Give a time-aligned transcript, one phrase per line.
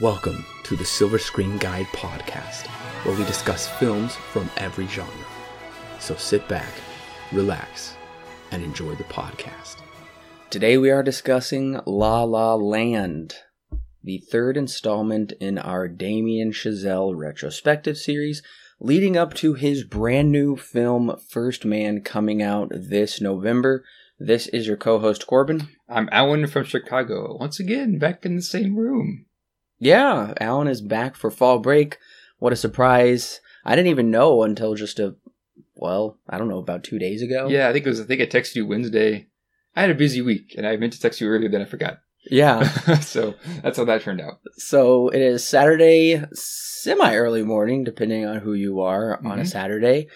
[0.00, 2.66] Welcome to the Silver Screen Guide podcast,
[3.04, 5.12] where we discuss films from every genre.
[6.00, 6.72] So sit back,
[7.30, 7.94] relax,
[8.50, 9.76] and enjoy the podcast.
[10.48, 13.34] Today we are discussing La La Land,
[14.02, 18.42] the third installment in our Damien Chazelle retrospective series,
[18.80, 23.84] leading up to his brand new film First Man coming out this November.
[24.18, 25.68] This is your co host Corbin.
[25.86, 27.36] I'm Alan from Chicago.
[27.38, 29.26] Once again, back in the same room.
[29.82, 31.98] Yeah, Alan is back for fall break.
[32.38, 33.40] What a surprise.
[33.64, 35.16] I didn't even know until just a,
[35.74, 37.48] well, I don't know, about two days ago.
[37.48, 39.26] Yeah, I think it was, I think I texted you Wednesday.
[39.74, 41.98] I had a busy week and I meant to text you earlier, then I forgot.
[42.30, 42.62] Yeah.
[43.00, 44.38] so that's how that turned out.
[44.56, 49.46] So it is Saturday, semi early morning, depending on who you are on a Mhm.
[49.48, 50.06] Saturday.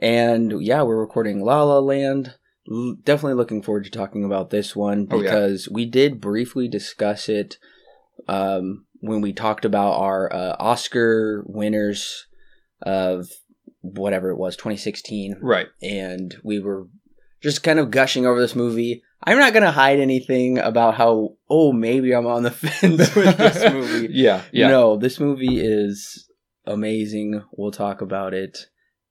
[0.00, 2.34] And yeah, we're recording La La Land.
[2.70, 5.22] L- Definitely looking forward to talking about this one Oh, yeah.
[5.22, 7.56] because we did briefly discuss it
[8.28, 12.26] um, when we talked about our uh, Oscar winners
[12.82, 13.28] of
[13.80, 15.68] whatever it was, 2016 Right.
[15.82, 16.88] and we were
[17.40, 19.02] just kind of gushing over this movie.
[19.22, 23.36] I'm not going to hide anything about how, oh, maybe I'm on the fence with
[23.36, 24.08] this movie.
[24.12, 24.42] yeah.
[24.52, 24.68] Yeah.
[24.68, 26.28] No, this movie is
[26.66, 27.42] amazing.
[27.52, 28.58] We'll talk about it,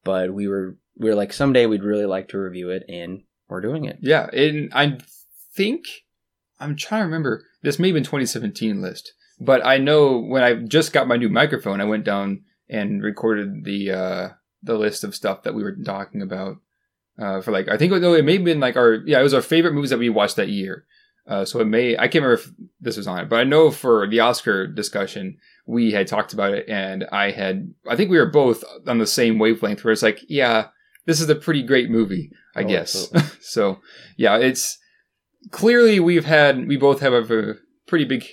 [0.03, 3.61] but we were we were like someday we'd really like to review it, and we're
[3.61, 3.97] doing it.
[4.01, 4.27] Yeah.
[4.33, 4.97] And I
[5.55, 5.85] think,
[6.59, 10.53] I'm trying to remember, this may have been 2017 list, but I know when I
[10.53, 14.29] just got my new microphone, I went down and recorded the, uh,
[14.63, 16.57] the list of stuff that we were talking about.
[17.19, 19.33] Uh, for like, I think no, it may have been like our, yeah, it was
[19.33, 20.85] our favorite movies that we watched that year.
[21.27, 23.69] Uh, so it may, I can't remember if this was on it, but I know
[23.71, 28.17] for the Oscar discussion, we had talked about it and I had, I think we
[28.17, 30.67] were both on the same wavelength where it's like, yeah,
[31.05, 33.11] this is a pretty great movie, I Oh, guess.
[33.41, 33.79] so
[34.15, 34.77] yeah, it's
[35.51, 37.55] clearly we've had, we both have a,
[37.87, 38.25] pretty big,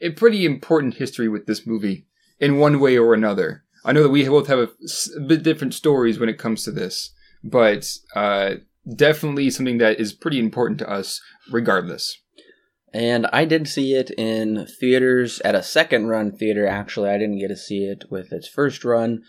[0.00, 2.06] a pretty important history with this movie
[2.38, 3.64] in one way or another.
[3.84, 4.68] I know that we both have a,
[5.16, 8.54] a bit different stories when it comes to this, but uh,
[8.96, 12.18] definitely something that is pretty important to us, regardless.
[12.92, 16.66] And I did see it in theaters at a second run theater.
[16.66, 19.22] Actually, I didn't get to see it with its first run.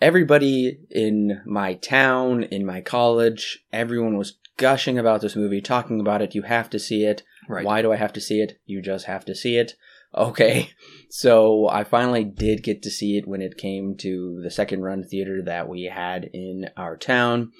[0.00, 6.22] Everybody in my town, in my college, everyone was gushing about this movie, talking about
[6.22, 6.34] it.
[6.34, 7.22] You have to see it.
[7.50, 7.64] Right.
[7.64, 8.58] Why do I have to see it?
[8.66, 9.74] You just have to see it.
[10.14, 10.70] Okay.
[11.12, 15.02] So I finally did get to see it when it came to the second run
[15.02, 17.50] theater that we had in our town.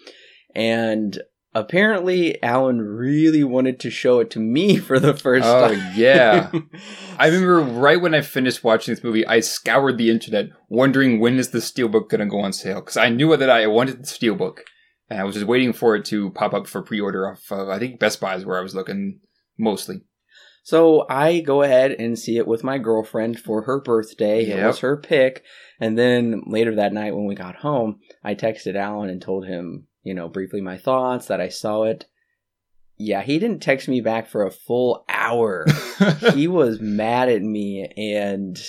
[0.54, 1.18] And
[1.52, 5.92] apparently Alan really wanted to show it to me for the first Oh, time.
[5.96, 6.50] yeah.
[7.18, 11.38] I remember right when I finished watching this movie, I scoured the internet wondering when
[11.38, 14.06] is the steelbook going to go on sale because I knew that I wanted the
[14.06, 14.58] steelbook,
[15.08, 17.80] and I was just waiting for it to pop up for pre-order off of I
[17.80, 19.18] think Best Buy is where I was looking
[19.60, 20.00] mostly.
[20.62, 24.44] So I go ahead and see it with my girlfriend for her birthday.
[24.44, 25.42] It was her pick.
[25.80, 29.86] And then later that night when we got home, I texted Alan and told him,
[30.02, 32.06] you know, briefly my thoughts that I saw it.
[32.98, 35.64] Yeah, he didn't text me back for a full hour.
[36.34, 38.60] he was mad at me and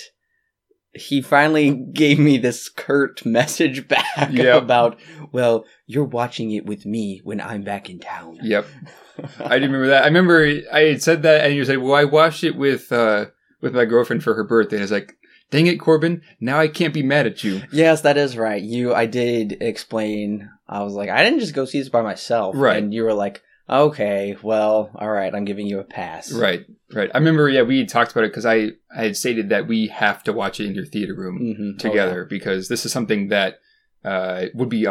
[0.94, 4.62] he finally gave me this curt message back Yep.
[4.62, 5.00] about,
[5.32, 8.38] well, you're watching it with me when I'm back in town.
[8.42, 8.66] yep,
[9.44, 10.02] I do remember that.
[10.02, 13.26] I remember I had said that, and you said, "Well, I watched it with uh,
[13.60, 15.14] with my girlfriend for her birthday." And I was like,
[15.50, 16.22] "Dang it, Corbin!
[16.40, 18.62] Now I can't be mad at you." Yes, that is right.
[18.62, 20.50] You, I did explain.
[20.68, 22.54] I was like, I didn't just go see this by myself.
[22.56, 22.78] Right.
[22.82, 26.30] And you were like, okay, well, all right, I'm giving you a pass.
[26.32, 27.10] Right, right.
[27.14, 27.48] I remember.
[27.48, 30.32] Yeah, we had talked about it because I I had stated that we have to
[30.32, 31.54] watch it in your theater room.
[31.54, 33.58] hmm together because this is something that
[34.04, 34.86] uh, would be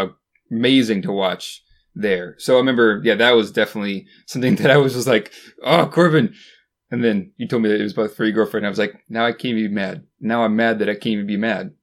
[0.50, 1.64] amazing to watch
[1.96, 2.36] there.
[2.38, 5.32] So I remember, yeah, that was definitely something that I was just like,
[5.64, 6.34] oh, Corbin.
[6.90, 8.66] And then you told me that it was about for your girlfriend.
[8.66, 10.04] I was like, now I can't even be mad.
[10.20, 11.74] Now I'm mad that I can't even be mad.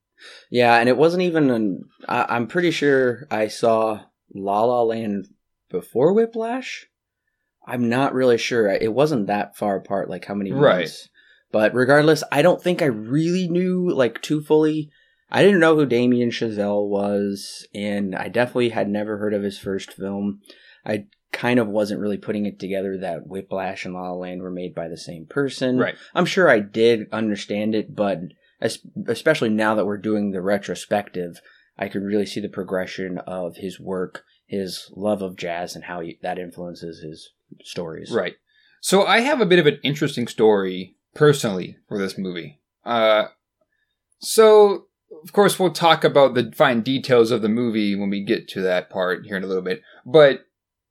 [0.50, 1.50] Yeah, and it wasn't even.
[1.50, 4.00] An, I, I'm pretty sure I saw
[4.34, 5.28] La La Land
[5.70, 6.87] before Whiplash.
[7.68, 8.68] I'm not really sure.
[8.68, 10.90] It wasn't that far apart, like how many Right.
[11.52, 14.90] But regardless, I don't think I really knew like too fully.
[15.30, 19.58] I didn't know who Damien Chazelle was, and I definitely had never heard of his
[19.58, 20.40] first film.
[20.84, 24.50] I kind of wasn't really putting it together that Whiplash and La La Land were
[24.50, 25.78] made by the same person.
[25.78, 25.94] Right.
[26.14, 28.20] I'm sure I did understand it, but
[29.06, 31.40] especially now that we're doing the retrospective,
[31.78, 36.00] I could really see the progression of his work, his love of jazz, and how
[36.00, 37.30] he, that influences his
[37.62, 38.10] stories.
[38.10, 38.34] Right.
[38.80, 42.60] So I have a bit of an interesting story personally for this movie.
[42.84, 43.26] Uh,
[44.20, 44.86] so
[45.22, 48.60] of course we'll talk about the fine details of the movie when we get to
[48.62, 49.82] that part here in a little bit.
[50.06, 50.44] But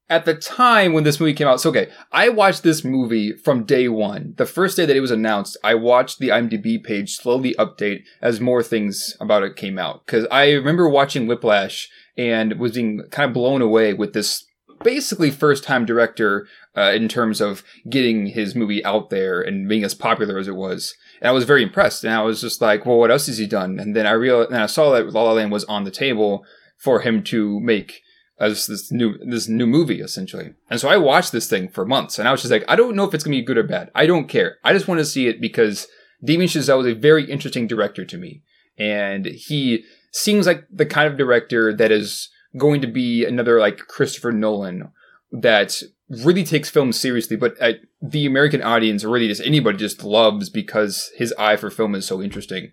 [0.09, 3.65] at the time when this movie came out, so okay, I watched this movie from
[3.65, 4.33] day one.
[4.37, 8.39] The first day that it was announced, I watched the IMDb page slowly update as
[8.39, 10.05] more things about it came out.
[10.07, 14.46] Cause I remember watching Whiplash and was being kind of blown away with this
[14.83, 19.83] basically first time director uh, in terms of getting his movie out there and being
[19.83, 20.95] as popular as it was.
[21.21, 22.03] And I was very impressed.
[22.03, 23.79] And I was just like, well, what else has he done?
[23.79, 26.45] And then I realized, and I saw that La La Land was on the table
[26.77, 28.01] for him to make
[28.39, 30.53] as this new this new movie essentially.
[30.69, 32.95] And so I watched this thing for months, and I was just like, I don't
[32.95, 33.89] know if it's gonna be good or bad.
[33.95, 34.57] I don't care.
[34.63, 35.87] I just want to see it because
[36.23, 38.43] Damien Chazelle is a very interesting director to me,
[38.77, 43.87] and he seems like the kind of director that is going to be another like
[43.87, 44.91] Christopher Nolan
[45.31, 50.03] that really takes film seriously, but uh, the American audience, or really just anybody, just
[50.03, 52.71] loves because his eye for film is so interesting.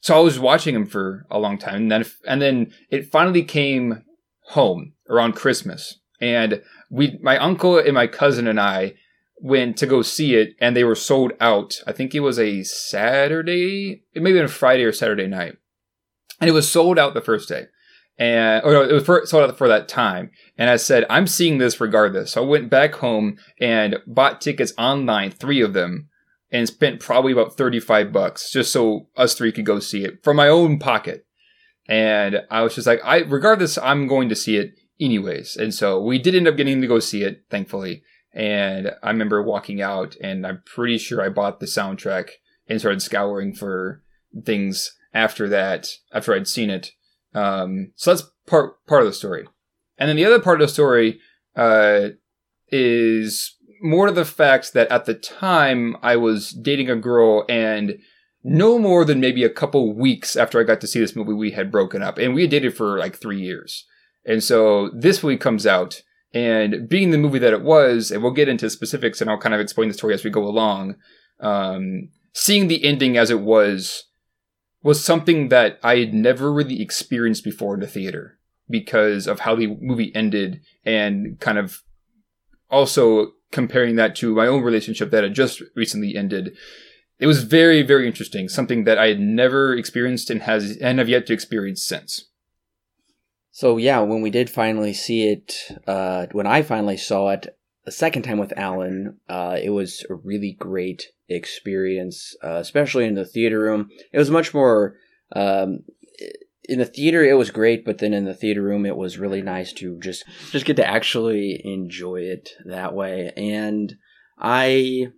[0.00, 3.42] So I was watching him for a long time, and then and then it finally
[3.42, 4.04] came
[4.44, 8.94] home around Christmas, and we, my uncle and my cousin and I,
[9.42, 11.80] went to go see it, and they were sold out.
[11.86, 15.56] I think it was a Saturday, it may have been a Friday or Saturday night,
[16.40, 17.66] and it was sold out the first day
[18.20, 20.30] and or no, it was for, sold out for that time.
[20.58, 22.32] And I said, I'm seeing this regardless.
[22.32, 26.10] So I went back home and bought tickets online, three of them,
[26.52, 30.36] and spent probably about 35 bucks just so us three could go see it from
[30.36, 31.24] my own pocket.
[31.88, 35.56] And I was just like, I regardless, I'm going to see it anyways.
[35.56, 38.02] And so we did end up getting to go see it, thankfully.
[38.34, 42.28] And I remember walking out, and I'm pretty sure I bought the soundtrack
[42.68, 44.02] and started scouring for
[44.44, 46.92] things after that, after I'd seen it.
[47.34, 49.46] Um, so that's part part of the story,
[49.98, 51.20] and then the other part of the story
[51.56, 52.08] uh,
[52.68, 57.98] is more to the fact that at the time I was dating a girl, and
[58.42, 61.52] no more than maybe a couple weeks after I got to see this movie, we
[61.52, 63.86] had broken up, and we had dated for like three years.
[64.24, 66.02] And so this movie comes out,
[66.34, 69.54] and being the movie that it was, and we'll get into specifics, and I'll kind
[69.54, 70.96] of explain the story as we go along.
[71.40, 74.04] Um, seeing the ending as it was
[74.82, 78.38] was something that I had never really experienced before in the theater
[78.68, 81.82] because of how the movie ended and kind of
[82.70, 86.56] also comparing that to my own relationship that had just recently ended.
[87.18, 91.08] It was very, very interesting, something that I had never experienced and has and have
[91.08, 92.28] yet to experience since.
[93.50, 95.54] So yeah, when we did finally see it,
[95.86, 100.14] uh, when I finally saw it the second time with Alan, uh, it was a
[100.14, 103.88] really great experience, uh, especially in the theater room.
[104.12, 104.96] It was much more.
[105.34, 105.80] Um,
[106.64, 109.42] in the theater, it was great, but then in the theater room, it was really
[109.42, 113.32] nice to just just get to actually enjoy it that way.
[113.36, 113.94] And
[114.38, 115.08] I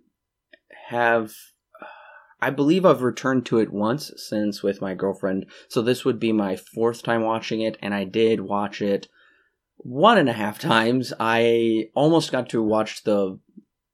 [0.89, 1.33] have,
[2.41, 5.45] I believe I've returned to it once since with my girlfriend.
[5.67, 9.07] So this would be my fourth time watching it, and I did watch it
[9.83, 11.13] one and a half times.
[11.19, 13.39] I almost got to watch the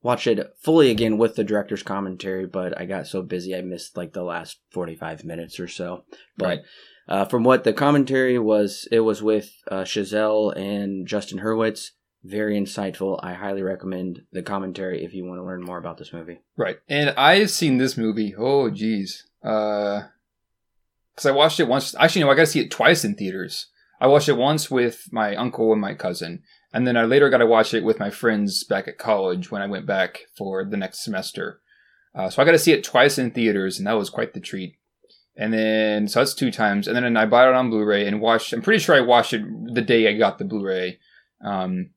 [0.02, 3.98] watch it fully again with the director's commentary, but I got so busy I missed
[3.98, 6.06] like the last 45 minutes or so.
[6.38, 6.60] But right.
[7.08, 11.92] uh, from what the commentary was, it was with uh, Chazelle and Justin Hurwitz.
[12.24, 13.20] Very insightful.
[13.24, 16.42] I highly recommend the commentary if you want to learn more about this movie.
[16.58, 16.78] Right.
[16.90, 18.36] And I've seen this movie.
[18.38, 19.26] Oh, geez.
[19.42, 20.06] Because
[21.26, 21.96] uh, I watched it once.
[21.98, 23.68] Actually, no, I got to see it twice in theaters.
[24.00, 26.44] I watched it once with my uncle and my cousin.
[26.74, 29.62] And then I later got to watch it with my friends back at college when
[29.62, 31.60] I went back for the next semester.
[32.16, 34.40] Uh, so I got to see it twice in theaters, and that was quite the
[34.40, 34.76] treat.
[35.36, 36.88] And then, so that's two times.
[36.88, 39.34] And then I bought it on Blu ray and watched, I'm pretty sure I watched
[39.34, 41.00] it the day I got the Blu ray.
[41.44, 41.92] Um,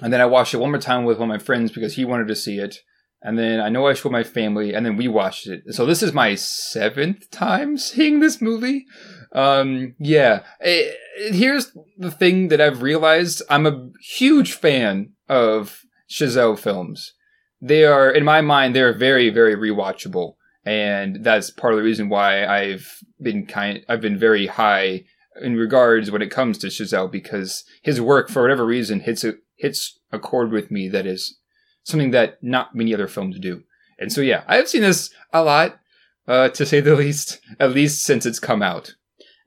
[0.00, 2.04] and then I watched it one more time with one of my friends because he
[2.04, 2.78] wanted to see it.
[3.22, 5.62] And then I know I showed my family, and then we watched it.
[5.74, 8.86] So this is my seventh time seeing this movie.
[9.32, 10.42] Um, yeah.
[10.60, 13.42] It, it, here's the thing that I've realized.
[13.48, 17.12] I'm a huge fan of Chazelle films.
[17.60, 20.34] They are, in my mind, they're very, very rewatchable.
[20.64, 22.86] And that's part of the reason why I've
[23.20, 25.04] been kind, I've been very high
[25.40, 29.34] in regards when it comes to Chazelle because his work, for whatever reason, hits a,
[29.56, 31.38] hits a chord with me that is
[31.84, 33.62] something that not many other films do.
[33.98, 35.78] And so, yeah, I've seen this a lot,
[36.26, 38.94] uh, to say the least, at least since it's come out.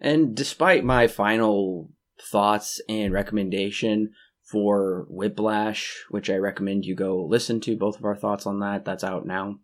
[0.03, 1.89] And despite my final
[2.21, 4.11] thoughts and recommendation
[4.43, 8.83] for Whiplash, which I recommend you go listen to, both of our thoughts on that,
[8.83, 9.59] that's out now.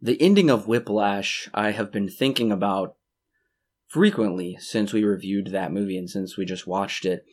[0.00, 2.94] The ending of Whiplash, I have been thinking about
[3.88, 7.24] frequently since we reviewed that movie and since we just watched it.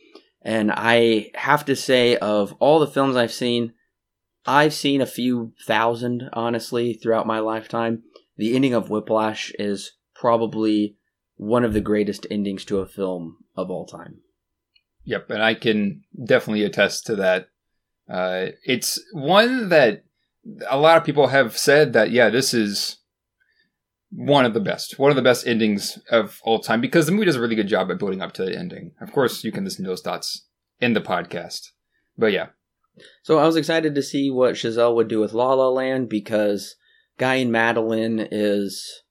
[0.42, 3.74] And I have to say, of all the films I've seen,
[4.44, 8.02] I've seen a few thousand, honestly, throughout my lifetime.
[8.36, 10.96] The ending of Whiplash is probably
[11.42, 14.18] one of the greatest endings to a film of all time.
[15.04, 17.48] Yep, and I can definitely attest to that.
[18.08, 20.04] Uh, it's one that
[20.68, 22.98] a lot of people have said that yeah, this is
[24.10, 27.24] one of the best, one of the best endings of all time because the movie
[27.24, 28.92] does a really good job at building up to the ending.
[29.00, 30.46] Of course, you can listen to those thoughts
[30.80, 31.70] in the podcast,
[32.16, 32.48] but yeah.
[33.22, 36.76] So I was excited to see what Chazelle would do with La La Land because
[37.18, 39.01] Guy and Madeline is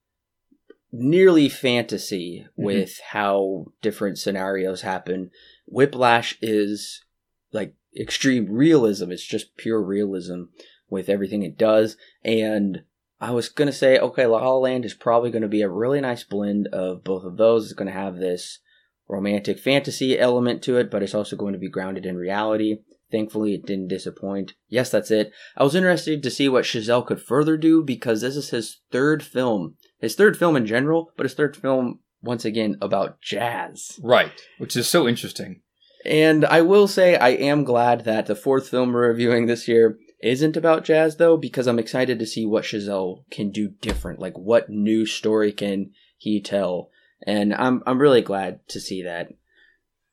[0.92, 2.64] nearly fantasy Mhm.
[2.64, 5.32] with how different scenarios happen.
[5.66, 7.04] Whiplash is
[7.52, 9.12] like extreme realism.
[9.12, 10.44] It's just pure realism
[10.90, 11.98] with everything it does.
[12.24, 12.84] And
[13.20, 16.24] I was gonna say, okay, La La Land is probably gonna be a really nice
[16.24, 17.66] blend of both of those.
[17.66, 18.60] It's gonna have this
[19.08, 22.78] romantic fantasy element to it, but it's also going to be grounded in reality.
[23.12, 24.54] Thankfully, it didn't disappoint.
[24.70, 25.34] Yes, that's it.
[25.58, 29.22] I was interested to see what Chazelle could further do because this is his third
[29.22, 29.76] film.
[30.02, 34.00] His third film in general, but his third film, once again, about jazz.
[34.04, 35.62] Right, which is so interesting.
[36.04, 40.00] And I will say, I am glad that the fourth film we're reviewing this year
[40.24, 44.20] isn't about jazz, though, because I'm excited to see what Chazelle can do different.
[44.20, 46.90] Like, what new story can he tell?
[47.26, 49.30] And I'm I'm really glad to see that.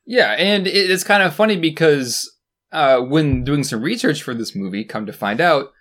[0.05, 2.37] Yeah, and it's kind of funny because
[2.73, 5.73] uh, when doing some research for this movie, come to find out,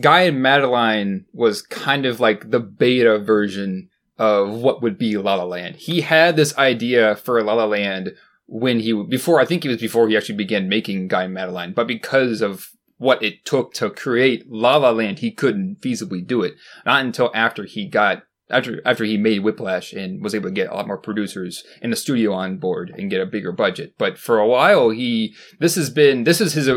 [0.00, 5.34] Guy and Madeline was kind of like the beta version of what would be La
[5.34, 5.76] La Land.
[5.76, 8.14] He had this idea for La La Land
[8.46, 11.72] when he before I think it was before he actually began making Guy and Madeline,
[11.72, 16.42] but because of what it took to create La La Land, he couldn't feasibly do
[16.42, 16.56] it.
[16.84, 20.70] Not until after he got after after he made Whiplash and was able to get
[20.70, 23.94] a lot more producers in the studio on board and get a bigger budget.
[23.98, 26.68] But for a while, he this has been this is his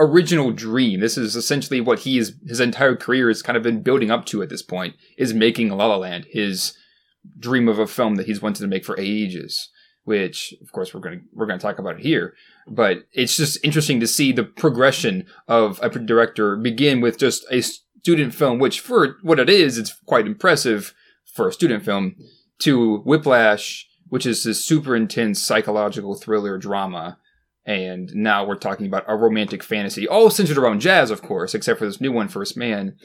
[0.00, 1.00] original dream.
[1.00, 4.24] This is essentially what he is his entire career has kind of been building up
[4.26, 6.76] to at this point is making La La Land his
[7.38, 9.68] dream of a film that he's wanted to make for ages.
[10.04, 12.34] Which, of course, we're gonna we're gonna talk about it here.
[12.66, 17.60] But it's just interesting to see the progression of a director begin with just a
[17.60, 20.94] student film, which for what it is, it's quite impressive
[21.26, 22.16] for a student film,
[22.60, 27.18] to Whiplash, which is this super intense psychological thriller drama.
[27.66, 31.78] And now we're talking about a romantic fantasy, all centered around jazz, of course, except
[31.78, 32.96] for this new one, First Man.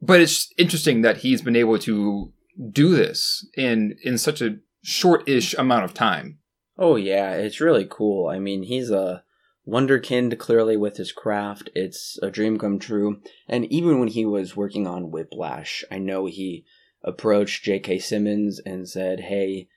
[0.00, 2.32] But it's interesting that he's been able to
[2.70, 6.38] do this in in such a short-ish amount of time.
[6.78, 8.28] Oh yeah, it's really cool.
[8.28, 9.24] I mean, he's a
[9.66, 11.70] wunderkind clearly with his craft.
[11.74, 13.20] It's a dream come true.
[13.48, 16.64] And even when he was working on Whiplash, I know he
[17.02, 17.98] approached J.K.
[17.98, 19.68] Simmons and said, "Hey,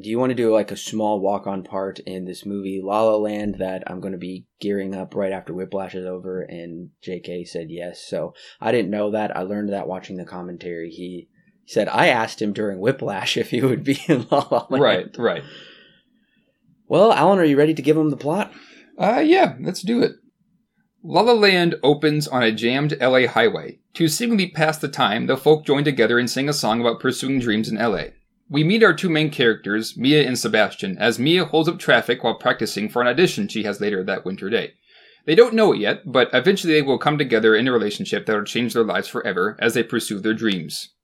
[0.00, 3.16] do you want to do like a small walk-on part in this movie La La
[3.16, 7.44] Land that I'm going to be gearing up right after Whiplash is over?" And J.K.
[7.44, 8.00] said yes.
[8.06, 9.36] So I didn't know that.
[9.36, 10.90] I learned that watching the commentary.
[10.90, 11.28] He
[11.64, 14.82] he said I asked him during Whiplash if he would be in La La Land.
[14.82, 15.42] Right, right.
[16.88, 18.52] Well, Alan, are you ready to give him the plot?
[18.98, 20.12] Uh, yeah, let's do it.
[21.02, 23.78] La La Land opens on a jammed LA highway.
[23.94, 27.38] To seemingly pass the time, the folk join together and sing a song about pursuing
[27.38, 28.08] dreams in LA.
[28.52, 32.34] We meet our two main characters, Mia and Sebastian, as Mia holds up traffic while
[32.34, 34.72] practicing for an audition she has later that winter day.
[35.24, 38.34] They don't know it yet, but eventually they will come together in a relationship that
[38.34, 40.94] will change their lives forever as they pursue their dreams.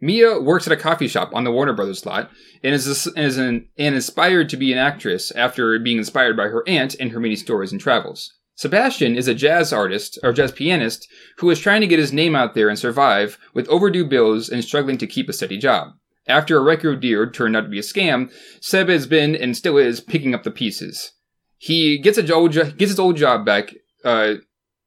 [0.00, 2.28] Mia works at a coffee shop on the Warner Brothers lot
[2.64, 6.64] and is, is an, and inspired to be an actress after being inspired by her
[6.66, 8.34] aunt and her many stories and travels.
[8.56, 11.06] Sebastian is a jazz artist, or jazz pianist,
[11.38, 14.64] who is trying to get his name out there and survive with overdue bills and
[14.64, 15.92] struggling to keep a steady job.
[16.26, 19.78] After a record deal turned out to be a scam, Seb has been and still
[19.78, 21.12] is picking up the pieces.
[21.58, 24.34] He gets a old gets his old job back, uh,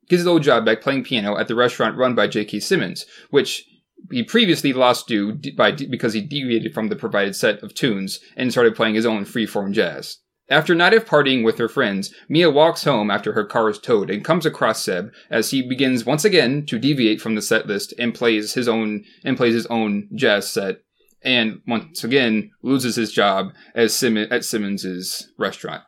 [0.08, 2.60] gets his old job back playing piano at the restaurant run by J.K.
[2.60, 3.66] Simmons, which
[4.12, 8.52] he previously lost to by because he deviated from the provided set of tunes and
[8.52, 10.18] started playing his own freeform jazz.
[10.50, 13.78] After a night of partying with her friends, Mia walks home after her car is
[13.78, 17.68] towed and comes across Seb as he begins once again to deviate from the set
[17.68, 20.82] list and plays his own and plays his own jazz set,
[21.22, 25.84] and once again loses his job as Sim- at Simmons's restaurant.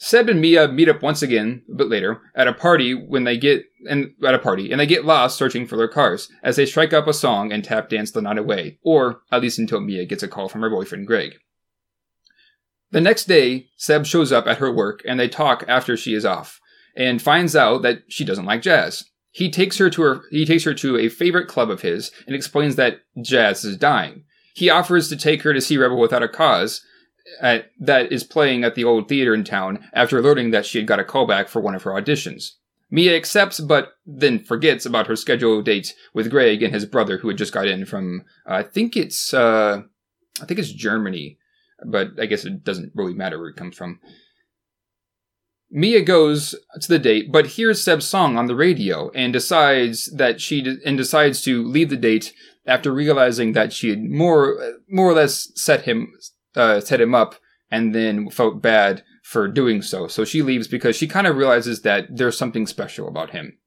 [0.00, 3.36] Seb and Mia meet up once again a bit later at a party when they
[3.36, 6.66] get and at a party and they get lost searching for their cars as they
[6.66, 10.04] strike up a song and tap dance the night away, or at least until Mia
[10.04, 11.34] gets a call from her boyfriend Greg.
[12.90, 16.24] The next day, Seb shows up at her work and they talk after she is
[16.24, 16.60] off
[16.96, 19.04] and finds out that she doesn't like jazz.
[19.30, 22.36] He takes her to her he takes her to a favorite club of his and
[22.36, 24.24] explains that jazz is dying.
[24.58, 26.84] He offers to take her to see Rebel Without a Cause
[27.40, 30.86] at, that is playing at the old theater in town after learning that she had
[30.88, 32.54] got a callback for one of her auditions.
[32.90, 37.28] Mia accepts, but then forgets about her scheduled date with Greg and his brother, who
[37.28, 39.82] had just got in from, uh, I think it's, uh,
[40.42, 41.38] I think it's Germany,
[41.86, 44.00] but I guess it doesn't really matter where it comes from.
[45.70, 50.40] Mia goes to the date, but hears Seb's song on the radio and decides that
[50.40, 52.32] she d- and decides to leave the date
[52.68, 56.12] after realizing that she had more more or less set him
[56.54, 57.36] uh, set him up
[57.70, 60.06] and then felt bad for doing so.
[60.08, 63.58] So she leaves because she kind of realizes that there's something special about him.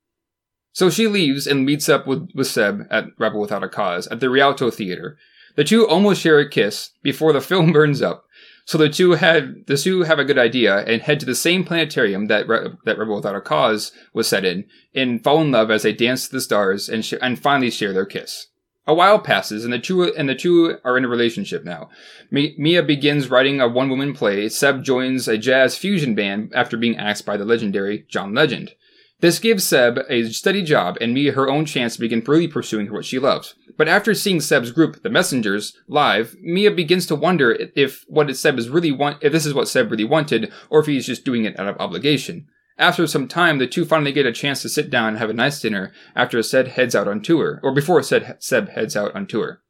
[0.73, 4.19] So she leaves and meets up with, with Seb at Rebel Without a Cause at
[4.19, 5.17] the Rialto Theater.
[5.55, 8.25] The two almost share a kiss before the film burns up.
[8.65, 11.63] So the two had the two have a good idea and head to the same
[11.63, 14.65] planetarium that Re- that Rebel Without a Cause was set in,
[14.95, 17.91] and fall in love as they dance to the stars and sh- and finally share
[17.91, 18.47] their kiss.
[18.87, 21.89] A while passes, and the two and the two are in a relationship now.
[22.31, 24.49] Mia begins writing a one-woman play.
[24.49, 28.73] Seb joins a jazz fusion band after being asked by the legendary John Legend.
[29.19, 32.91] This gives Seb a steady job and Mia her own chance to begin really pursuing
[32.91, 33.53] what she loves.
[33.77, 38.57] But after seeing Seb's group, The Messengers, live, Mia begins to wonder if what Seb
[38.57, 41.45] is really want, if this is what Seb really wanted, or if he's just doing
[41.45, 42.47] it out of obligation.
[42.81, 45.33] After some time, the two finally get a chance to sit down and have a
[45.33, 49.61] nice dinner after Seb heads out on tour, or before Seb heads out on tour.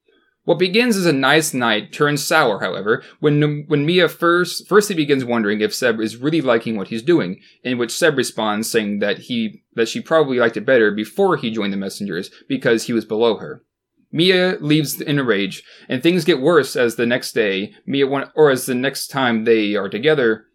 [0.45, 5.25] What begins as a nice night turns sour, however, when when Mia first firstly begins
[5.25, 9.19] wondering if Seb is really liking what he's doing, in which Seb responds saying that
[9.19, 13.03] he that she probably liked it better before he joined the messengers because he was
[13.03, 13.61] below her.
[14.09, 18.31] Mia leaves in a rage, and things get worse as the next day Mia want,
[18.37, 20.45] or as the next time they are together.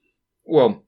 [0.47, 0.86] Well,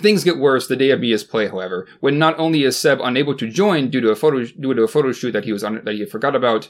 [0.00, 3.34] Things get worse the day of Mia's play, however, when not only is Seb unable
[3.34, 5.82] to join due to a photo due to a photo shoot that he was on,
[5.84, 6.68] that he forgot about,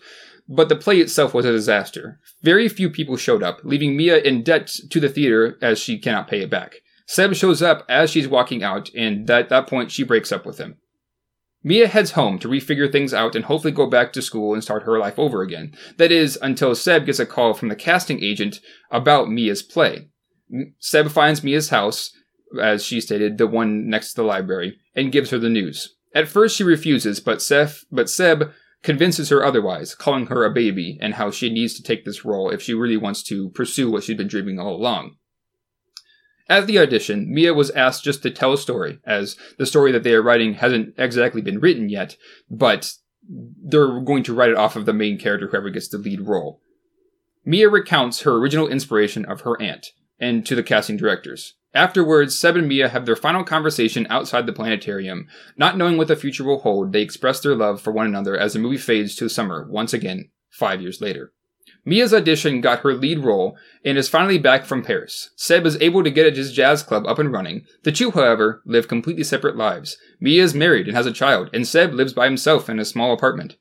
[0.48, 2.20] but the play itself was a disaster.
[2.42, 6.28] Very few people showed up, leaving Mia in debt to the theater as she cannot
[6.28, 6.76] pay it back.
[7.06, 10.58] Seb shows up as she's walking out, and at that point she breaks up with
[10.58, 10.76] him.
[11.64, 14.84] Mia heads home to refigure things out and hopefully go back to school and start
[14.84, 15.74] her life over again.
[15.96, 18.60] That is, until Seb gets a call from the casting agent
[18.90, 20.08] about Mia's play.
[20.78, 22.12] Seb finds Mia's house,
[22.62, 25.96] as she stated, the one next to the library, and gives her the news.
[26.14, 28.52] At first she refuses, but Seth, but Seb
[28.82, 32.50] convinces her otherwise, calling her a baby and how she needs to take this role
[32.50, 35.16] if she really wants to pursue what she's been dreaming all along.
[36.48, 40.02] At the audition, Mia was asked just to tell a story, as the story that
[40.02, 42.16] they are writing hasn't exactly been written yet,
[42.48, 42.94] but
[43.28, 46.62] they're going to write it off of the main character, whoever gets the lead role.
[47.44, 49.88] Mia recounts her original inspiration of her aunt,
[50.20, 51.54] and to the casting directors.
[51.74, 55.28] Afterwards, Seb and Mia have their final conversation outside the planetarium.
[55.56, 58.54] Not knowing what the future will hold, they express their love for one another as
[58.54, 61.32] the movie fades to summer once again, five years later.
[61.84, 65.30] Mia's audition got her lead role and is finally back from Paris.
[65.36, 67.64] Seb is able to get his jazz club up and running.
[67.84, 69.96] The two, however, live completely separate lives.
[70.20, 73.12] Mia is married and has a child, and Seb lives by himself in a small
[73.12, 73.56] apartment.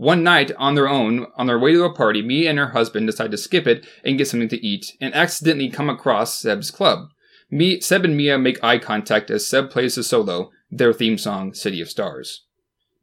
[0.00, 3.06] One night, on their own, on their way to a party, Mia and her husband
[3.06, 7.10] decide to skip it and get something to eat, and accidentally come across Seb's club.
[7.50, 11.52] Me, Seb and Mia make eye contact as Seb plays the solo, their theme song,
[11.52, 12.46] City of Stars.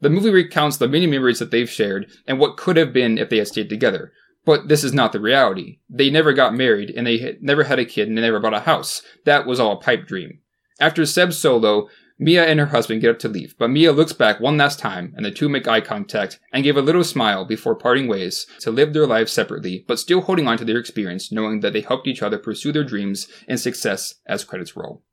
[0.02, 3.30] The movie recounts the many memories that they've shared and what could have been if
[3.30, 4.12] they had stayed together.
[4.44, 5.78] But this is not the reality.
[5.88, 8.62] They never got married, and they never had a kid, and they never bought a
[8.62, 9.04] house.
[9.24, 10.40] That was all a pipe dream.
[10.80, 14.40] After Seb's solo, Mia and her husband get up to leave, but Mia looks back
[14.40, 17.76] one last time, and the two make eye contact and give a little smile before
[17.76, 21.60] parting ways to live their lives separately, but still holding on to their experience, knowing
[21.60, 25.04] that they helped each other pursue their dreams and success as credits roll.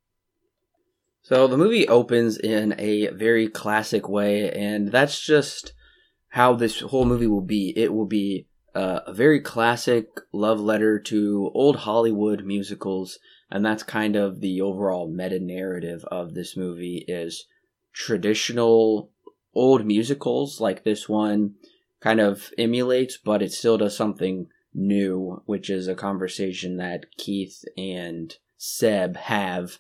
[1.23, 5.73] So the movie opens in a very classic way, and that's just
[6.29, 7.73] how this whole movie will be.
[7.77, 13.19] It will be uh, a very classic love letter to old Hollywood musicals,
[13.51, 17.47] and that's kind of the overall meta narrative of this movie is
[17.93, 19.11] traditional
[19.55, 21.55] old musicals like this one
[22.01, 27.65] kind of emulates, but it still does something new, which is a conversation that Keith
[27.79, 29.79] and Seb have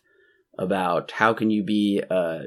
[0.57, 2.44] about how can you be a,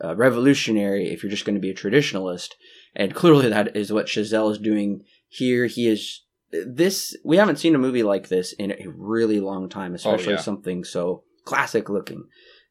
[0.00, 2.50] a revolutionary if you're just going to be a traditionalist.
[2.96, 5.66] And clearly that is what Chazelle is doing here.
[5.66, 9.92] He is this we haven't seen a movie like this in a really long time,
[9.92, 10.40] oh, especially yeah.
[10.40, 12.24] something so classic looking.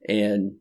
[0.07, 0.57] And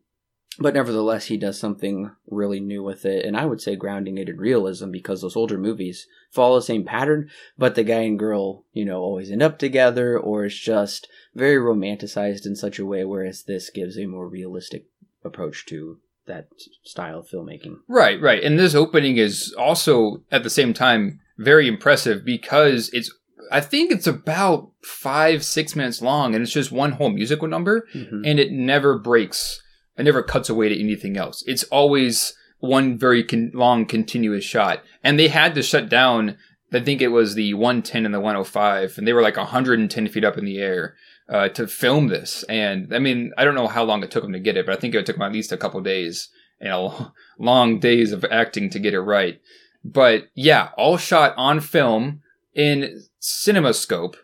[0.59, 4.27] but nevertheless he does something really new with it and i would say grounding it
[4.27, 8.65] in realism because those older movies follow the same pattern but the guy and girl
[8.73, 13.05] you know always end up together or it's just very romanticized in such a way
[13.05, 14.87] whereas this gives a more realistic
[15.23, 16.47] approach to that
[16.83, 18.43] style of filmmaking Right, right.
[18.43, 23.11] And this opening is also at the same time very impressive because it's
[23.51, 27.85] I think it's about five, six minutes long and it's just one whole musical number
[27.93, 28.21] Mhm.
[28.25, 29.61] and it never breaks.
[29.97, 31.43] It never cuts away to anything else.
[31.45, 34.83] It's always one very con- long, continuous shot.
[35.03, 36.37] And they had to shut down,
[36.71, 40.23] I think it was the 110 and the 105, and they were like 110 feet
[40.23, 40.95] up in the air
[41.27, 42.43] uh, to film this.
[42.47, 44.75] And I mean, I don't know how long it took them to get it, but
[44.77, 46.29] I think it took them at least a couple days
[46.61, 49.39] and a lo- long days of acting to get it right.
[49.83, 52.21] But yeah, all shot on film
[52.53, 54.15] in CinemaScope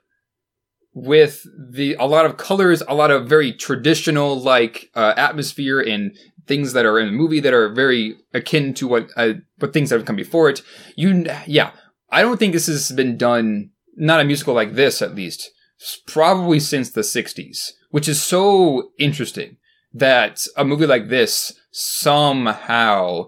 [0.93, 6.15] with the a lot of colors, a lot of very traditional like uh, atmosphere and
[6.47, 9.89] things that are in the movie that are very akin to what uh, what things
[9.89, 10.61] that have come before it.
[10.95, 11.71] You yeah,
[12.09, 15.51] I don't think this has been done not a musical like this at least
[16.07, 19.57] probably since the 60s, which is so interesting
[19.93, 23.27] that a movie like this somehow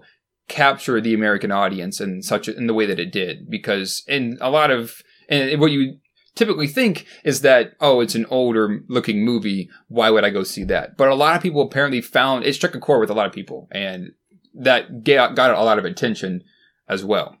[0.50, 4.36] captured the American audience in such a, in the way that it did because in
[4.40, 5.98] a lot of and what you
[6.34, 10.64] typically think is that oh it's an older looking movie why would I go see
[10.64, 10.96] that?
[10.96, 13.32] But a lot of people apparently found it struck a chord with a lot of
[13.32, 14.10] people and
[14.52, 16.42] that got, got a lot of attention
[16.88, 17.36] as well.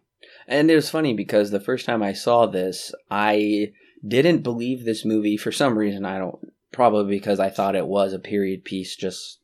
[0.46, 3.72] And it was funny because the first time I saw this I
[4.06, 6.04] didn't believe this movie for some reason.
[6.04, 6.38] I don't
[6.72, 9.39] probably because I thought it was a period piece just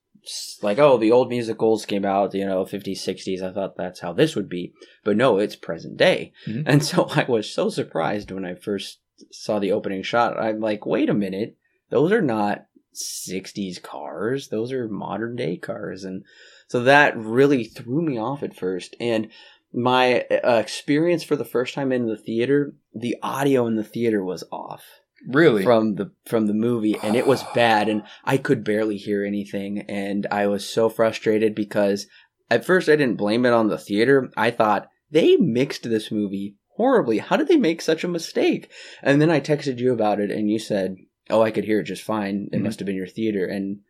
[0.63, 4.13] like oh the old musicals came out you know 50s 60s i thought that's how
[4.13, 4.73] this would be.
[5.05, 6.33] But no it's present day.
[6.47, 6.63] Mm-hmm.
[6.67, 9.01] and so i was so surprised when i first
[9.33, 10.39] saw the opening shot.
[10.39, 11.57] I'm like wait a minute.
[11.91, 14.49] Those are not 60s cars.
[14.49, 16.05] Those are modern day cars.
[16.05, 16.25] And
[16.67, 18.97] so that really threw me off at first.
[18.99, 19.29] And
[19.73, 24.25] my uh, experience for the first time in the theater the audio in the theater
[24.25, 24.83] was off
[25.27, 25.63] really?
[25.63, 29.81] from the from the movie and it was bad and i could barely hear anything
[29.89, 32.07] and i was so frustrated because
[32.51, 34.31] at first i didn't blame it on the theater.
[34.37, 37.19] I thought they mixed this movie horribly.
[37.19, 38.71] How did they make such a mistake?
[39.03, 40.97] And then i texted you about it and you said
[41.31, 42.49] oh i could hear it just fine.
[42.51, 42.65] It mm-hmm.
[42.65, 43.47] must have been your theater.
[43.47, 43.81] And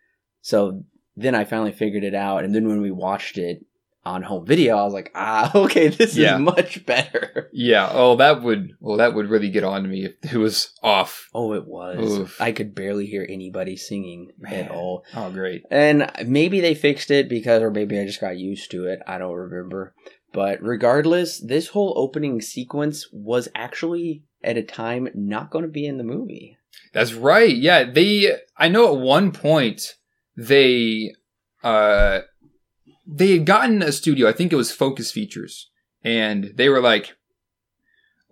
[0.40, 0.84] so
[1.16, 3.64] then i finally figured it out and then when we watched it
[4.06, 6.36] on home video, I was like, ah, okay, this yeah.
[6.36, 7.50] is much better.
[7.52, 7.90] Yeah.
[7.92, 11.28] Oh, that would well, that would really get on to me if it was off.
[11.34, 12.18] Oh, it was.
[12.18, 12.40] Oof.
[12.40, 14.54] I could barely hear anybody singing Man.
[14.54, 15.04] at all.
[15.14, 15.64] Oh, great.
[15.70, 19.00] And maybe they fixed it because, or maybe I just got used to it.
[19.06, 19.94] I don't remember.
[20.32, 25.86] But regardless, this whole opening sequence was actually at a time not going to be
[25.86, 26.56] in the movie.
[26.92, 27.54] That's right.
[27.54, 28.36] Yeah, they.
[28.56, 29.94] I know at one point
[30.36, 31.12] they
[31.62, 32.20] uh
[33.06, 35.70] they had gotten a studio, I think it was Focus Features,
[36.02, 37.16] and they were like,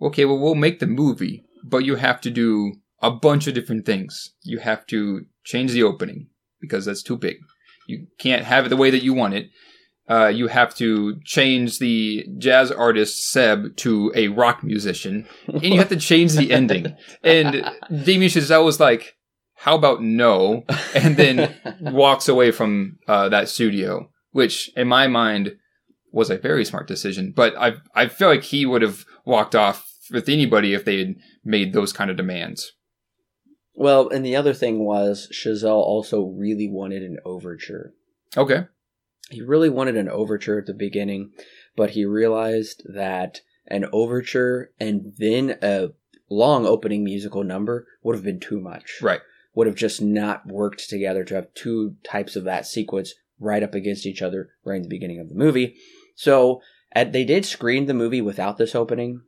[0.01, 3.85] okay, well, we'll make the movie, but you have to do a bunch of different
[3.85, 4.31] things.
[4.43, 6.27] You have to change the opening
[6.59, 7.37] because that's too big.
[7.87, 9.49] You can't have it the way that you want it.
[10.07, 15.79] Uh, you have to change the jazz artist Seb to a rock musician, and you
[15.79, 16.95] have to change the ending.
[17.23, 19.15] And Damien Chazelle was like,
[19.55, 25.55] "How about no?" And then walks away from uh, that studio which in my mind
[26.11, 27.31] was a very smart decision.
[27.33, 31.15] But I I feel like he would have walked off with anybody if they had
[31.45, 32.73] made those kind of demands.
[33.75, 37.93] Well, and the other thing was Chazelle also really wanted an overture.
[38.35, 38.65] Okay.
[39.29, 41.31] He really wanted an overture at the beginning,
[41.77, 45.91] but he realized that an overture and then a
[46.29, 48.99] long opening musical number would have been too much.
[49.01, 49.21] Right.
[49.53, 53.73] Would have just not worked together to have two types of that sequence right up
[53.73, 55.75] against each other right in the beginning of the movie.
[56.15, 59.21] So at, they did screen the movie without this opening,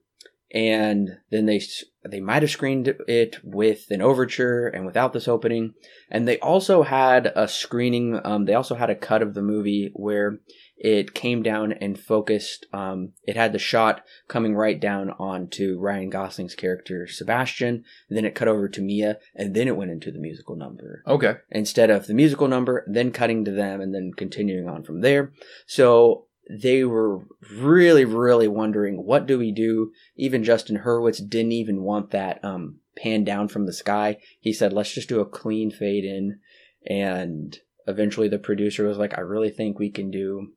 [0.54, 1.62] and then they
[2.10, 5.74] they might have screened it with an overture and without this opening,
[6.10, 8.20] and they also had a screening.
[8.24, 10.40] Um, they also had a cut of the movie where
[10.78, 12.68] it came down and focused.
[12.72, 17.84] Um, it had the shot coming right down onto Ryan Gosling's character Sebastian.
[18.10, 21.04] then it cut over to Mia, and then it went into the musical number.
[21.08, 21.36] Okay.
[21.50, 25.34] Instead of the musical number, then cutting to them, and then continuing on from there.
[25.66, 29.92] So they were really, really wondering what do we do.
[30.16, 34.18] Even Justin Hurwitz didn't even want that um, pan down from the sky.
[34.40, 36.40] He said, "Let's just do a clean fade in,"
[36.86, 40.54] and eventually the producer was like, "I really think we can do."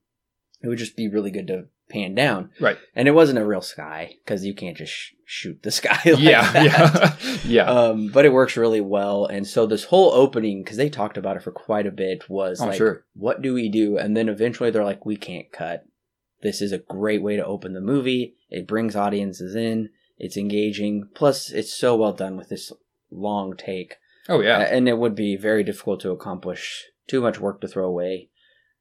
[0.62, 2.50] It would just be really good to pan down.
[2.60, 2.78] Right.
[2.94, 6.00] And it wasn't a real sky because you can't just sh- shoot the sky.
[6.04, 6.52] Like yeah.
[6.52, 6.64] That.
[7.22, 7.36] Yeah.
[7.44, 7.64] yeah.
[7.64, 9.26] Um, but it works really well.
[9.26, 12.60] And so this whole opening, because they talked about it for quite a bit, was
[12.60, 13.04] oh, like, sure.
[13.14, 13.96] what do we do?
[13.96, 15.84] And then eventually they're like, we can't cut.
[16.42, 18.34] This is a great way to open the movie.
[18.48, 19.90] It brings audiences in.
[20.18, 21.08] It's engaging.
[21.14, 22.72] Plus, it's so well done with this
[23.10, 23.96] long take.
[24.28, 24.60] Oh yeah.
[24.60, 26.84] and it would be very difficult to accomplish.
[27.08, 28.30] Too much work to throw away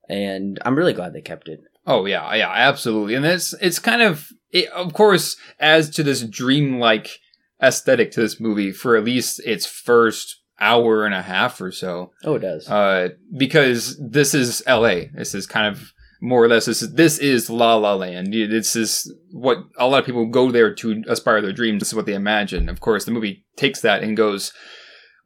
[0.10, 1.62] and I'm really glad they kept it.
[1.89, 3.15] Oh yeah, yeah, absolutely.
[3.15, 7.19] And it's it's kind of it, of course adds to this dreamlike
[7.62, 12.12] aesthetic to this movie for at least its first hour and a half or so.
[12.23, 12.69] Oh, it does.
[12.69, 15.10] Uh, because this is L.A.
[15.15, 18.34] This is kind of more or less this is, this is La La Land.
[18.34, 21.80] This is what a lot of people go there to aspire their dreams.
[21.80, 22.69] This is what they imagine.
[22.69, 24.54] Of course, the movie takes that and goes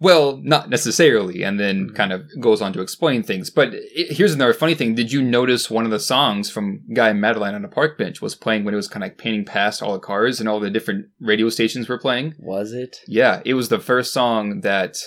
[0.03, 1.95] Well, not necessarily, and then Mhm.
[1.95, 3.49] kind of goes on to explain things.
[3.49, 7.09] But it, here's another funny thing: Did you notice one of the songs from Guy
[7.09, 9.45] and Madeline on a park bench was playing when it was kind of like painting
[9.45, 12.33] past all the cars and all the different radio stations were playing?
[12.37, 12.97] Was it?
[13.07, 14.97] Yeah, it was the first song that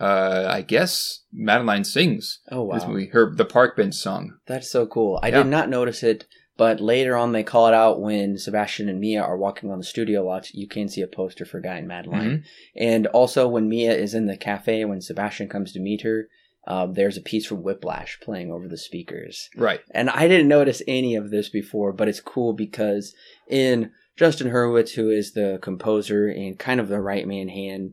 [0.00, 2.40] uh, I guess Madeline sings.
[2.50, 4.34] Oh This wow, movie, her the park bench song.
[4.46, 5.20] that's so cool.
[5.22, 5.38] I Yeah.
[5.42, 9.22] did not notice it, but later on they call it out when Sebastian and Mia
[9.22, 10.54] are walking on the studio lots.
[10.54, 12.44] You can see a poster for Guy and Madeline, Mhm.
[12.76, 16.28] and also when Mia is in the cafe when Sebastian comes to meet her.
[16.66, 19.50] Um, there's a piece from Whiplash playing over the speakers.
[19.54, 19.80] Right.
[19.90, 23.14] And I didn't notice any of this before, but it's cool because
[23.48, 27.92] in Justin Hurwitz, who is the composer and kind of the right man hand,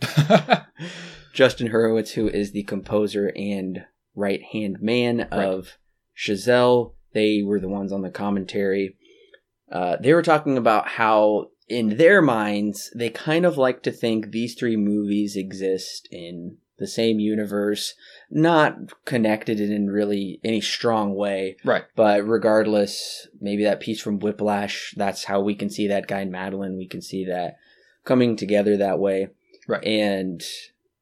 [1.32, 5.78] Justin Hurwitz, who is the composer and right hand man of
[6.16, 8.96] Chazelle, they were the ones on the commentary.
[9.70, 14.30] Uh, they were talking about how, in their minds, they kind of like to think
[14.30, 17.94] these three movies exist in the same universe,
[18.30, 21.56] not connected in really any strong way.
[21.64, 21.84] right.
[21.94, 26.32] But regardless, maybe that piece from Whiplash, that's how we can see that Guy and
[26.32, 26.76] Madeline.
[26.76, 27.56] We can see that
[28.04, 29.28] coming together that way.
[29.68, 29.84] Right.
[29.84, 30.42] And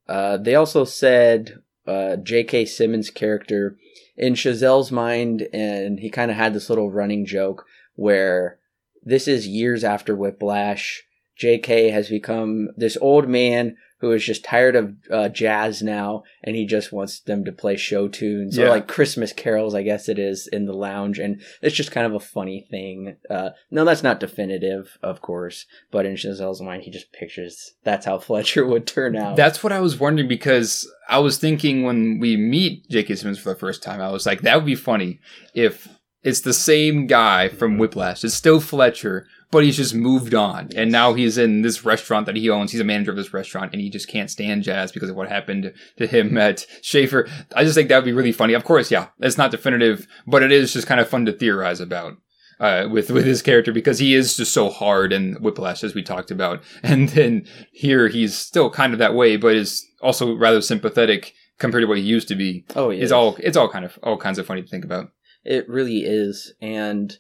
[0.09, 2.67] uh, they also said uh, J.K.
[2.67, 3.77] Simmons' character
[4.17, 7.65] in Chazelle's mind, and he kind of had this little running joke
[7.95, 8.59] where
[9.03, 11.03] this is years after Whiplash.
[11.37, 11.91] J.K.
[11.91, 16.67] has become this old man who is just tired of uh, jazz now, and he
[16.67, 20.49] just wants them to play show tunes or like Christmas carols, I guess it is,
[20.49, 21.21] in the lounge.
[21.21, 23.17] And it's just kind of a funny thing.
[23.31, 28.05] Uh, no, that's not definitive, of course, but in Chazelle's mind, he just pictures that's
[28.05, 29.37] how Fletcher would turn out.
[29.37, 33.15] That's what I was wondering because I was thinking when we meet J.K.
[33.15, 35.21] Simmons for the first time, I was like, that would be funny
[35.55, 35.89] if
[36.25, 38.25] it's the same guy from Whiplash.
[38.25, 40.71] It's still Fletcher, but he's just moved on.
[40.75, 42.73] And now he's in this restaurant that he owns.
[42.73, 45.29] He's a manager of this restaurant and he just can't stand jazz because of what
[45.29, 47.29] happened to him at Shaffer.
[47.55, 48.55] I just think that would be really funny.
[48.55, 51.79] Of course, yeah, it's not definitive, but it is just kind of fun to theorize
[51.79, 52.17] about.
[52.61, 56.03] Uh, with with his character because he is just so hard and Whiplash as we
[56.03, 60.61] talked about, and then here he's still kind of that way, but is also rather
[60.61, 62.65] sympathetic compared to what he used to be.
[62.77, 63.03] oh, yeah.
[63.03, 65.11] It's all it's all kind of all kinds of funny to think about.
[65.43, 67.19] It really is, and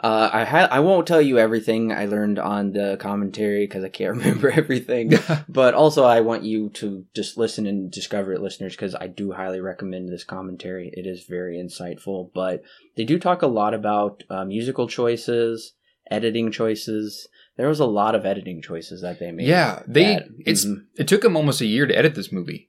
[0.00, 3.88] uh, I ha- I won't tell you everything I learned on the commentary because I
[3.88, 5.12] can't remember everything.
[5.48, 9.32] but also, I want you to just listen and discover it, listeners, because I do
[9.32, 10.90] highly recommend this commentary.
[10.94, 12.30] It is very insightful.
[12.34, 12.62] But
[12.96, 15.74] they do talk a lot about uh, musical choices,
[16.10, 17.28] editing choices.
[17.56, 19.46] There was a lot of editing choices that they made.
[19.46, 20.86] yeah, they that- it's Mhm.
[20.96, 22.68] it took them almost a year to edit this movie.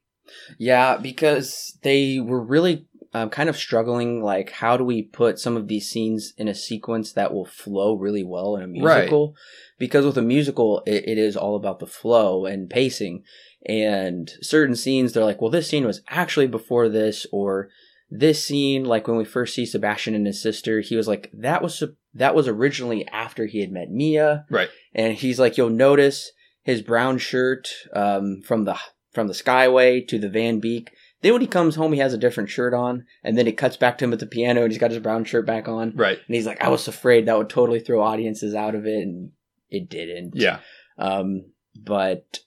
[0.60, 2.86] Yeah, because they were really
[3.16, 4.22] um, kind of struggling.
[4.22, 7.94] Like, how do we put some of these scenes in a sequence that will flow
[7.96, 8.98] really well in a Right.
[8.98, 9.36] musical?
[9.80, 13.24] Because with a musical, it, it is all about the flow and pacing.
[13.68, 17.70] And certain scenes, they're like, well, this scene was actually before this, or
[18.10, 21.62] this scene, like when we first see Sebastian and his sister, he was like, that
[21.64, 21.82] was
[22.14, 24.70] that was originally after he had met Mia, Right.
[24.94, 28.78] and he's like, you'll notice his brown shirt um, from the
[29.12, 30.92] from the Skyway to the Van Beek.
[31.26, 33.78] Then when he comes home, he has a different shirt on, and then it cuts
[33.78, 36.20] back to him at the piano, and he's got his brown shirt back on, Right.
[36.28, 39.32] and he's like, I was afraid that would totally throw audiences out of it, and
[39.72, 40.36] it didn't.
[40.36, 40.60] Yeah.
[41.00, 42.42] Um, but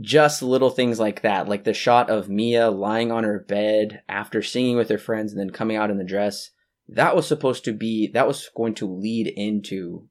[0.00, 4.42] just little things like that, like the shot of Mia lying on her bed after
[4.42, 6.50] singing with her friends and then coming out in the dress,
[6.88, 10.08] that was supposed to be, that was going to lead into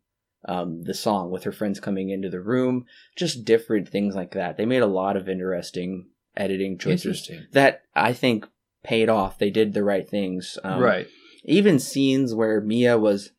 [0.48, 2.86] um, the song with her friends coming into the room.
[3.18, 4.56] Just different things like that.
[4.56, 8.48] They made a lot of interesting editing choices that I think
[8.84, 9.38] paid off.
[9.38, 10.58] They did the right things.
[10.64, 11.08] Um, right.
[11.44, 13.32] even scenes where Mia was,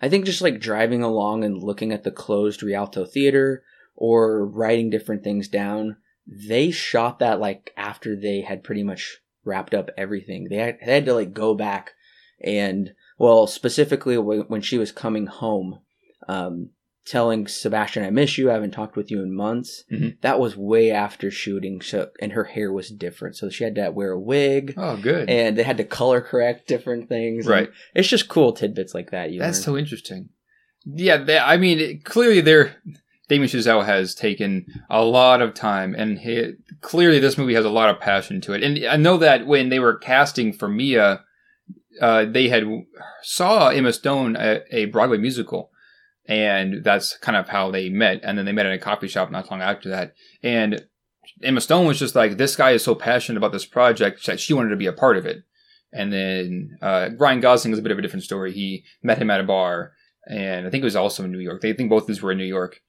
[0.00, 3.62] I think, just like driving along and looking at the closed Rialto Theater
[3.96, 9.74] or writing different things down, they shot that like after they had pretty much wrapped
[9.74, 10.48] up everything.
[10.50, 11.92] They had, they had to like go back
[12.42, 15.80] and, well, specifically when when she was coming home,
[16.28, 16.70] um,
[17.06, 19.84] telling Sebastian, I miss you, I haven't talked with you in months.
[19.92, 20.16] Mhm.
[20.22, 23.36] That was way after shooting, so, and her hair was different.
[23.36, 25.28] So she had to wear a wig Oh, good.
[25.28, 27.46] and they had to color correct different things.
[27.46, 27.70] Right.
[27.94, 29.30] It's just cool tidbits like that.
[29.32, 29.64] You That's learn.
[29.64, 30.30] so interesting.
[30.86, 32.76] Yeah, they, I mean, it, clearly, they're
[33.28, 37.70] Damien Chazelle has taken a lot of time, and he, clearly, this movie has a
[37.70, 38.62] lot of passion to it.
[38.62, 41.22] And I know that when they were casting for Mia,
[42.02, 42.64] uh, they had
[43.22, 45.70] saw Emma Stone at a Broadway musical,
[46.26, 48.20] and that's kind of how they met.
[48.22, 50.84] And then they met at a coffee shop not long after that, and
[51.42, 54.54] Emma Stone was just like, "This guy is so passionate about this project that she
[54.54, 55.44] wanted to be a part of it."
[55.92, 58.52] And then uh, Ryan Gosling is a bit of a different story.
[58.52, 59.92] He met him at a bar,
[60.28, 61.62] and I think it was also in New York.
[61.62, 62.80] They think both of these were in New York,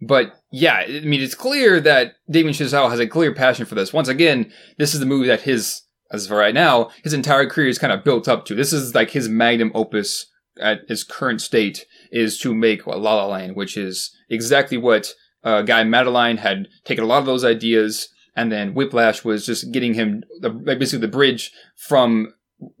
[0.00, 3.92] But yeah, I mean, it's clear that Damien Chazelle has a clear passion for this.
[3.92, 7.68] Once again, this is the movie that his, as of right now, his entire career
[7.68, 8.54] is kind of built up to.
[8.54, 10.26] This is like his magnum opus
[10.60, 15.12] at his current state is to make La La Land, which is exactly what
[15.42, 19.72] uh, Guy Madeline had taken a lot of those ideas, and then Whiplash was just
[19.72, 22.32] getting him the, basically the bridge from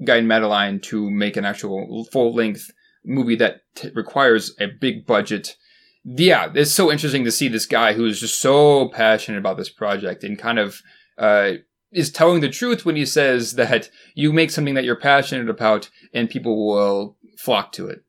[0.04, 2.70] Guy Madeline to make an actual full length
[3.04, 5.56] movie that t- requires a big budget.
[6.04, 9.70] Yeah, it's so interesting to see this guy who is just so passionate about this
[9.70, 10.80] project and kind of
[11.18, 11.52] uh,
[11.92, 15.90] is telling the truth when he says that you make something that you're passionate about
[16.12, 18.02] and people will flock to it.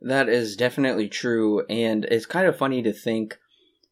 [0.00, 3.38] That is definitely true, and it's kind of funny to think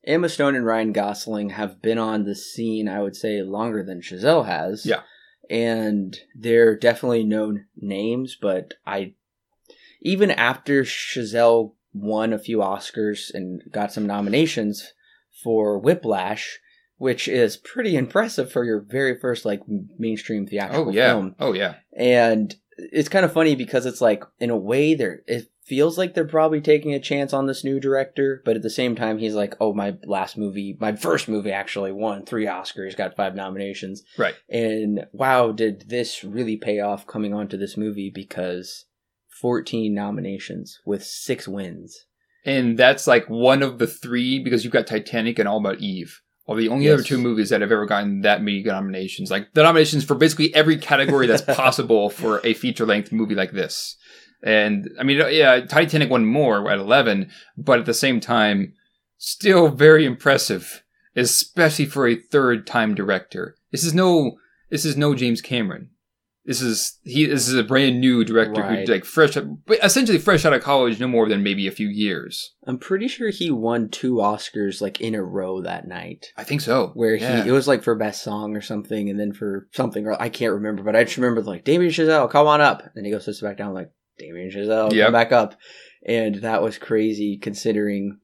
[0.06, 4.00] Emma Stone and Ryan Gosling have been on the scene, I would say, longer than
[4.02, 4.84] Chazelle has.
[4.84, 5.00] Yeah.
[5.50, 9.14] And they're definitely known names, but I,
[10.02, 14.92] even after Chazelle won a few Oscars and got some nominations
[15.42, 16.58] for Whiplash,
[16.96, 19.60] which is pretty impressive for your very first like
[19.98, 21.08] mainstream theatrical Oh yeah.
[21.08, 21.74] film Oh yeah.
[21.96, 26.12] and it's kind of funny because it's like in a way they're it feels like
[26.14, 29.34] they're probably taking a chance on this new director but at the same time he's
[29.34, 34.02] like oh my last movie my first movie actually won three oscars got five nominations
[34.18, 34.34] Right.
[34.48, 38.84] and wow did this really pay off coming onto this movie because
[39.40, 42.06] 14 nominations with six wins
[42.44, 46.20] And that's like one of the three because you've got Titanic and All About Eve.
[46.46, 49.30] Are the only other two movies that have ever gotten that many nominations.
[49.30, 53.52] Like the nominations for basically every category that's possible for a feature length movie like
[53.52, 53.96] this.
[54.42, 58.74] And I mean, uh, yeah, Titanic won more at 11, but at the same time,
[59.16, 60.82] still very impressive,
[61.16, 63.56] especially for a third time director.
[63.72, 64.36] This is no,
[64.70, 65.88] this is no James Cameron.
[66.46, 67.24] This is he.
[67.26, 68.80] This is a brand new director Right.
[68.80, 71.88] who's like fresh, but essentially fresh out of college, no more than maybe a few
[71.88, 72.52] years.
[72.66, 76.60] i'm pretty sure he won two oscars like in a row that night I think
[76.60, 76.90] so.
[76.94, 77.42] where Yeah.
[77.44, 80.28] he it was like for best song or something, and then for something or I
[80.28, 83.24] can't remember, but I just remember like Damien Chazelle, come on up, and he goes
[83.24, 85.06] sits back down like Damien Chazelle, Yep.
[85.06, 85.56] come back up,
[86.06, 88.18] and that was crazy considering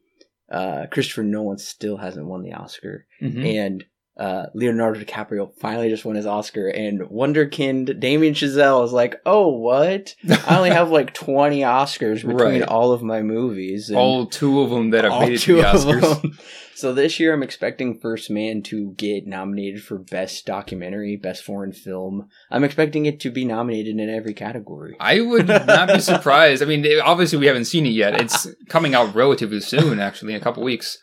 [0.53, 3.45] uh, Christopher Nolan still hasn't won the Oscar, Mhm.
[3.57, 3.85] and
[4.17, 9.49] uh, Leonardo DiCaprio finally just won his Oscar, and Wunderkind Damien Chazelle is like, oh
[9.49, 10.15] what?
[10.47, 12.63] I only have like twenty Oscars between Right.
[12.63, 15.57] all of my movies, and all two of them that have made it to two
[15.57, 16.39] the Oscars.
[16.81, 21.73] So this year, I'm expecting First Man to get nominated for Best Documentary, Best Foreign
[21.75, 22.31] Film.
[22.51, 24.97] I'm expecting it to be nominated in every category.
[24.99, 26.63] I would not be surprised.
[26.63, 28.19] I mean, obviously we haven't seen it yet.
[28.19, 30.97] It's coming out relatively soon, actually, in a couple weeks.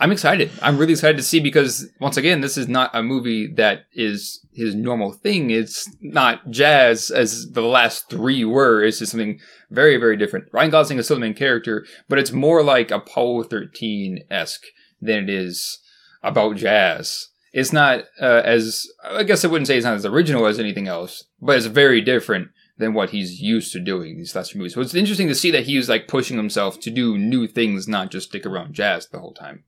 [0.00, 0.50] I'm excited.
[0.62, 4.46] I'm really excited to see because once again, this is not a movie that is
[4.52, 5.50] his normal thing.
[5.50, 8.84] It's not jazz as the last three were.
[8.84, 10.46] It's just something very, very different.
[10.52, 14.66] Ryan Gosling is still the main character, but it's more like Apollo 13 esque
[15.00, 15.80] than it is
[16.22, 17.28] about jazz.
[17.52, 20.86] It's not uh, as I guess I wouldn't say it's not as original as anything
[20.86, 24.74] else, but it's very different than what he's used to doing these last few movies.
[24.74, 28.12] So it's interesting to see that he's like pushing himself to do new things, not
[28.12, 29.64] just stick around jazz the whole time.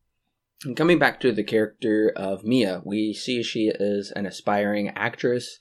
[0.64, 5.59] And coming back to the character of Mia, we see she is an aspiring actress,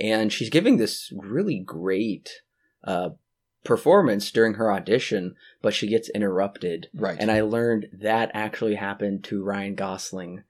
[0.00, 2.42] and she's giving this really great
[2.82, 3.10] uh,
[3.64, 6.88] performance during her audition, but she gets interrupted.
[6.94, 7.16] Right.
[7.18, 10.42] And I learned that actually happened to Ryan Gosling.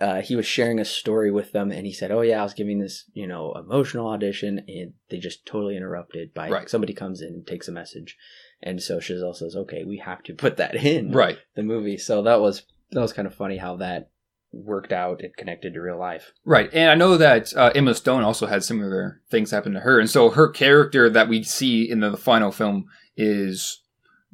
[0.00, 2.54] Uh, he was sharing a story with them, and he said, "Oh yeah, I was
[2.54, 6.70] giving this, you know, emotional audition, and they just totally interrupted by Right.
[6.70, 8.16] somebody comes in and takes a message."
[8.62, 11.38] And so Chazelle says, "Okay, we have to put that in right.
[11.56, 14.10] the movie." So that was that was kind of funny how that
[14.52, 16.32] worked out and connected to real life.
[16.44, 16.68] Right.
[16.72, 20.00] And I know that uh, Emma Stone also had similar things happen to her.
[20.00, 23.80] And so her character that we see in the final film is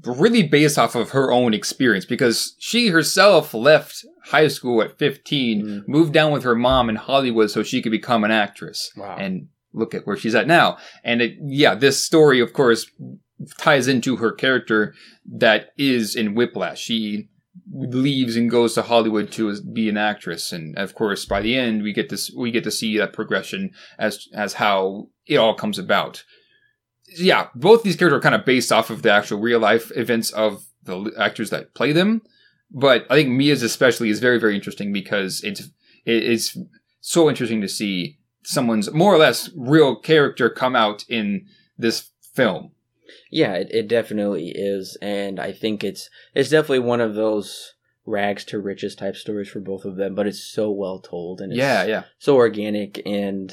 [0.05, 5.65] really based off of her own experience because she herself left high school at 15,
[5.65, 5.89] Mm.
[5.89, 8.91] moved down with her mom in Hollywood so she could become an actress.
[8.97, 9.17] Wow.
[9.19, 10.79] And look at where she's at now.
[11.05, 12.91] And it, yeah, this story, of course,
[13.59, 14.95] ties into her character
[15.31, 16.81] that is in Whiplash.
[16.81, 17.29] She
[17.73, 21.83] leaves and goes to Hollywood to be an actress, and of course, by the end,
[21.83, 25.79] we get this we get to see that progression as as how it all comes
[25.79, 26.25] about.
[27.17, 30.31] Yeah, both these characters are kind of based off of the actual real life events
[30.31, 32.23] of the actors that play them,
[32.71, 35.69] but I think Mia's especially is very very interesting because it's
[36.05, 36.57] it's
[37.01, 42.71] so interesting to see someone's more or less real character come out in this film.
[43.31, 48.45] Yeah, it, it definitely is, and I think it's it's definitely one of those rags
[48.47, 50.15] to riches type stories for both of them.
[50.15, 52.03] But it's so well told and it's Yeah, yeah.
[52.19, 53.53] so organic, and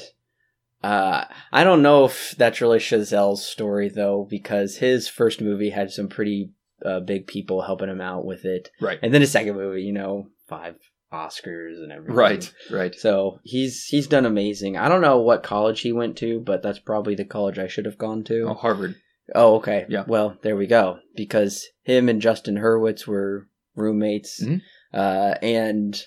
[0.82, 5.90] uh, I don't know if that's really Chazelle's story though, because his first movie had
[5.90, 6.50] some pretty
[6.84, 8.70] uh, big people helping him out with it.
[8.80, 8.98] Right.
[9.02, 10.76] And then his second movie, you know, five
[11.12, 12.16] Oscars and everything.
[12.16, 12.52] Right.
[12.70, 12.94] Right.
[12.94, 14.76] So he's he's done amazing.
[14.76, 17.86] I don't know what college he went to, but that's probably the college I should
[17.86, 18.48] have gone to.
[18.50, 18.96] Oh, Harvard.
[19.34, 19.86] Oh, okay.
[19.88, 20.04] Yeah.
[20.06, 20.98] Well, there we go.
[21.14, 24.60] Because him and Justin Hurwitz were roommates, Mhm.
[24.92, 26.02] uh, and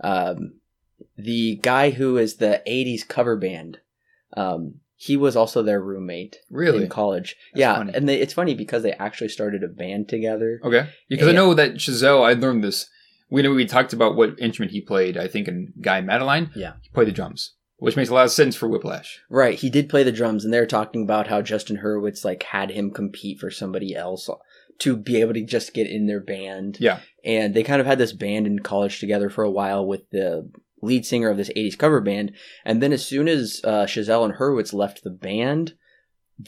[0.00, 0.60] um,
[1.16, 3.78] the guy who is the '80s cover band,
[4.36, 6.84] um, he was also their roommate Really?
[6.84, 7.36] in college.
[7.52, 7.92] That's yeah, funny.
[7.94, 10.60] and they, it's funny because they actually started a band together.
[10.64, 10.88] Okay.
[11.08, 12.88] Because I know that Chazelle, I learned this.
[13.30, 16.50] We know we talked about what instrument he played, I think, in Guy Madeline.
[16.56, 16.74] Yeah.
[16.82, 17.52] He played the drums,
[17.84, 19.20] which makes a lot of sense for Whiplash.
[19.28, 22.70] Right, he did play the drums, and they're talking about how Justin Hurwitz like had
[22.70, 24.28] him compete for somebody else
[24.80, 26.78] to be able to just get in their band.
[26.80, 27.00] Yeah.
[27.24, 30.50] and they kind of had this band in college together for a while with the
[30.82, 32.32] lead singer of this 80s cover band
[32.64, 35.74] and then as soon as uh, Chazelle and Hurwitz left the band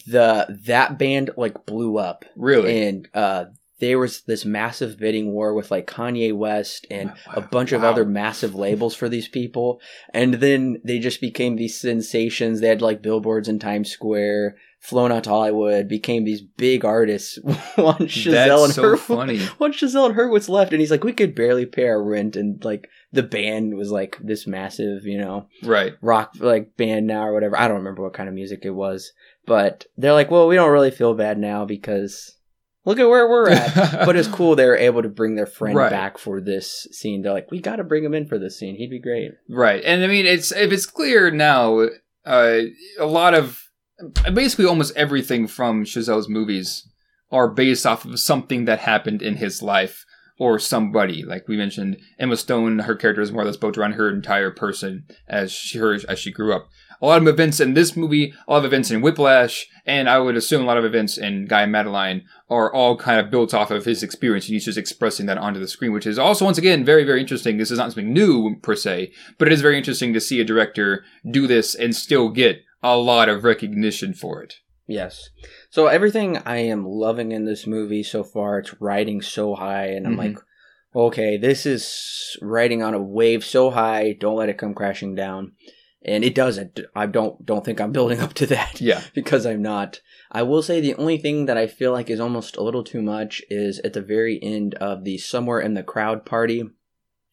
[0.07, 2.87] the that band like blew up Really?
[2.87, 3.47] and uh
[3.79, 7.49] there was this massive bidding war with like Kanye West and a Wow.
[7.51, 9.81] bunch of other massive labels for these people.
[10.15, 12.61] And then they just became these sensations.
[12.61, 17.39] They had like billboards in Times Square, flown out to Hollywood, became these big artists.
[17.77, 19.41] Once Chazelle That's and so Hurwitz, funny.
[19.59, 22.65] once Chazelle and Hurwitz left, and he's like, we could barely pay our rent, and
[22.65, 25.95] like the band was like this massive, you know, Right.
[26.01, 27.59] rock like band now or whatever.
[27.59, 29.13] I don't remember what kind of music it was,
[29.47, 32.36] but they're like, well, we don't really feel bad now because
[32.87, 33.75] look at where we're at.
[34.07, 35.91] but it's cool they were able to bring their friend Right.
[35.91, 37.21] back for this scene.
[37.21, 38.77] They're like, we got to bring him in for this scene.
[38.77, 39.33] He'd be great.
[39.51, 41.89] Right, and I mean, it's if it's clear now,
[42.25, 42.61] uh,
[42.99, 43.63] a lot of
[44.33, 46.89] basically almost everything from Chazelle's movies
[47.31, 50.05] are based off of something that happened in his life
[50.39, 51.25] or somebody.
[51.25, 54.51] Like we mentioned, Emma Stone, her character is more or less built around her entire
[54.51, 56.69] person as she her, as she grew up.
[57.03, 60.19] A lot of events in this movie, a lot of events in Whiplash, and I
[60.19, 63.53] would assume a lot of events in Guy and Madeline are all kind of built
[63.53, 66.45] off of his experience, and he's just expressing that onto the screen, which is also
[66.45, 67.59] once again very, very interesting.
[67.59, 70.45] This is not something new per se, but it is very interesting to see a
[70.45, 74.55] director do this and still get a lot of recognition for it.
[74.89, 75.31] Yes.
[75.71, 80.07] So everything I am loving in this movie so far, it's riding so high, and
[80.07, 80.19] I'm Mhm.
[80.19, 80.39] like,
[80.95, 84.13] okay, this is riding on a wave so high.
[84.19, 85.53] Don't let it come crashing down.
[86.07, 86.79] And it doesn't.
[86.95, 88.81] I don't don't think I'm building up to that.
[88.81, 89.03] Yeah.
[89.15, 90.01] because I'm not.
[90.31, 93.03] I will say the only thing that I feel like is almost a little too
[93.03, 96.65] much is at the very end of the Somewhere in the Crowd party,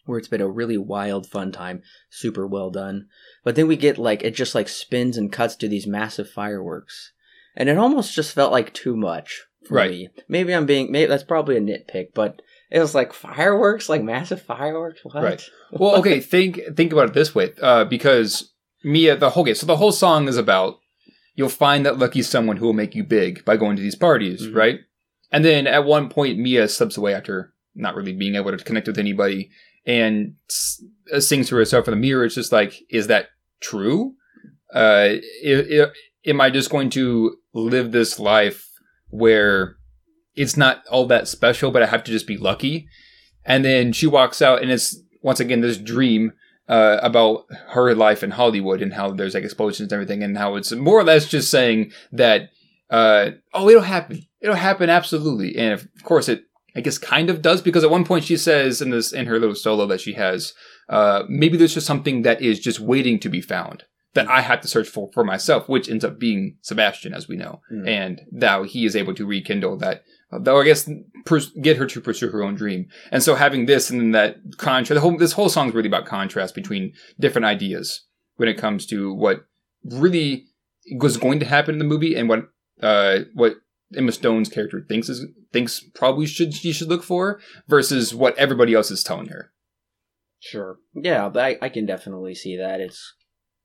[0.05, 3.07] where it's been a really wild, fun time, super well done.
[3.43, 7.13] But then we get like, it just like spins and cuts to these massive fireworks.
[7.55, 9.91] And it almost just felt like too much for Right.
[9.91, 10.09] me.
[10.27, 14.41] Maybe I'm being, maybe that's probably a nitpick, but it was like fireworks, like massive
[14.41, 15.01] fireworks.
[15.03, 15.23] What?
[15.23, 15.49] Right.
[15.71, 18.51] Well, okay, think think about it this way, uh, because
[18.83, 20.79] Mia, the whole okay, so the whole song is about
[21.35, 24.43] you'll find that lucky someone who will make you big by going to these parties,
[24.47, 24.55] Mhm.
[24.55, 24.79] right?
[25.31, 28.87] And then at one point, Mia slips away after not really being able to connect
[28.87, 29.49] with anybody
[29.85, 32.23] and s- uh, sings to herself in the mirror.
[32.23, 33.29] It's just like, is that
[33.61, 34.13] true?
[34.73, 35.15] Uh,
[35.45, 35.87] i- i-
[36.25, 38.69] am I just going to live this life
[39.09, 39.75] where
[40.35, 42.87] it's not all that special, but I have to just be lucky?
[43.45, 46.33] And then she walks out, and it's once again this dream
[46.67, 50.55] uh, about her life in Hollywood and how there's like explosions and everything, and how
[50.55, 52.49] it's more or less just saying that,
[52.89, 56.45] uh, oh, it'll happen, it'll happen absolutely, and of course it,
[56.75, 59.39] I guess, kind of does because at one point she says in this in her
[59.39, 60.53] little solo that she has,
[60.89, 63.83] uh, maybe there's just something that is just waiting to be found
[64.15, 67.35] that I have to search for for myself, which ends up being Sebastian, as we
[67.35, 67.87] know, Mm.
[67.87, 70.03] and now he is able to rekindle that
[70.39, 70.89] though I guess
[71.61, 72.87] get her to pursue her own dream.
[73.11, 75.87] And so having this and then that contrast, the whole this whole song is really
[75.87, 78.05] about contrast between different ideas
[78.35, 79.45] when it comes to what
[79.83, 80.45] really
[80.97, 82.49] was going to happen in the movie and what
[82.81, 83.57] uh what
[83.95, 88.73] Emma Stone's character thinks is thinks probably should she should look for versus what everybody
[88.73, 89.51] else is telling her.
[90.39, 90.77] Sure.
[90.93, 92.81] Yeah, I, I can definitely see that.
[92.81, 93.13] It's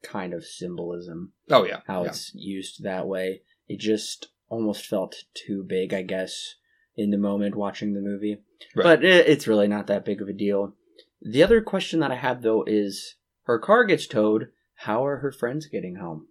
[0.03, 1.33] kind of symbolism.
[1.51, 2.11] Oh yeah, how yeah.
[2.11, 3.43] it's used that way.
[3.67, 6.55] It just almost felt too big, I guess,
[6.99, 8.39] in the moment watching the movie.
[8.77, 8.83] Right.
[8.83, 10.75] But it, it's really not that big of a deal.
[11.23, 14.49] The other question that I have though is her car gets towed.
[14.83, 16.27] How are her friends getting home?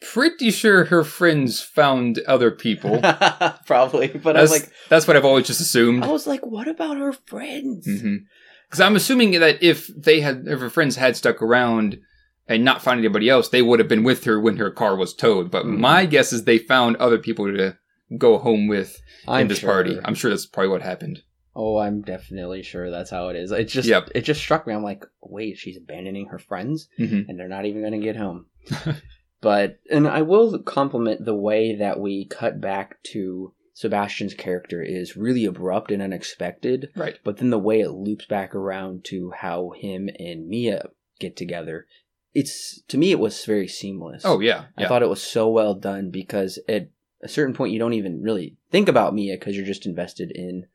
[0.00, 3.00] pretty sure her friends found other people.
[3.66, 6.04] Probably, but I was That's, like, that's what I've always just assumed.
[6.04, 7.84] I was like, what about her friends?
[7.84, 11.98] Because I'm assuming that if they had, if her friends had stuck around
[12.46, 15.12] and not found anybody else, they would have been with her when her car was
[15.14, 15.50] towed.
[15.50, 15.78] But Mhm.
[15.78, 17.76] my guess is they found other people to
[18.16, 19.68] go home with I'm in this sure.
[19.70, 19.98] party.
[20.04, 21.22] I'm sure that's probably what happened.
[21.54, 23.50] Oh, I'm definitely sure that's how it is.
[23.50, 24.10] It just, Yep.
[24.14, 24.72] it just struck me.
[24.74, 26.88] I'm like, wait, she's abandoning her friends.
[26.96, 28.46] hmm and they're not even going to get home.
[29.40, 35.16] but and I will compliment the way that we cut back to Sebastian's character is
[35.16, 37.18] really abrupt and unexpected, Right.
[37.24, 40.86] but then the way it loops back around to how him and Mia
[41.20, 41.86] get together,
[42.34, 44.22] it's to me it was very seamless.
[44.24, 44.66] Oh yeah.
[44.76, 46.88] I thought it was so well done because at
[47.22, 50.66] a certain point you don't even really think about Mia because you're just invested in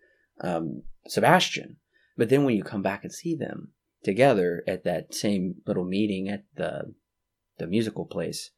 [0.42, 1.78] um, Sebastian.
[2.18, 3.70] But then when you come back and see them
[4.04, 6.94] together at that same little meeting at the
[7.60, 8.50] the musical place,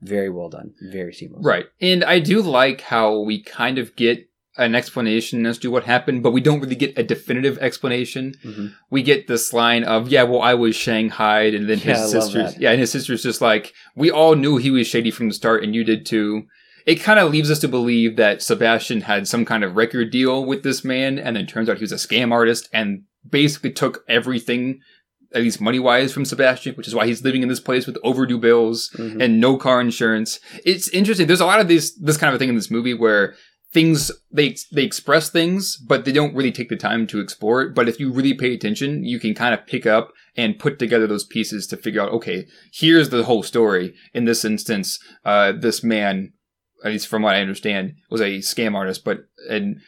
[0.00, 1.44] very well done, very seamless.
[1.44, 1.66] Right.
[1.80, 6.22] And I do like how we kind of get an explanation as to what happened,
[6.22, 8.34] but we don't really get a definitive explanation.
[8.44, 8.72] Mhm.
[8.88, 12.70] We get this line of, yeah, well, I was shanghaied, and then his sister's, yeah,
[12.70, 15.74] and his sister's just like, we all knew he was shady from the start, and
[15.74, 16.46] you did too.
[16.86, 20.44] It kind of leaves us to believe that Sebastian had some kind of record deal
[20.44, 24.04] with this man, and then turns out he was a scam artist and basically took
[24.08, 24.80] everything,
[25.34, 27.96] at least money wise, from Sebastian, which is why he's living in this place with
[28.04, 29.22] overdue bills Mhm.
[29.22, 30.40] and no car insurance.
[30.64, 31.26] It's interesting.
[31.26, 33.34] There's a lot of this this kind of a thing in this movie where
[33.72, 37.74] things they they express things, but they don't really take the time to explore it.
[37.74, 41.06] But if you really pay attention, you can kind of pick up and put together
[41.08, 43.94] those pieces to figure out, okay, here's the whole story.
[44.12, 46.32] In this instance, uh, this man,
[46.84, 49.80] at least from what I understand, was a scam artist, but and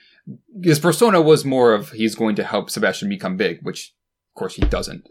[0.62, 3.94] his persona was more of he's going to help Sebastian become big, which
[4.34, 5.09] of course he doesn't.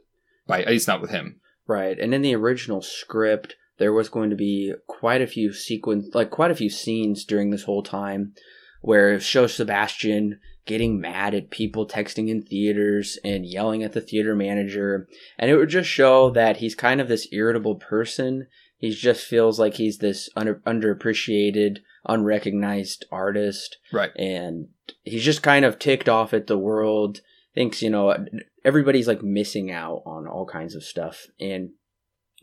[0.48, 1.40] By at least not with him.
[1.68, 1.98] Right.
[1.98, 6.30] And in the original script, there was going to be quite a few sequence, like
[6.30, 8.34] quite a few scenes during this whole time
[8.82, 14.02] where it shows Sebastian getting mad at people texting in theaters and yelling at the
[14.02, 15.08] theater manager.
[15.40, 18.48] And it would just show that he's kind of this irritable person.
[18.78, 23.78] He just feels like he's this under, underappreciated, unrecognized artist.
[23.92, 24.12] Right.
[24.18, 24.68] And
[25.04, 27.22] he's just kind of ticked off at the world,
[27.54, 28.16] thinks, you know,
[28.64, 31.28] everybody's like missing out on all kinds of stuff.
[31.40, 31.72] And,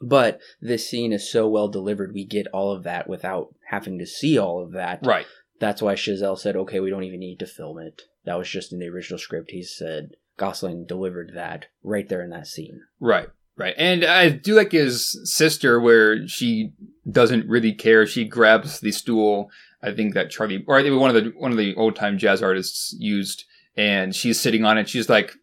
[0.01, 4.07] but this scene is so well delivered, we get all of that without having to
[4.07, 5.01] see all of that.
[5.05, 5.27] Right.
[5.61, 8.03] That's why Chazelle said, okay, we don't even need to film it.
[8.25, 9.51] That was just in the original script.
[9.51, 12.81] He said Gosling delivered that right there in that scene.
[12.99, 13.75] Right, right.
[13.77, 16.73] And I do like his sister where she
[17.11, 18.07] doesn't really care.
[18.07, 19.51] She grabs the stool.
[19.83, 22.19] I think that Charlie or I think one of the one of the old time
[22.19, 23.45] jazz artists used
[23.77, 24.89] and she's sitting on it.
[24.89, 25.35] She's like,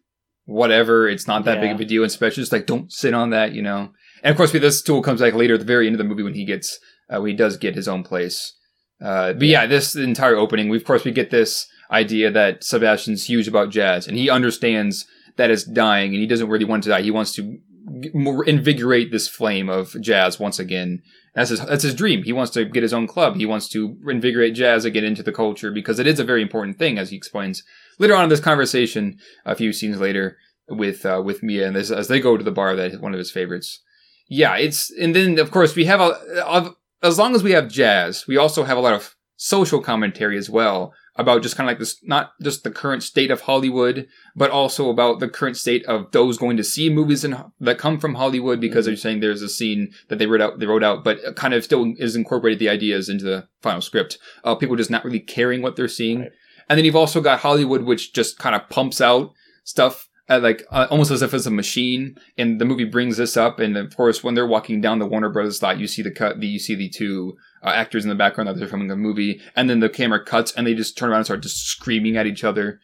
[0.46, 2.02] whatever, it's not that big of a deal.
[2.02, 3.92] And Sebastian's just like, don't sit on that, you know.
[4.22, 6.22] And of course, this stool comes back later at the very end of the movie
[6.22, 8.54] when he gets uh, when he does get his own place.
[9.00, 13.28] Uh, but yeah, this entire opening, we of course we get this idea that Sebastian's
[13.28, 15.06] huge about jazz and he understands
[15.36, 17.02] that it's dying and he doesn't really want to die.
[17.02, 21.02] He wants to invigorate this flame of jazz once again.
[21.34, 22.24] That's his, that's his dream.
[22.24, 23.36] He wants to get his own club.
[23.36, 26.78] He wants to invigorate jazz again into the culture because it is a very important
[26.78, 27.62] thing, as he explains
[27.98, 30.36] later on in this conversation, a few scenes later
[30.68, 33.18] with, uh, with Mia and this, as they go to the bar that one of
[33.18, 33.80] his favorites.
[34.28, 37.68] Yeah, it's, and then of course we have a, of as long as we have
[37.68, 41.72] jazz, we also have a lot of social commentary as well about just kind of
[41.72, 45.84] like this, not just the current state of Hollywood, but also about the current state
[45.86, 49.42] of those going to see movies in, that come from Hollywood because they're saying there's
[49.42, 52.58] a scene that they wrote out, they wrote out, but kind of still is incorporated
[52.58, 54.18] the ideas into the final script.
[54.44, 56.20] Uh, people just not really caring what they're seeing.
[56.20, 56.32] Right.
[56.68, 59.32] And then you've also got Hollywood, which just kind of pumps out
[59.64, 60.08] stuff
[60.38, 62.16] like uh, almost as if it's a machine.
[62.38, 63.58] And the movie brings this up.
[63.58, 66.40] And of course, when they're walking down the Warner Brothers lot, you see the cut,
[66.40, 69.40] the, you see the two uh, actors in the background that they're filming a movie.
[69.56, 72.26] And then the camera cuts and they just turn around and start just screaming at
[72.26, 72.80] each other.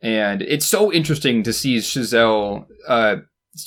[0.00, 3.16] And it's so interesting to see Chazelle, uh,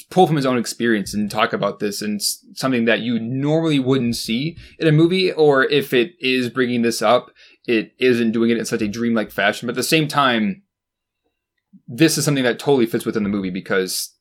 [0.09, 2.21] pull from his own experience and talk about this and
[2.53, 7.01] something that you normally wouldn't see in a movie, or if it is bringing this
[7.01, 7.31] up,
[7.67, 9.67] it isn't doing it in such a dreamlike fashion.
[9.67, 10.63] But at the same time,
[11.87, 14.15] this is something that totally fits within the movie because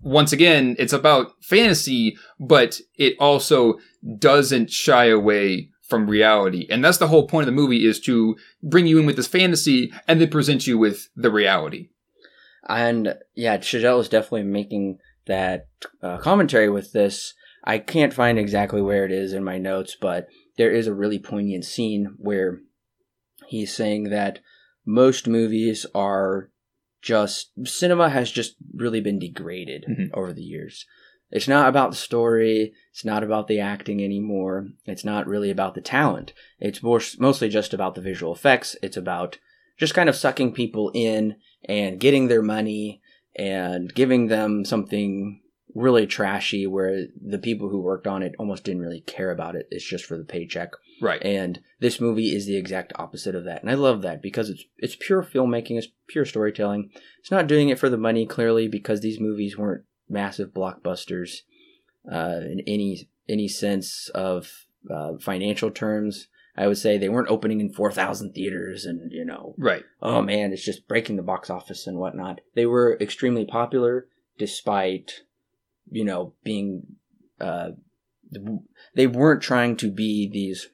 [0.00, 3.78] once again, it's about fantasy, but it also
[4.18, 6.66] doesn't shy away from reality.
[6.70, 9.26] And that's the whole point of the movie is to bring you in with this
[9.26, 11.88] fantasy and then present you with the reality.
[12.68, 15.68] And yeah, Chazelle is definitely making that
[16.02, 17.34] uh, commentary with this.
[17.64, 21.18] I can't find exactly where it is in my notes, but there is a really
[21.18, 22.60] poignant scene where
[23.46, 24.40] he's saying that
[24.84, 26.50] most movies are
[27.06, 30.10] just cinema has just really been degraded Mhm.
[30.12, 30.84] over the years.
[31.30, 32.72] It's not about the story.
[32.90, 34.68] It's not about the acting anymore.
[34.86, 36.32] It's not really about the talent.
[36.58, 38.76] It's more, mostly just about the visual effects.
[38.82, 39.38] It's about
[39.78, 41.36] just kind of sucking people in
[41.68, 43.00] and getting their money
[43.36, 45.40] and giving them something
[45.76, 49.68] really trashy where the people who worked on it almost didn't really care about it.
[49.70, 50.70] It's just for the paycheck.
[51.02, 51.22] Right.
[51.22, 53.60] And this movie is the exact opposite of that.
[53.62, 56.90] And I love that because it's it's pure filmmaking, it's pure storytelling.
[57.20, 61.40] It's not doing it for the money clearly because these movies weren't massive blockbusters
[62.10, 64.50] uh, in any any sense of
[64.90, 66.28] uh, financial terms.
[66.58, 69.82] I would say they weren't opening in 4,000 theaters and, you know, Right.
[70.00, 72.40] oh man, it's just breaking the box office and whatnot.
[72.54, 74.06] They were extremely popular
[74.38, 75.22] despite,
[75.90, 76.82] you know, being,
[77.40, 77.70] uh,
[78.94, 80.68] they weren't trying to be these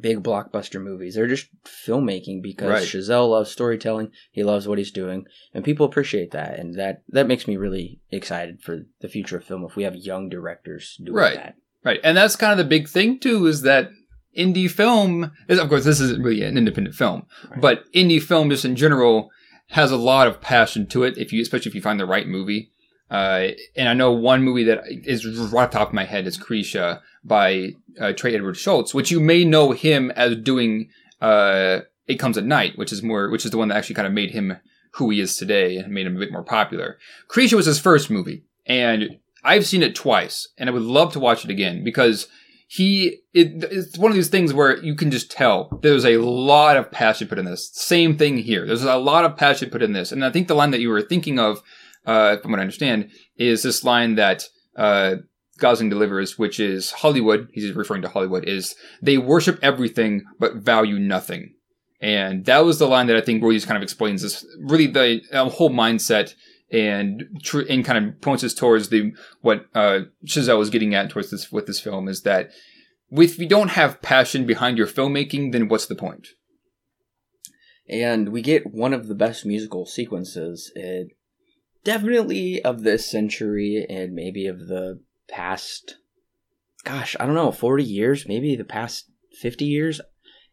[0.00, 1.14] big blockbuster movies.
[1.14, 2.82] They're just filmmaking because Right.
[2.86, 4.12] Chazelle loves storytelling.
[4.30, 6.58] He loves what he's doing, and people appreciate that.
[6.58, 9.96] And that that makes me really excited for the future of film if we have
[9.96, 11.34] young directors doing Right.
[11.36, 11.56] that.
[11.84, 12.00] Right.
[12.04, 13.90] And that's kind of the big thing too is that
[14.38, 17.60] indie film is of course this isn't really an independent film, Right.
[17.60, 19.30] but indie film just in general
[19.70, 22.28] has a lot of passion to it if you especially if you find the right
[22.28, 22.70] movie.
[23.10, 26.38] Uh, and I know one movie that is right off top of my head is
[26.38, 30.90] Krisha by uh, Trey Edward Shults, which you may know him as doing
[31.20, 34.06] uh, It Comes at Night, which is more which is the one that actually kind
[34.06, 34.56] of made him
[34.92, 36.98] who he is today and made him a bit more popular.
[37.28, 41.20] Krisha was his first movie, and I've seen it twice, and I would love to
[41.20, 42.28] watch it again because
[42.68, 46.76] he it, it's one of these things where you can just tell there's a lot
[46.76, 47.70] of passion put in this.
[47.72, 48.64] Same thing here.
[48.64, 50.90] There's a lot of passion put in this, and I think the line that you
[50.90, 51.62] were thinking of,
[52.06, 54.44] uh, from what I understand, is this line that
[54.76, 55.16] uh,
[55.58, 57.48] Gosling delivers, which is Hollywood.
[57.52, 58.48] He's referring to Hollywood.
[58.48, 61.54] Is they worship everything but value nothing.
[62.00, 64.86] And that was the line that I think really just kind of explains this, really
[64.86, 66.34] the uh, whole mindset
[66.72, 71.10] and tr- and kind of points us towards the what uh, Chazelle was getting at
[71.10, 72.50] towards this with this film is that
[73.10, 76.28] if you don't have passion behind your filmmaking, then what's the point?
[77.88, 81.08] And we get one of the best musical sequences, it,
[81.84, 85.96] definitely of this century and maybe of the past,
[86.84, 89.10] gosh, I don't know, 40 years, maybe the past
[89.40, 90.00] 50 years.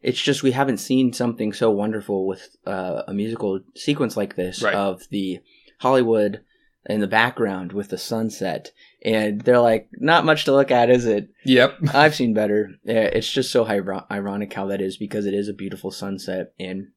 [0.00, 4.62] It's just we haven't seen something so wonderful with uh, a musical sequence like this
[4.62, 4.74] Right.
[4.74, 5.40] of the
[5.80, 6.42] Hollywood
[6.88, 8.70] in the background with the sunset.
[9.04, 11.28] And they're like, not much to look at, is it?
[11.44, 11.78] Yep.
[11.94, 12.70] I've seen better.
[12.84, 16.88] It's just so ironic how that is because it is a beautiful sunset and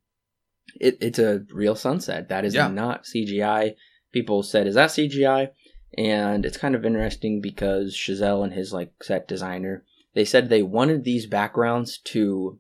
[0.79, 2.29] it, it's a real sunset.
[2.29, 2.67] That is Yeah.
[2.67, 3.75] not CGI.
[4.11, 5.49] People said, "Is that CGI?"
[5.97, 9.83] And it's kind of interesting because Chazelle and his like set designer,
[10.13, 12.59] they said they wanted these backgrounds to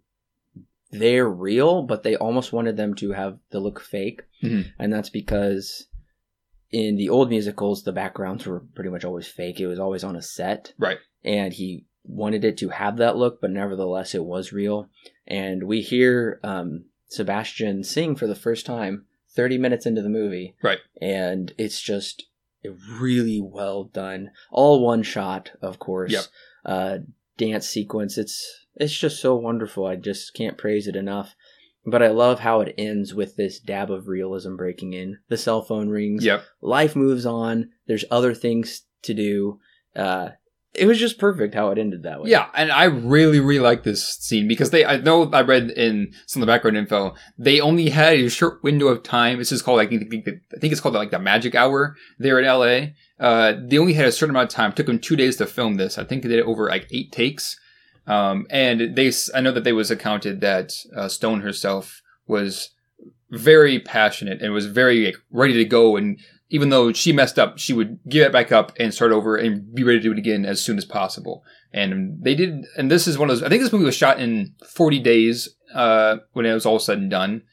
[0.91, 4.65] they're real, but they almost wanted them to have the look fake, Mhm.
[4.77, 5.87] and that's because
[6.69, 9.59] in the old musicals the backgrounds were pretty much always fake.
[9.61, 10.97] It was always on a set, Right.
[11.23, 14.89] and he wanted it to have that look, but nevertheless it was real.
[15.25, 20.55] And we hear um, Sebastian sing for the first time 30 minutes into the movie.
[20.61, 20.79] Right.
[21.01, 22.23] And it's just
[22.63, 24.31] really well done.
[24.51, 26.11] All one shot, of course.
[26.11, 26.23] Yep.
[26.65, 26.97] Uh,
[27.37, 28.17] dance sequence.
[28.17, 29.85] It's it's just so wonderful.
[29.85, 31.35] I just can't praise it enough.
[31.85, 35.17] But I love how it ends with this dab of realism breaking in.
[35.29, 36.43] The cell phone rings Yep.
[36.61, 37.69] life moves on.
[37.87, 39.59] There's other things to do.
[39.95, 40.29] Uh,
[40.73, 42.29] it was just perfect how it ended that way.
[42.29, 46.13] Yeah, and I really, really like this scene because they, I know I read in
[46.27, 49.37] some of the background info, they only had a short window of time.
[49.37, 52.45] This is called I think I think it's called like the magic hour there in
[52.45, 52.91] LA.
[53.19, 54.71] Uh, they only had a certain amount of time.
[54.71, 55.97] It took them two days to film this.
[55.97, 57.59] I think they did it over like eight takes.
[58.07, 62.69] Um, and they I know that they was accounted that, uh, Stone herself was
[63.29, 65.97] very passionate and was very like, ready to go.
[65.97, 66.19] And
[66.51, 69.73] even though she messed up, she would give it back up and start over and
[69.73, 71.45] be ready to do it again as soon as possible.
[71.73, 74.19] And they did, and this is one of those, I think this movie was shot
[74.19, 77.43] in 40 days, uh, when it was all said and done,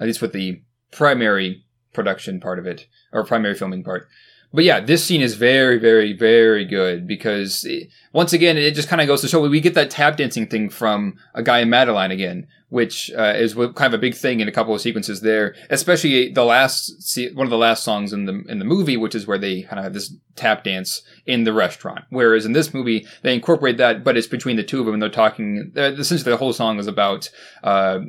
[0.00, 4.08] at least with the primary production part of it, or primary filming part.
[4.52, 8.88] But yeah, this scene is very, very, very good because it, once again, it just
[8.88, 11.70] kind of goes to show we get that tap dancing thing from a Guy and
[11.70, 15.20] Madeline again, which uh, is kind of a big thing in a couple of sequences
[15.20, 19.14] there, especially the last, one of the last songs in the in the movie, which
[19.14, 22.06] is where they kind of have this tap dance in the restaurant.
[22.08, 25.02] Whereas in this movie, they incorporate that, but it's between the two of them, and
[25.02, 25.72] they're talking.
[25.76, 27.28] Uh, essentially, the whole song is about,
[27.62, 28.00] uh,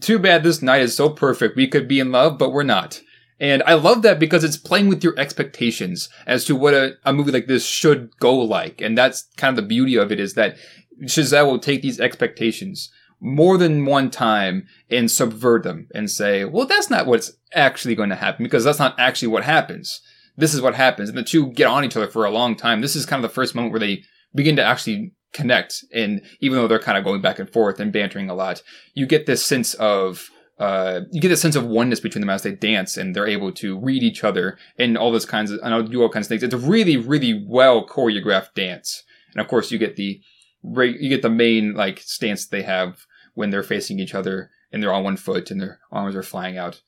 [0.00, 1.56] "Too bad this night is so perfect.
[1.56, 3.00] We could be in love, but we're not."
[3.40, 7.12] And I love that because it's playing with your expectations as to what a, a
[7.12, 8.80] movie like this should go like.
[8.80, 10.56] And that's kind of the beauty of it is that
[11.02, 16.66] Chazelle will take these expectations more than one time and subvert them and say, well,
[16.66, 20.00] that's not what's actually going to happen because that's not actually what happens.
[20.36, 21.08] This is what happens.
[21.08, 22.80] And the two get on each other for a long time.
[22.80, 24.02] This is kind of the first moment where they
[24.34, 25.84] begin to actually connect.
[25.92, 28.62] And even though they're kind of going back and forth and bantering a lot,
[28.94, 32.42] you get this sense of, uh, you get a sense of oneness between them as
[32.42, 35.90] they dance and they're able to read each other and all those kinds of, and
[35.90, 36.42] do all kinds of things.
[36.42, 39.04] It's a really, really well choreographed dance.
[39.32, 40.20] And of course you get the,
[40.62, 44.92] you get the main like stance they have when they're facing each other and they're
[44.92, 46.82] on one foot and their arms are flying out.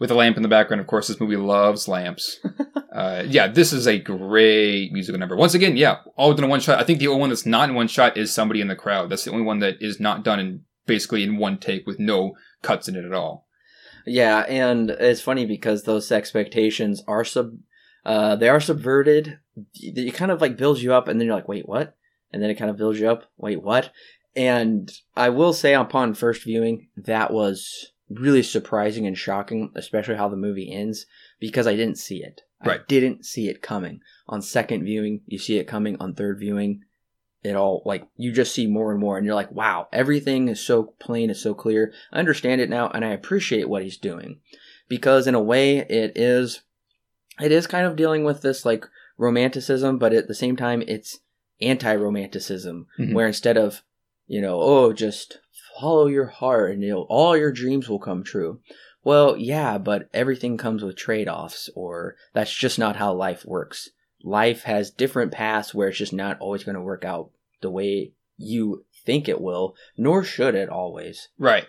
[0.00, 2.40] With a lamp in the background, of course, this movie loves lamps.
[2.92, 5.36] uh, yeah, this is a great musical number.
[5.36, 6.80] Once again, yeah, all done in one shot.
[6.80, 9.08] I think the only one that's not in one shot is somebody in the crowd.
[9.08, 12.34] That's the only one that is not done in basically in one take with no
[12.64, 13.46] cuts in it at all.
[14.06, 17.56] Yeah, and it's funny because those expectations are sub,
[18.04, 19.38] uh, they are subverted.
[19.74, 21.96] It kind of like builds you up, and then you're like, wait, what?
[22.32, 23.30] And then it kind of builds you up.
[23.36, 23.92] Wait, what?
[24.36, 30.28] And I will say, upon first viewing, that was really surprising and shocking, especially how
[30.28, 31.06] the movie ends,
[31.40, 32.42] because I didn't see it.
[32.64, 32.80] Right.
[32.80, 34.00] I didn't see it coming.
[34.28, 35.96] On second viewing, you see it coming.
[36.00, 36.82] On third viewing,
[37.44, 40.60] it all like you just see more and more, and you're like, wow, everything is
[40.60, 41.92] so plain, it's so clear.
[42.12, 44.40] I understand it now, and I appreciate what he's doing,
[44.88, 46.62] because in a way, it is,
[47.40, 48.86] it is kind of dealing with this like
[49.18, 51.20] romanticism, but at the same time, it's
[51.60, 53.12] anti-romanticism, Mhm.
[53.14, 53.82] where instead of
[54.26, 55.38] you know, oh, just
[55.78, 58.60] follow your heart and you know, all your dreams will come true.
[59.02, 63.90] Well, yeah, but everything comes with trade offs, or that's just not how life works.
[64.22, 67.30] Life has different paths where it's just not always going to work out
[67.64, 71.28] the way you think it will, nor should it always.
[71.38, 71.66] Right.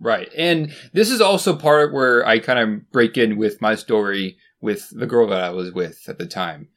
[0.00, 0.28] Right.
[0.36, 4.88] And this is also part where I kind of break in with my story with
[4.90, 6.68] the girl that I was with at the time.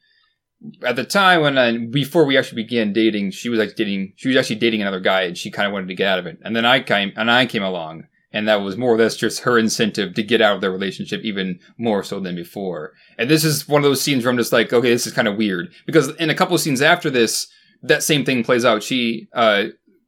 [0.84, 4.28] At the time when I, before we actually began dating, she was like dating, she
[4.28, 6.38] was actually dating another guy and she kind of wanted to get out of it.
[6.44, 9.40] And then I came, and I came along and that was more or less just
[9.40, 12.92] her incentive to get out of their relationship even more so than before.
[13.18, 15.28] And this is one of those scenes where I'm just like, okay, this is kind
[15.28, 17.48] of weird because in a couple of scenes after this,
[17.82, 18.82] that same thing plays out.
[18.82, 19.64] She, uh,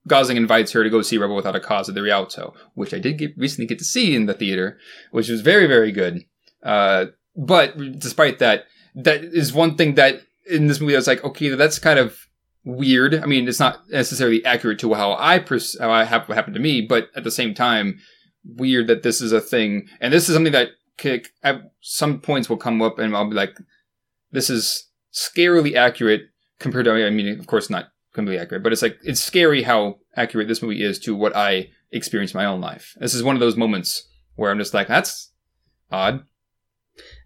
[0.07, 2.99] Gosling invites her to go see Rebel Without a Cause at the Rialto, which I
[2.99, 4.79] did get, recently get to see in the theater,
[5.13, 6.25] which was very, very good.
[6.63, 7.07] Uh,
[7.37, 11.49] but despite that, that is one thing that in this movie I was like, okay,
[11.51, 12.19] that's kind of
[12.65, 13.15] weird.
[13.15, 16.55] I mean, it's not necessarily accurate to how I pers- how I have what happened
[16.55, 17.99] to me, but at the same time,
[18.45, 19.89] weird that this is a thing.
[20.01, 20.71] And this is something that
[21.01, 23.57] c- at some points will come up, and I'll be like,
[24.33, 26.23] this is scarily accurate
[26.59, 26.93] compared to.
[26.93, 30.63] I mean, of course, not completely accurate, but it's like it's scary how accurate this
[30.63, 32.97] movie is to what I experienced in my own life.
[32.99, 35.33] This is one of those moments where I'm just like, that's
[35.91, 36.25] odd.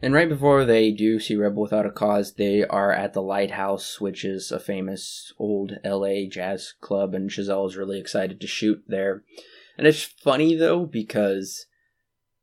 [0.00, 4.00] And right before they do see Rebel Without a Cause, they are at the Lighthouse,
[4.00, 8.82] which is a famous old LA jazz club, and Chazelle is really excited to shoot
[8.86, 9.24] there.
[9.76, 11.66] And it's funny though, because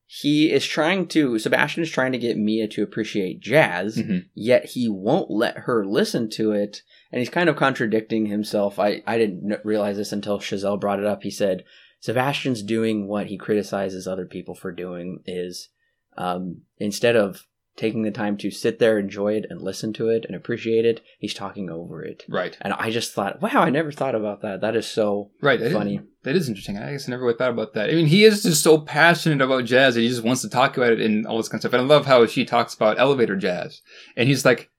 [0.07, 4.25] he is trying to, Sebastian is trying to get Mia to appreciate jazz, Mhm.
[4.35, 6.83] yet he won't let her listen to it.
[7.11, 8.77] And he's kind of contradicting himself.
[8.77, 11.23] I, I didn't realize this until Chazelle brought it up.
[11.23, 11.63] He said,
[12.01, 15.69] Sebastian's doing what he criticizes other people for doing is
[16.17, 20.23] um, instead of taking the time to sit there, enjoy it, and listen to it
[20.25, 22.23] and appreciate it, he's talking over it.
[22.29, 22.57] Right.
[22.61, 24.61] And I just thought, wow, I never thought about that.
[24.61, 25.59] That is so Right.
[25.59, 25.99] That is- funny.
[26.23, 26.77] that is interesting.
[26.77, 27.89] I guess I never really thought about that.
[27.89, 30.77] I mean, he is just so passionate about jazz that he just wants to talk
[30.77, 31.73] about it and all this kind of stuff.
[31.73, 33.81] And I love how she talks about elevator jazz.
[34.15, 34.69] And he's like,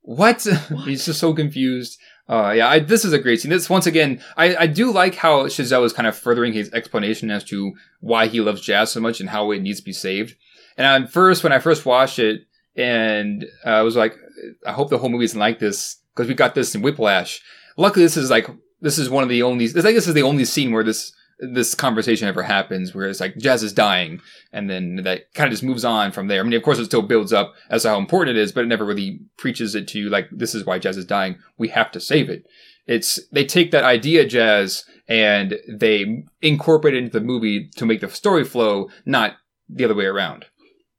[0.00, 0.46] what?
[0.84, 1.98] he's just so confused.
[2.28, 3.50] Uh, yeah, I, this is a great scene.
[3.50, 7.30] This, once again, I, I do like how Chazelle is kind of furthering his explanation
[7.30, 10.34] as to why he loves jazz so much and how it needs to be saved.
[10.78, 12.42] And at first, when I first watched it,
[12.76, 14.16] and uh, I was like,
[14.64, 17.42] I hope the whole movie isn't like this because we got this in Whiplash.
[17.76, 18.48] Luckily, this is like
[18.80, 19.66] this is one of the only.
[19.66, 23.20] I think this is the only scene where this this conversation ever happens, where it's
[23.20, 24.20] like jazz is dying,
[24.52, 26.40] and then that kind of just moves on from there.
[26.40, 28.64] I mean, of course, it still builds up as to how important it is, but
[28.64, 31.38] it never really preaches it to you like this is why jazz is dying.
[31.58, 32.46] We have to save it.
[32.86, 38.00] It's they take that idea jazz and they incorporate it into the movie to make
[38.00, 39.36] the story flow, not
[39.68, 40.46] the other way around.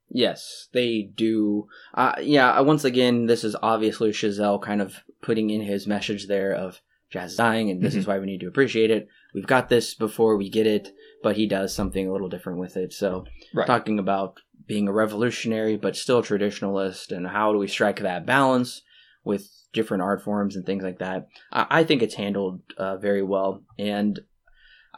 [0.09, 1.67] Yes, they do.
[1.93, 6.27] Uh, yeah, uh, once again, this is obviously Chazelle kind of putting in his message
[6.27, 6.81] there of
[7.11, 9.07] jazz dying, and this is why we need to appreciate it.
[9.33, 10.91] We've got this before we get it,
[11.23, 12.93] but he does something a little different with it.
[12.93, 13.65] So, Right.
[13.67, 18.81] talking about being a revolutionary but still traditionalist, and how do we strike that balance
[19.23, 21.27] with different art forms and things like that.
[21.51, 24.19] I, I think it's handled uh, very well, and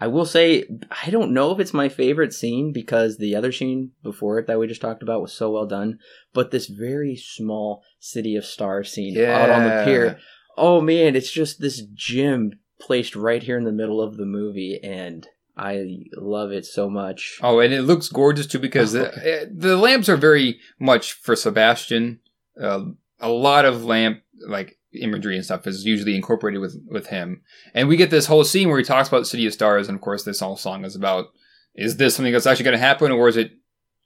[0.02, 0.66] I will say
[1.06, 4.58] I don't know if it's my favorite scene because the other scene before it that
[4.58, 6.00] we just talked about was so well done,
[6.34, 10.20] but this very small city of stars scene out on the pier.
[10.58, 14.80] Oh man, it's just this gym placed right here in the middle of the movie
[14.84, 15.86] and I
[16.16, 17.38] love it so much.
[17.44, 21.36] Oh, and it looks gorgeous too because the, eh, the lamps are very much for
[21.36, 22.20] Sebastian.
[22.60, 22.86] Uh,
[23.20, 27.42] a lot of lamp like imagery and stuff is usually incorporated with with him,
[27.74, 30.02] and we get this whole scene where he talks about City of Stars, and of
[30.02, 31.28] course, this whole song is about:
[31.76, 33.52] is this something that's actually going to happen, or is it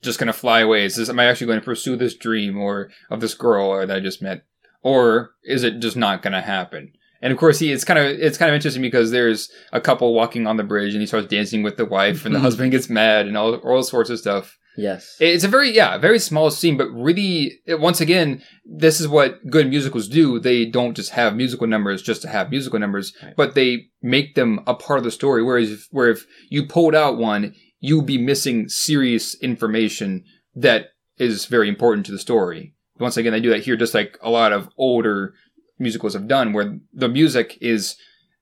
[0.01, 0.85] just going to fly away?
[0.85, 3.85] Is this am I actually going to pursue this dream or of this girl or
[3.85, 4.43] that I just met,
[4.83, 6.93] or is it just not going to happen?
[7.21, 10.13] And of course, he it's kind of it's kind of interesting because there's a couple
[10.13, 12.43] walking on the bridge, and he starts dancing with the wife, and the Mhm.
[12.43, 14.57] husband gets mad, and all all sorts of stuff.
[14.77, 15.15] Yes.
[15.19, 19.45] It's a very yeah, very small scene, but really, it, once again, this is what
[19.49, 20.39] good musicals do.
[20.39, 23.33] They don't just have musical numbers just to have musical numbers, Right.
[23.35, 25.43] but they make them a part of the story.
[25.43, 30.23] Whereas, if, where if you pulled out one, you'd be missing serious information
[30.55, 32.73] that is very important to the story.
[32.99, 35.33] Once again, they do that here, just like a lot of older
[35.79, 37.95] musicals have done, where the music is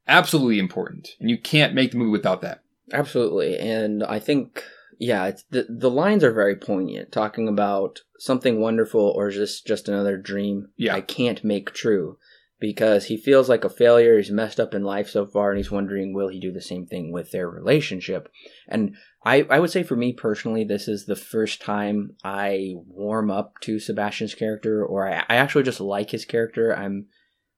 [0.07, 2.61] absolutely important, and you can't make the movie without that.
[2.91, 4.63] Absolutely, and I think
[5.03, 9.89] yeah, it's the the lines are very poignant, talking about something wonderful or just just
[9.89, 10.69] another dream.
[10.77, 10.95] Yeah.
[10.95, 12.17] I can't make true
[12.57, 14.15] because he feels like a failure.
[14.15, 16.85] He's messed up in life so far, and he's wondering will he do the same
[16.85, 18.29] thing with their relationship.
[18.69, 18.95] And
[19.25, 23.55] I I would say for me personally, this is the first time I warm up
[23.63, 26.73] to Sebastian's character, or I, I actually just like his character.
[26.73, 27.07] I'm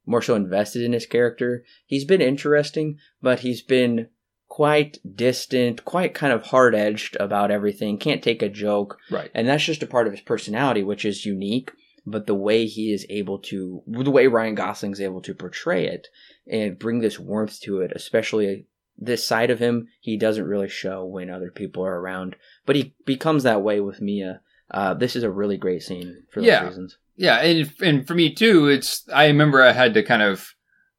[0.07, 1.63] more so invested in his character.
[1.85, 4.07] He's been interesting, but he's been
[4.55, 8.97] quite distant, quite kind of hard edged about everything, can't take a joke.
[9.11, 9.29] Right.
[9.33, 11.73] And that's just a part of his personality, which is unique.
[12.05, 16.07] But the way he is able to, the way Ryan Gosling's able to portray it
[16.49, 21.03] and bring this warmth to it, especially this side of him, he doesn't really show
[21.03, 22.37] when other people are around.
[22.65, 24.39] But he becomes that way with Mia.
[24.71, 26.65] Uh, this is a really great scene for those Yeah.
[26.65, 26.97] reasons.
[27.17, 30.54] Yeah, and and for me too, it's I remember I had to kind of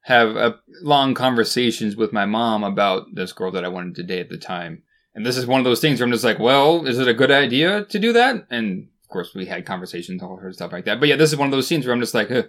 [0.06, 4.20] have a long conversations with my mom about this girl that I wanted to date
[4.20, 4.84] at the time.
[5.16, 7.14] And this is one of those things where I'm just like, well, is it a
[7.14, 8.46] good idea to do that?
[8.48, 11.00] And of course, we had conversations, all her stuff like that.
[11.00, 12.48] But yeah, this is one of those scenes where I'm just like, "Ugh,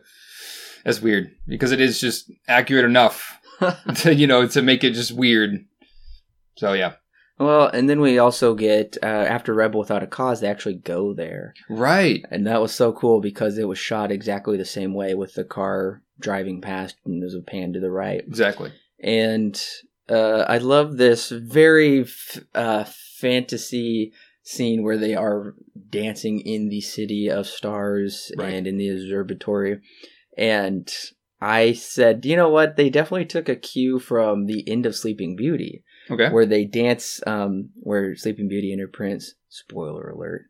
[0.86, 3.40] that's weird because it is just accurate enough
[3.96, 5.66] to you know to make it just weird.
[6.58, 6.94] So yeah,
[7.40, 11.14] Well, and then we also get, uh, after Rebel Without a Cause, they actually go
[11.14, 11.54] there.
[11.70, 15.36] right, And that was so cool because it was shot exactly the same way with
[15.36, 18.22] the car driving past and there's a pan to the right.
[18.26, 18.72] exactly.
[19.00, 19.62] And
[20.10, 22.86] uh, I love this very f- uh,
[23.20, 25.54] fantasy scene where they are
[25.90, 28.54] dancing in the city of stars Right.
[28.54, 29.82] and in the observatory.
[30.38, 30.92] And
[31.40, 32.78] I said, you know what?
[32.78, 37.22] They definitely took a cue from the end of Sleeping Beauty Okay, where they dance
[37.28, 40.46] um where sleeping beauty and her prince spoiler alert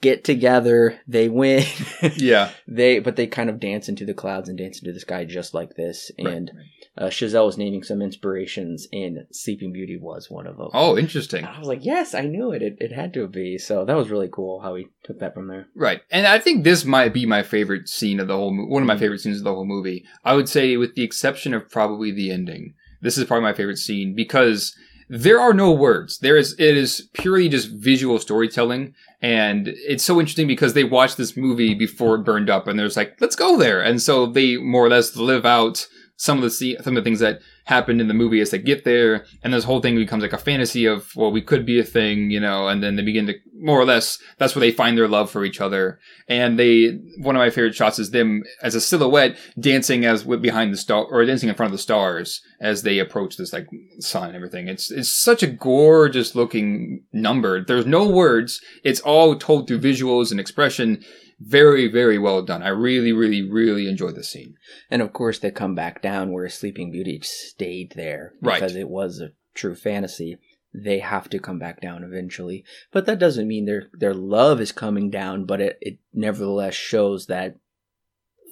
[0.00, 1.64] get together they win
[2.16, 5.24] yeah, they but they kind of dance into the clouds and dance into the sky
[5.24, 6.50] just like this and
[6.98, 7.06] right.
[7.06, 11.44] uh, Chazelle was naming some inspirations and sleeping beauty was one of them oh, interesting.
[11.44, 12.62] And i was like yes i knew it.
[12.62, 15.46] it it had to be so that was really cool how he took that from
[15.46, 16.02] there Right.
[16.10, 18.70] And I think this might be my favorite scene of the whole movie.
[18.70, 20.04] One of my favorite scenes of the whole movie.
[20.24, 22.74] I would say with the exception of probably the ending.
[23.00, 24.76] This is probably my favorite scene because
[25.08, 26.18] there are no words.
[26.18, 31.16] There is it is purely just visual storytelling and it's so interesting because they watched
[31.16, 33.80] this movie before it burned up and there's like, let's go there.
[33.80, 35.86] And so they more or less live out
[36.16, 38.58] some of the se- some of the things that happened in the movie as they
[38.58, 41.80] get there, and this whole thing becomes like a fantasy of well, we could be
[41.80, 44.70] a thing, you know, and then they begin to more or less that's where they
[44.70, 45.98] find their love for each other,
[46.28, 50.72] and they one of my favorite shots is them as a silhouette dancing as behind
[50.72, 54.28] the star or dancing in front of the stars as they approach this like sun
[54.28, 54.68] and everything.
[54.68, 57.64] It's it's such a gorgeous looking number.
[57.64, 58.60] There's no words.
[58.84, 61.02] It's all told through visuals and expression.
[61.44, 62.62] Very, very well done.
[62.62, 64.54] I really, really, really enjoyed this scene.
[64.90, 68.54] and of course they come back down where sleeping beauty stayed there Right.
[68.60, 70.38] because it was a true fantasy
[70.74, 74.72] they have to come back down eventually but that doesn't mean their their love is
[74.72, 77.56] coming down but it, it nevertheless shows that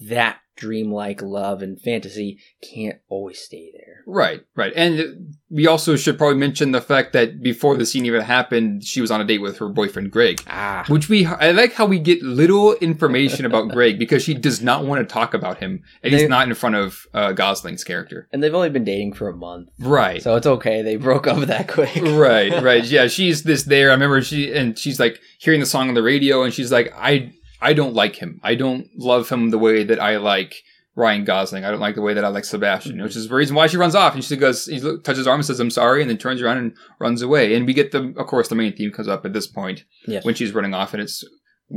[0.03, 4.73] that dreamlike love and fantasy can't always stay there Right, right.
[4.75, 9.01] And we also should probably mention the fact that before the scene even happened, she
[9.01, 10.43] was on a date with her boyfriend Greg.
[10.49, 14.61] ah Which we, I like how we get little information about Greg because she does
[14.61, 18.27] not want to talk about him, and he's not in front of uh, Gosling's character.
[18.33, 21.39] and they've only been dating for a month Right, so it's okay they broke up
[21.47, 22.85] that quick right, right.
[22.91, 23.91] Yeah, she's this there.
[23.91, 26.93] I remember she, and she's like hearing the song on the radio, and she's like,
[26.97, 27.33] I,
[27.63, 28.41] I don't like him.
[28.43, 30.55] I don't love him the way that I like
[30.97, 31.65] Ryan Gosling.
[31.65, 33.77] I don't like the way that I like Sebastian, which is the reason why she
[33.77, 34.15] runs off.
[34.15, 36.59] And she goes, he touches his arm and says, I'm sorry, and then turns around
[36.59, 37.55] and runs away.
[37.55, 40.25] And we get the, of course, the main theme comes up at this point yes
[40.25, 41.25] when she's running off, and it's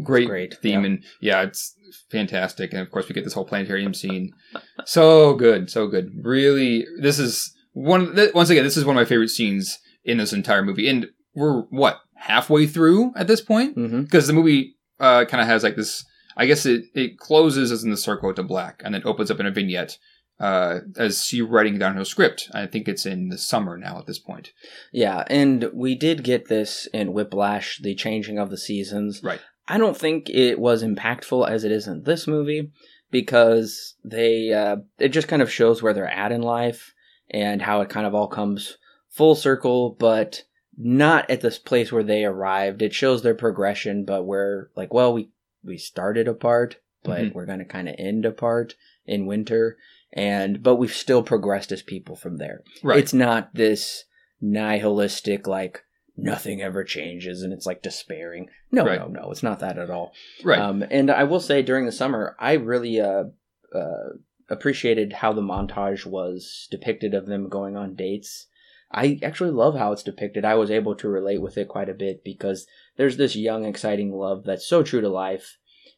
[0.04, 0.82] great, great, theme.
[0.82, 0.86] yeah.
[0.88, 1.76] And yeah, it's
[2.12, 2.72] fantastic.
[2.74, 4.32] And of course, we get this whole planetarium scene.
[4.86, 6.12] so good, so good.
[6.24, 10.18] Really, this is one, th- once again, this is one of my favorite scenes in
[10.18, 10.90] this entire movie.
[10.90, 13.76] And we're, what, halfway through at this point?
[13.76, 16.06] hmm because the movie uh, kind of has like this.
[16.36, 19.40] I guess it it closes as in the circle to black, and then opens up
[19.40, 19.98] in a vignette
[20.40, 22.50] uh, as she writing down her script.
[22.54, 24.54] I think it's in the summer now at this point.
[24.92, 29.22] Yeah, and we did get this in Whiplash, the changing of the seasons.
[29.24, 29.42] Right.
[29.68, 32.72] I don't think it was impactful as it is in this movie
[33.12, 36.94] because they uh, it just kind of shows where they're at in life
[37.30, 38.78] and how it kind of all comes
[39.10, 40.44] full circle, but
[40.78, 42.82] not at this place where they arrived.
[42.82, 45.30] It shows their progression, but we're like, well, we
[45.64, 47.34] we started apart, but Mhm.
[47.34, 49.78] we're going to kind of end apart in winter,
[50.12, 52.64] and but we've still progressed as people from there.
[52.84, 53.00] Right.
[53.00, 54.06] It's not this
[54.42, 55.84] nihilistic like
[56.16, 58.48] nothing ever changes and it's like despairing.
[58.72, 59.00] No, Right.
[59.00, 60.14] no, no, it's not that at all.
[60.44, 60.60] right.
[60.60, 63.26] Um, and I will say during the summer, I really uh,
[63.74, 64.10] uh,
[64.50, 68.46] appreciated how the montage was depicted of them going on dates.
[68.94, 70.46] I actually love how it's depicted.
[70.46, 72.68] I was able to relate with it quite a bit because
[72.98, 75.58] there's this young, exciting love that's so true to life,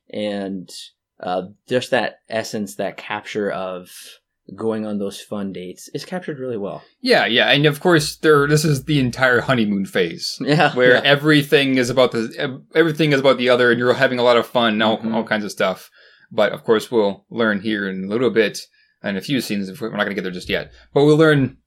[0.10, 0.70] and
[1.20, 3.90] uh, just that essence, that capture of
[4.56, 6.84] going on those fun dates is captured really well.
[7.02, 8.48] yeah, yeah, and of course, there.
[8.48, 10.38] This is the entire honeymoon phase.
[10.42, 11.02] Yeah, where yeah.
[11.04, 14.46] everything is about the everything is about the other, and you're having a lot of
[14.46, 15.14] fun, all, Mhm.
[15.14, 15.90] all kinds of stuff.
[16.32, 18.60] But of course, we'll learn here in a little bit,
[19.02, 19.82] and a few scenes.
[19.82, 21.58] We're not going to get there just yet, but we'll learn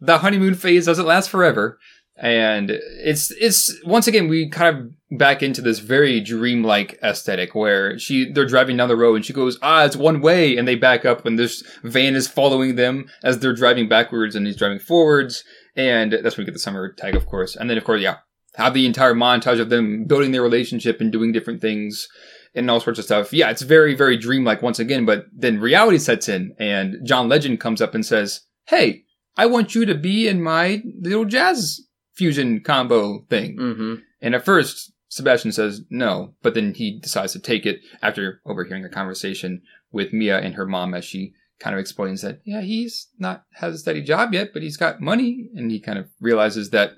[0.00, 1.78] the honeymoon phase doesn't last forever,
[2.20, 7.98] and it's it's once again we kind of back into this very dreamlike aesthetic where
[7.98, 10.56] she they're driving down the road and she goes ah it's one way.
[10.56, 14.46] And they back up and this van is following them as they're driving backwards and
[14.46, 15.44] he's driving forwards.
[15.76, 17.56] And that's when we get the summer tag of course.
[17.56, 18.18] And then of course yeah
[18.56, 22.06] have the entire montage of them building their relationship and doing different things
[22.54, 23.32] and all sorts of stuff.
[23.32, 27.60] Yeah it's very very dreamlike once again but then reality sets in and john legend
[27.60, 29.04] comes up and says hey
[29.42, 31.80] i want you to be in my little jazz
[32.14, 37.38] fusion combo thing hmm and at first, Sebastian says no, but then he decides to
[37.50, 41.80] take it after overhearing a conversation with Mia and her mom as she kind of
[41.80, 45.48] explains that, yeah, he's not has a steady job yet, but he's got money.
[45.56, 46.90] And he kind of realizes that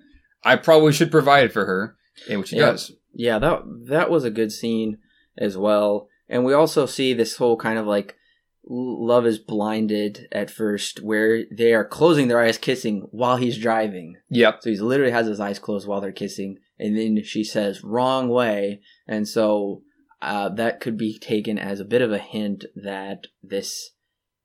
[0.51, 1.97] I probably should provide for her,
[2.29, 2.73] and which he Yeah.
[2.73, 2.91] does.
[3.15, 3.59] yeah that
[3.95, 4.99] that was a good scene
[5.47, 8.17] as well and we also see this whole kind of like
[8.65, 14.17] love is blinded at first where they are closing their eyes kissing while he's driving
[14.31, 14.59] Yep.
[14.63, 18.29] so he's literally has his eyes closed while they're kissing and then she says wrong
[18.29, 19.83] way and so
[20.21, 23.91] uh, that could be taken as a bit of a hint that this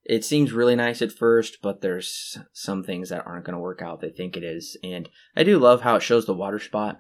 [0.04, 3.82] it seems really nice at first but there's some things that aren't going to work
[3.84, 6.98] out they think it is and i do love how it shows the water spot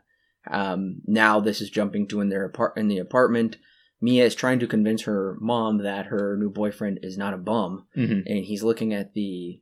[0.50, 3.58] um, now this is jumping to in their apart in the apartment.
[4.00, 7.86] Mia is trying to convince her mom that her new boyfriend is not a bum,
[7.96, 9.62] hmm and he's looking at the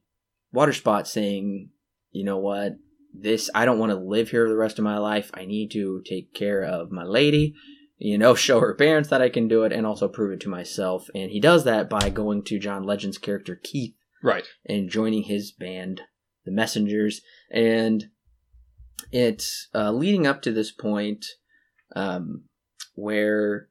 [0.51, 1.69] water spot, saying,
[2.11, 2.73] "You know what?
[3.13, 5.31] This I don't want to live here the rest of my life.
[5.33, 7.53] I need to take care of my lady."
[7.97, 10.49] You know, show her parents that I can do it and also prove it to
[10.49, 11.07] myself.
[11.15, 14.45] And he does that by going to John Legend's character Keith Right.
[14.65, 16.01] and joining his band,
[16.43, 18.05] the Messengers, and
[19.11, 21.25] it's uh, leading up to this point
[21.95, 22.45] um,
[22.95, 23.69] where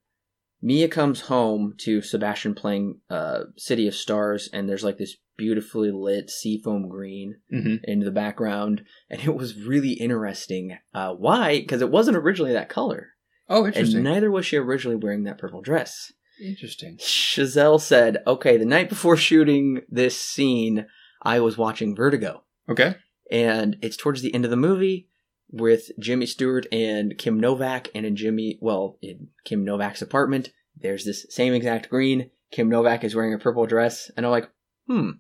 [0.65, 5.91] Mia comes home to Sebastian playing uh, City of Stars, and there's like this beautifully
[5.91, 10.79] lit seafoam green hmm in the background, and it was really interesting.
[10.95, 11.59] Uh, why?
[11.61, 13.09] Because it wasn't originally that color,
[13.49, 14.03] Oh, and interesting.
[14.05, 16.11] neither was she originally wearing that purple dress.
[16.43, 16.97] interesting.
[16.97, 20.87] Chazelle said, "Okay, the night before shooting this scene,
[21.23, 22.95] I was watching Vertigo." Okay.
[23.31, 25.09] and it's towards the end of the movie
[25.51, 31.05] with Jimmy Stewart and Kim Novak, and in Jimmy, well, in Kim Novak's apartment, there's
[31.05, 32.31] this same exact green.
[32.51, 34.51] Kim Novak is wearing a purple dress, and I'm like,
[34.87, 35.11] hmm,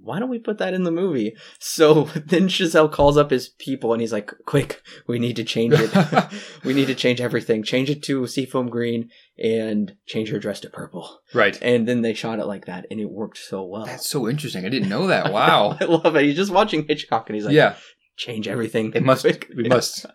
[0.00, 1.36] why don't we put that in the movie?
[1.58, 5.74] So then Chazelle calls up his people, and he's like, quick, we need to change
[5.76, 5.92] it.
[6.64, 7.62] we need to change everything.
[7.62, 11.20] Change it to seafoam green and change her dress to purple.
[11.34, 11.58] right.
[11.62, 13.84] And then they shot it like that, and it worked so well.
[13.84, 14.64] That's so interesting.
[14.64, 15.32] I didn't know that.
[15.32, 15.76] Wow.
[15.80, 16.24] I love it.
[16.24, 17.76] He's just watching Hitchcock, and he's like, yeah.
[18.16, 18.92] Change everything.
[18.94, 19.26] It must.
[19.56, 20.06] We must.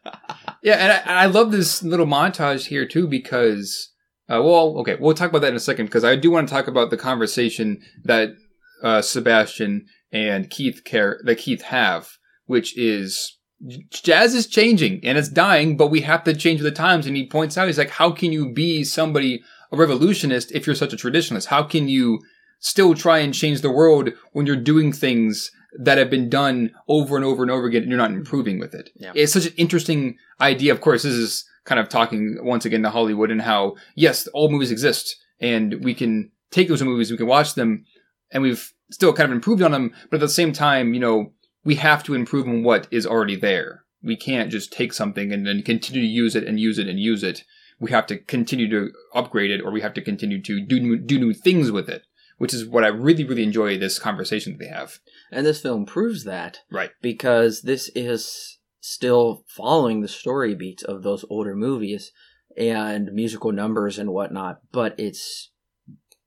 [0.64, 3.91] Yeah, and I, and I love this little montage here too because,
[4.30, 6.54] uh, well, okay, we'll talk about that in a second because I do want to
[6.54, 8.30] talk about the conversation that
[8.84, 12.10] uh, Sebastian and Keith care that Keith have,
[12.45, 13.38] which is
[13.89, 17.06] jazz is changing and it's dying, but we have to change with the times.
[17.06, 19.41] And he points out, he's like, how can you be somebody
[19.72, 21.45] a revolutionist if you're such a traditionalist?
[21.45, 22.20] How can you
[22.60, 27.15] still try and change the world when you're doing things that have been done over
[27.15, 28.89] and over and over again and you're not improving with it?
[28.95, 29.11] Yeah.
[29.15, 30.71] It's such an interesting idea.
[30.71, 34.49] Of course, this is kind of talking once again to Hollywood and how, yes, all
[34.49, 37.86] movies exist and we can take those movies, we can watch them
[38.32, 39.93] and we've still kind of improved on them.
[40.09, 43.36] But at the same time, you know, we have to improve on what is already
[43.36, 43.84] there.
[44.01, 46.99] We can't just take something and then continue to use it and use it and
[46.99, 47.43] use it.
[47.80, 50.97] We have to continue to upgrade it or we have to continue to do new,
[50.97, 52.03] do new things with it,
[52.38, 55.00] which is what I really, really enjoy this conversation that they have.
[55.32, 56.62] And this film proves that.
[56.72, 56.92] Right.
[57.02, 62.12] Because this is still following the story beats of those older movies
[62.58, 65.52] and musical numbers and whatnot, but it's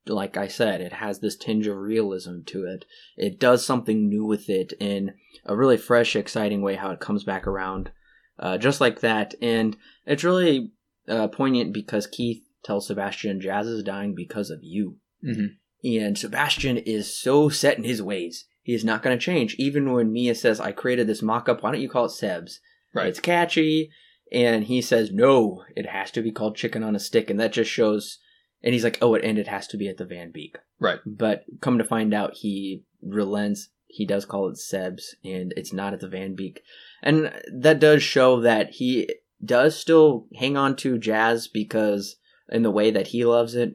[0.06, 2.84] like I said, it has this tinge of realism to it.
[3.16, 7.22] It does something new with it in a really fresh, exciting way how it comes
[7.24, 7.90] back around.
[8.38, 9.34] uh, just like that.
[9.42, 10.72] And it's really
[11.08, 14.96] uh, poignant because Keith tells Sebastian, Jazz is dying because of you.
[15.22, 15.46] hmm
[15.82, 18.46] And Sebastian is so set in his ways.
[18.62, 19.54] He is not going to change.
[19.58, 22.60] Even when Mia says, I created this mock up, why don't you call it Seb's?
[22.94, 23.06] Right.
[23.06, 23.90] It's catchy.
[24.32, 27.30] And he says, no, it has to be called Chicken on a Stick.
[27.30, 28.18] And that just shows.
[28.62, 30.58] And he's like, oh, and it has to be at the Van Beek.
[30.78, 31.00] Right.
[31.06, 33.70] But come to find out, he relents.
[33.86, 36.62] He does call it Seb's, and it's not at the Van Beek.
[37.02, 39.12] And that does show that he
[39.44, 42.14] does still hang on to jazz because,
[42.50, 43.74] in the way that he loves it,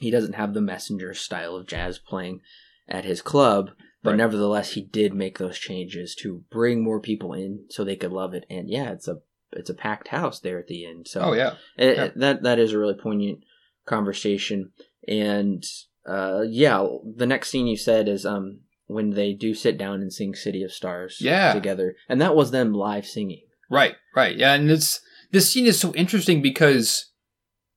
[0.00, 2.40] he doesn't have the messenger style of jazz playing
[2.88, 3.70] at his club.
[4.02, 4.16] But Right.
[4.16, 8.32] nevertheless, he did make those changes to bring more people in so they could love
[8.34, 8.44] it.
[8.50, 9.18] And yeah, it's a
[9.52, 11.06] it's a packed house there at the end.
[11.08, 11.54] So Oh yeah.
[11.76, 12.08] it, Yeah.
[12.16, 13.40] that that is a really poignant
[13.86, 14.70] conversation
[15.08, 15.64] and
[16.06, 16.86] uh yeah
[17.16, 20.62] the next scene you said is um when they do sit down and sing city
[20.62, 21.52] of stars Yeah.
[21.52, 23.42] together and that was them live singing
[23.72, 24.36] Right, right.
[24.36, 27.09] Yeah, and it's this scene is so interesting because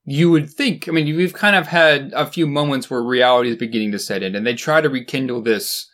[0.06, 3.56] you would think, I mean, we've kind of had a few moments where reality is
[3.56, 5.90] beginning to set in and they try to rekindle this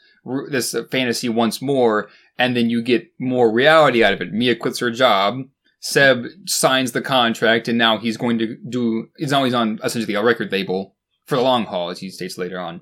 [0.49, 4.33] this fantasy once more and then you get more reality out of it.
[4.33, 5.39] Mia quits her job,
[5.79, 10.23] Seb signs the contract and now he's going to do he's he's on essentially a
[10.23, 10.95] record label
[11.25, 12.81] for the long haul as he states later on.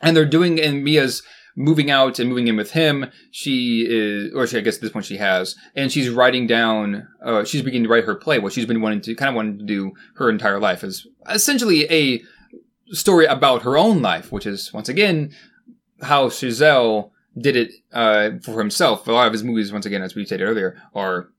[0.00, 1.22] And they're doing and Mia's
[1.56, 3.10] moving out and moving in with him.
[3.30, 7.08] She is, or she, I guess at this point she has, and she's writing down.
[7.24, 8.38] Uh, she's beginning to write her play.
[8.38, 11.90] What she's been wanting to, kind of wanting to do her entire life is essentially
[11.90, 12.22] a
[12.94, 15.32] story about her own life, which is once again
[16.02, 19.06] how Chazelle did it uh, for himself.
[19.08, 21.30] A lot of his movies, once again, as we stated earlier, are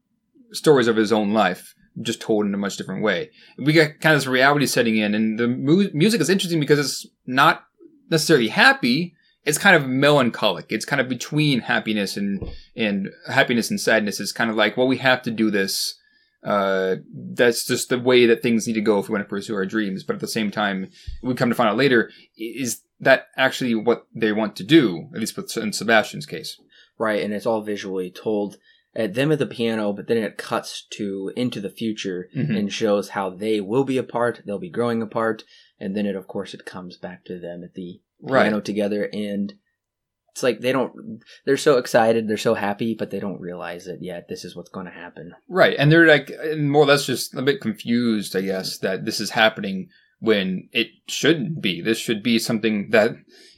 [0.51, 3.31] stories of his own life, just told in a much different way.
[3.57, 6.79] We got kind of this reality setting in, and the mu- music is interesting because
[6.79, 7.65] it's not
[8.09, 9.14] necessarily happy.
[9.45, 10.65] It's kind of melancholic.
[10.69, 14.19] It's kind of between happiness and and happiness and sadness.
[14.19, 15.99] It's kind of like, well, we have to do this.
[16.43, 19.55] Uh, that's just the way that things need to go if we want to pursue
[19.55, 20.03] our dreams.
[20.03, 20.89] But at the same time,
[21.23, 25.09] we come to find out later, is that actually what they want to do?
[25.13, 26.59] At least with in Sebastian's case.
[26.97, 28.57] right and it's all visually told
[28.95, 32.57] at them at the piano but then it cuts to into the future Mhm.
[32.57, 35.43] and shows how they will be apart they'll be growing apart
[35.77, 39.53] and then it of course it comes back to them at the piano together and
[40.31, 43.99] it's like they don't they're so excited they're so happy but they don't realize it
[44.01, 45.75] yet this is what's going to happen Right.
[45.77, 49.29] And they're like more or less just a bit confused, I guess, that this is
[49.31, 49.87] happening
[50.19, 51.81] when it shouldn't be.
[51.81, 53.11] This should be something that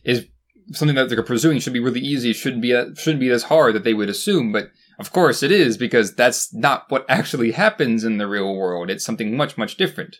[0.04, 0.26] is
[0.74, 2.34] something that they're pursuing should be really easy.
[2.34, 5.78] Shouldn't be shouldn't be as hard that they would assume, but of course it is
[5.78, 8.90] because that's not what actually happens in the real world.
[8.92, 10.18] It's something much much different.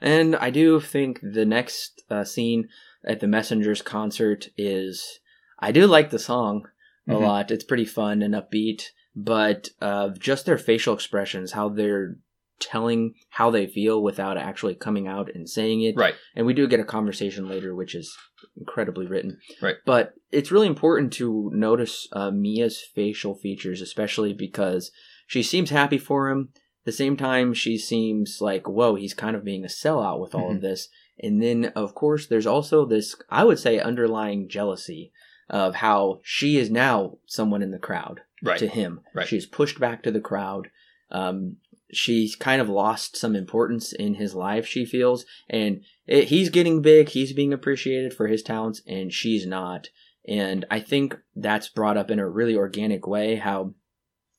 [0.00, 2.68] and i do think the next uh, scene
[3.06, 5.20] at the messengers concert is
[5.58, 6.66] i do like the song
[7.08, 7.20] a Mhm.
[7.22, 8.82] lot it's pretty fun and upbeat
[9.14, 12.16] but uh, just their facial expressions how they're
[12.60, 16.14] telling how they feel without actually coming out and saying it Right.
[16.36, 18.16] and we do get a conversation later which is
[18.56, 19.76] incredibly written Right.
[19.84, 24.92] but it's really important to notice uh, mia's facial features especially because
[25.26, 29.34] she seems happy for him at the same time she seems like whoa he's kind
[29.34, 30.88] of being a sellout with all of this
[31.20, 35.12] and then of course there's also this i would say underlying jealousy
[35.50, 38.58] of how she is now someone in the crowd Right.
[38.58, 39.02] to him.
[39.14, 39.28] Right.
[39.28, 40.68] she's pushed back to the crowd.
[41.12, 41.58] Um,
[41.92, 45.24] she's kind of lost some importance in his life she feels.
[45.48, 47.10] And it, he's getting big.
[47.10, 49.88] He's being appreciated for his talents and she's not.
[50.26, 53.74] And i think that's brought up in a really organic way how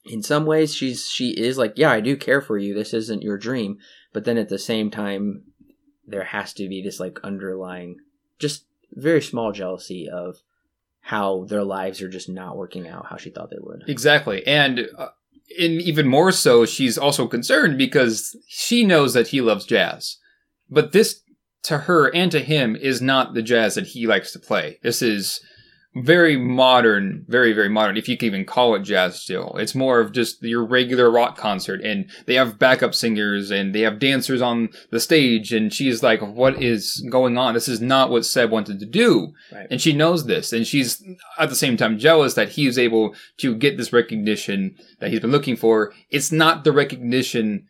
[0.06, 2.74] in some ways she's she is like yeah i do care for you.
[2.74, 3.78] This isn't your dream.
[4.12, 5.44] But then at the same time
[6.06, 7.98] there has to be this like underlying
[8.40, 10.38] just very small jealousy of
[11.02, 14.46] how their lives are just not working out how she thought they would Exactly.
[14.48, 15.10] And uh,
[15.58, 20.18] even more so, she's also concerned because she knows that he loves jazz.
[20.70, 21.22] But this,
[21.64, 24.80] to her and to him, is not the jazz that he likes to play.
[24.82, 25.42] This is
[25.96, 29.56] very modern, very, very modern, if you can even call it jazz still.
[29.58, 33.82] It's more of just your regular rock concert, and they have backup singers and they
[33.82, 37.54] have dancers on the stage, and she's like, What is going on?
[37.54, 39.34] This is not what Seb wanted to do.
[39.52, 39.68] Right.
[39.70, 41.04] And she knows this, and she's
[41.38, 45.32] at the same time jealous that he's able to get this recognition that he's been
[45.32, 45.94] looking for.
[46.10, 47.68] It's not the recognition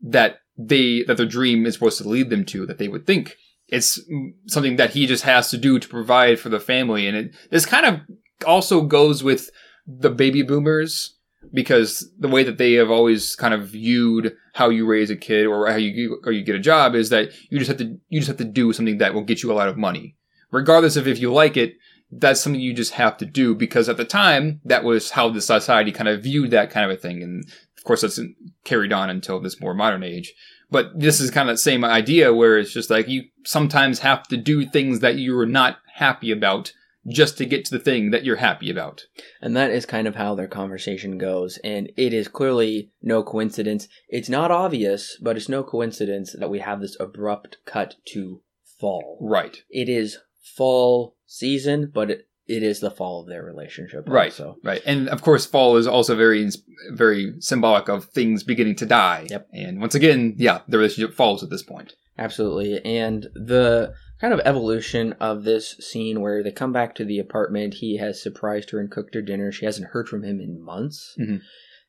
[0.00, 3.36] that they that their dream is supposed to lead them to that they would think.
[3.68, 4.00] It's
[4.46, 7.66] something that he just has to do to provide for the family, and it this
[7.66, 8.00] kind of
[8.46, 9.50] also goes with
[9.86, 11.16] the baby boomers
[11.52, 15.46] because the way that they have always kind of viewed how you raise a kid
[15.46, 18.20] or how you or you get a job is that you just have to you
[18.20, 20.16] just have to do something that will get you a lot of money.
[20.50, 21.74] Regardless of if you like it
[22.18, 25.40] that's something you just have to do because at the time that was how the
[25.40, 27.44] society kind of viewed that kind of a thing, and
[27.76, 28.20] of course that's
[28.64, 30.32] carried on until this more modern age.
[30.74, 34.24] But this is kind of the same idea where it's just like you sometimes have
[34.24, 36.72] to do things that you're not happy about
[37.06, 39.04] just to get to the thing that you're happy about.
[39.40, 41.60] And that is kind of how their conversation goes.
[41.62, 43.86] And it is clearly no coincidence.
[44.08, 48.42] It's not obvious, but it's no coincidence that we have this abrupt cut to
[48.80, 49.16] fall.
[49.20, 49.58] Right.
[49.70, 50.18] It is
[50.56, 54.04] fall season, but it, it is the fall of their relationship.
[54.06, 54.32] Right.
[54.32, 54.82] so Right.
[54.84, 56.48] And of course, fall is also very,
[56.90, 59.26] very symbolic of things beginning to die.
[59.30, 59.48] Yep.
[59.52, 61.94] And once again, yeah, the relationship falls at this point.
[62.18, 62.84] Absolutely.
[62.84, 67.74] And the kind of evolution of this scene where they come back to the apartment,
[67.74, 69.50] he has surprised her and cooked her dinner.
[69.50, 71.14] She hasn't heard from him in months.
[71.18, 71.40] Mhm.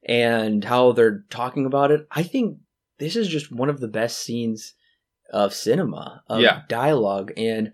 [0.08, 2.08] And how they're talking about it.
[2.12, 2.60] I think
[3.00, 4.74] this is just one of the best scenes
[5.34, 6.62] of cinema, of Yeah.
[6.70, 7.32] dialogue.
[7.36, 7.72] And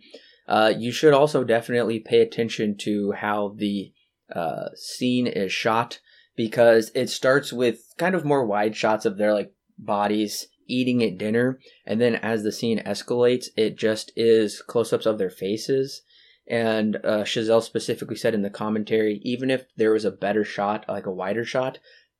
[0.55, 3.91] uh, you should also definitely pay attention to how the
[4.35, 5.99] uh, scene is shot
[6.35, 11.17] because it starts with kind of more wide shots of their like bodies eating at
[11.17, 11.47] dinner
[11.85, 16.01] and then as the scene escalates it just is close-ups of their faces
[16.47, 20.85] and uh, Chazelle specifically said in the commentary even if there was a better shot
[20.87, 21.79] like a wider shot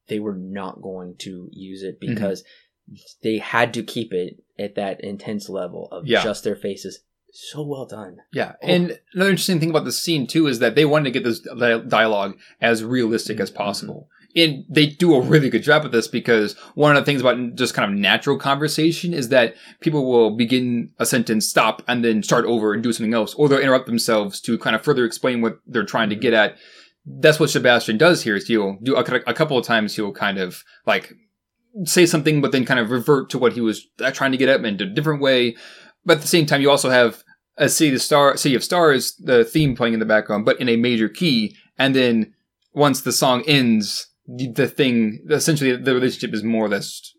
[0.09, 2.13] they were not going to use it Mm-hmm.
[2.15, 2.43] because
[3.23, 6.23] they had to keep it at that intense level of Yeah.
[6.23, 6.99] just their faces
[7.33, 8.53] so well done Yeah.
[8.61, 8.67] Oh.
[8.67, 11.39] And another interesting thing about the scene, too, is that they wanted to get this
[11.39, 14.09] dialogue as realistic as possible.
[14.35, 17.55] And they do a really good job at this because one of the things about
[17.55, 22.23] just kind of natural conversation is that people will begin a sentence, stop, and then
[22.23, 25.41] start over and do something else, or they'll interrupt themselves to kind of further explain
[25.41, 26.55] what they're trying to get at.
[27.05, 28.35] That's what Sebastian does here.
[28.35, 29.95] Is he'll do a, a couple of times.
[29.95, 31.13] He'll kind of like
[31.85, 34.49] say something, but then kind of revert to what he was uh, trying to get
[34.49, 35.55] at in a different way.
[36.05, 37.23] But at the same time, you also have
[37.57, 40.69] a City of Star, City of Stars, the theme playing in the background, but in
[40.69, 41.55] a major key.
[41.77, 42.33] And then
[42.73, 47.13] once the song ends, the, thing, essentially, the relationship is more or less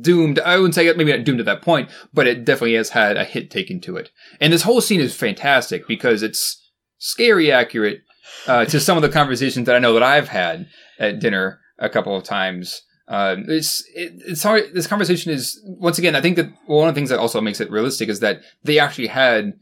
[0.00, 0.38] doomed.
[0.40, 3.24] I wouldn't say maybe not doomed at that point, but it definitely has had a
[3.24, 4.10] hit taken to it.
[4.40, 6.60] And this whole scene is fantastic because it's
[6.98, 8.02] scary accurate
[8.46, 10.66] uh, to some of the conversations that I know that I've had
[10.98, 12.82] at dinner a couple of times.
[13.06, 14.72] Uh, it's it, it's hard.
[14.72, 16.16] This conversation is once again.
[16.16, 18.78] I think that one of the things that also makes it realistic is that they
[18.78, 19.54] actually had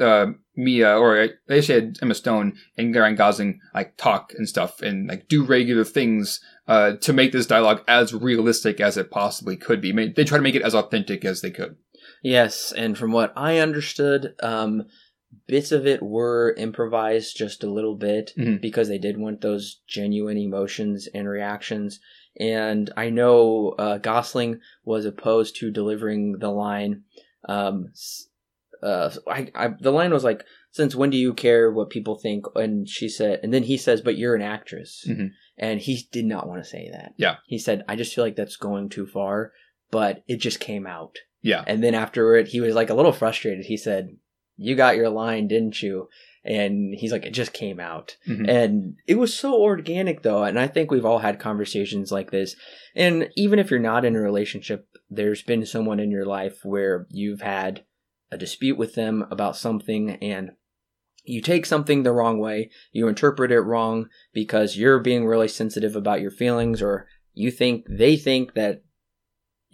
[0.00, 4.80] uh, Mia or they actually had Emma Stone and Ryan Gosling like talk and stuff
[4.80, 9.56] and like do regular things uh, to make this dialogue as realistic as it possibly
[9.56, 9.92] could be.
[9.92, 11.76] They try to make it as authentic as they could.
[12.22, 14.84] Yes, and from what I understood, um,
[15.46, 18.60] bits of it were improvised just a little bit Mhm.
[18.62, 22.00] because they did want those genuine emotions and reactions.
[22.38, 27.02] And I know uh, Gosling was opposed to delivering the line.
[27.48, 27.92] Um,
[28.82, 32.44] uh, I, I, the line was like, "Since when do you care what people think?"
[32.54, 35.30] And she said, and then he says, "But you're an actress," Mhm.
[35.56, 37.14] and he did not want to say that.
[37.16, 37.36] Yeah.
[37.46, 39.52] he said, "I just feel like that's going too far,"
[39.90, 41.16] but it just came out.
[41.42, 41.64] Yeah.
[41.66, 43.64] And then afterward, he was like a little frustrated.
[43.64, 44.16] He said,
[44.58, 46.08] "You got your line, didn't you?"
[46.46, 48.48] And he's like, "It just came out." Mhm.
[48.48, 50.44] And it was so organic, though.
[50.44, 52.54] And I think we've all had conversations like this.
[52.94, 57.06] And even if you're not in a relationship, there's been someone in your life where
[57.10, 57.84] you've had
[58.30, 60.52] a dispute with them about something, and
[61.24, 62.70] you take something the wrong way.
[62.92, 67.86] You interpret it wrong because you're being really sensitive about your feelings, or you think
[67.88, 68.82] they think that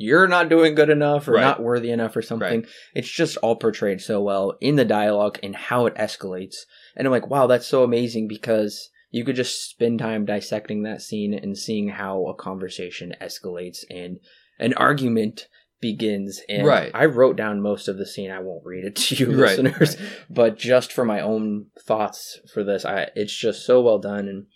[0.03, 1.43] you're not doing good enough or Right.
[1.43, 2.67] not worthy enough or something.
[2.95, 6.57] It's just all portrayed so well in the dialogue and how it escalates.
[6.97, 11.03] And I'm like, wow, that's so amazing because you could just spend time dissecting that
[11.03, 14.19] scene and seeing how a conversation escalates and
[14.59, 15.49] an argument
[15.81, 16.41] begins.
[16.49, 16.91] And Right.
[16.95, 18.31] I wrote down most of the scene.
[18.31, 19.97] I won't read it to you Right, listeners,
[20.31, 24.47] but just for my own thoughts for this, I it's just so well done and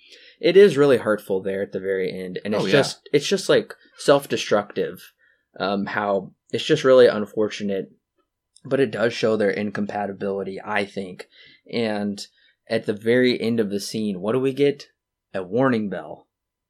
[0.40, 2.38] it is really hurtful there at the very end.
[2.44, 2.72] And oh, it's Oh, yeah.
[2.72, 5.12] just it's just like self-destructive
[5.58, 7.90] um, how it's just really unfortunate,
[8.64, 11.28] but it does show their incompatibility, I think.
[11.70, 12.24] And
[12.68, 14.88] at the very end of the scene, what do we get?
[15.34, 16.25] A warning bell.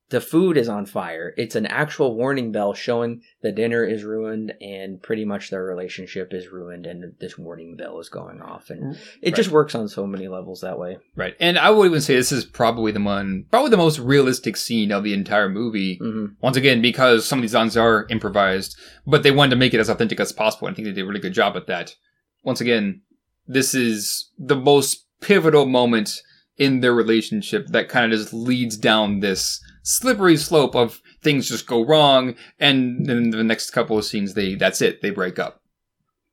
[0.08, 1.34] The food is on fire.
[1.36, 6.32] It's an actual warning bell showing the dinner is ruined and pretty much their relationship
[6.32, 8.70] is ruined, and this warning bell is going off.
[8.70, 10.98] And it just works on so many levels that way.
[11.16, 11.34] Right.
[11.40, 14.92] And I would even say this is probably the one, probably the most realistic scene
[14.92, 15.96] of the entire movie.
[15.96, 18.76] hmm Once again, because some of these lines are improvised,
[19.08, 20.68] but they wanted to make it as authentic as possible.
[20.68, 21.96] And I think they did a really good job at that.
[22.44, 23.02] Once again,
[23.48, 26.22] this is the most pivotal moment
[26.58, 31.66] in their relationship that kind of just leads down this slippery slope of things just
[31.66, 32.34] go wrong.
[32.58, 35.00] And then the next couple of scenes, they, that's it.
[35.00, 35.60] They break up.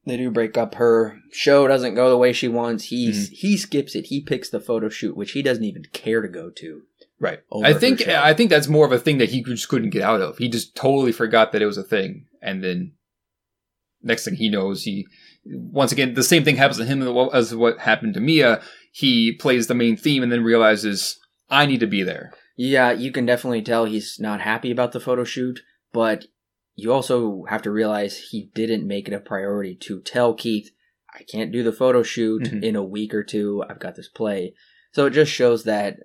[0.05, 0.75] They do break up.
[0.75, 2.85] Her show doesn't go the way she wants.
[2.85, 3.29] He Mhm.
[3.31, 4.07] he skips it.
[4.07, 6.81] He picks the photo shoot, which he doesn't even care to go to.
[7.19, 7.39] Right.
[7.63, 8.05] I think.
[8.05, 10.39] I think that's more of a thing that he just couldn't get out of.
[10.39, 12.93] He just totally forgot that it was a thing, and then
[14.01, 15.07] next thing he knows, he
[15.45, 17.01] once again the same thing happens to him
[17.33, 18.61] as what happened to Mia.
[18.91, 21.17] He plays the main theme and then realizes
[21.49, 22.33] I need to be there.
[22.55, 25.61] Yeah, you can definitely tell he's not happy about the photo shoot,
[25.91, 26.25] but
[26.75, 30.71] you also have to realize he didn't make it a priority to tell Keith,
[31.13, 32.63] I can't do the photo shoot Mhm.
[32.63, 33.63] in a week or two.
[33.69, 34.55] I've got this play.
[34.91, 35.97] So it just shows that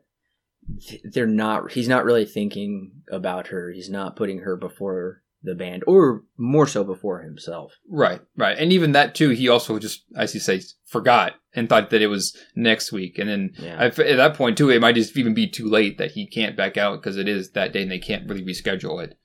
[1.04, 3.70] they're not, he's not really thinking about her.
[3.72, 7.72] He's not putting her before the band, or more so before himself.
[7.88, 9.30] Right, right, and even that too.
[9.30, 13.28] He also just, as you say, forgot and thought that it was next week, and
[13.28, 13.76] then Yeah.
[13.78, 16.56] I, at that point too, it might just even be too late that he can't
[16.56, 19.16] back out because it is that day and they can't really reschedule it.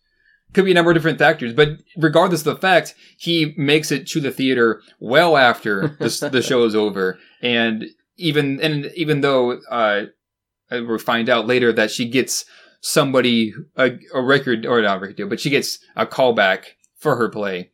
[0.53, 4.05] Could be a number of different factors, but regardless of the fact, he makes it
[4.09, 7.85] to the theater well after the, the show is over, and
[8.17, 10.03] even and even though uh,
[10.71, 12.45] we find out later that she gets
[12.83, 16.65] somebody a, a record or not a record deal, but she gets a callback
[16.97, 17.71] for her play.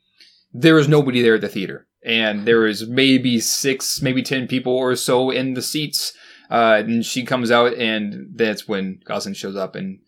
[0.53, 4.73] There is nobody there at the theater, and there is maybe six, maybe ten people
[4.73, 6.13] or so in the seats.
[6.49, 9.99] Uh, and she comes out, and that's when Gosling shows up, and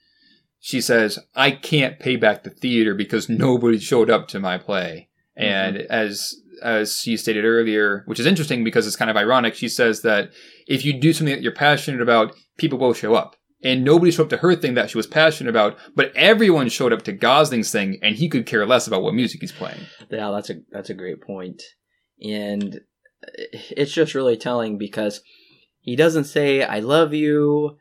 [0.59, 5.09] she says, "I can't pay back the theater because nobody showed up to my play."
[5.35, 9.67] And as as she stated earlier, which is interesting because it's kind of ironic, she
[9.67, 10.31] says that
[10.67, 13.35] if you do something that you're passionate about, people will show up.
[13.63, 16.91] And nobody showed up to her thing that she was passionate about, but everyone showed
[16.91, 19.81] up to Gosling's thing, and he could care less about what music he's playing.
[20.09, 21.61] Yeah, that's a that's a great point,
[22.19, 22.81] and
[23.69, 25.21] it's just really telling because
[25.79, 27.77] he doesn't say "I love you."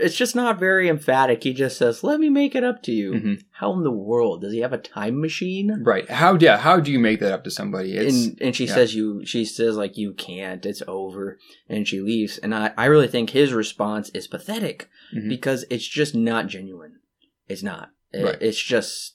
[0.00, 1.42] It's just not very emphatic.
[1.44, 3.42] He just says, "Let me make it up to you." Mhm.
[3.52, 5.82] How in the world does he have a time machine?
[5.82, 6.08] Right?
[6.10, 6.56] How yeah?
[6.58, 7.96] How do you make that up to somebody?
[7.96, 8.74] It's and and she yeah.
[8.74, 11.38] says you she says like you can't it's over
[11.68, 15.28] and she leaves and i i really think his response is pathetic Mhm.
[15.28, 17.00] because it's just not genuine
[17.48, 18.38] it's not It- Right.
[18.40, 19.14] it's just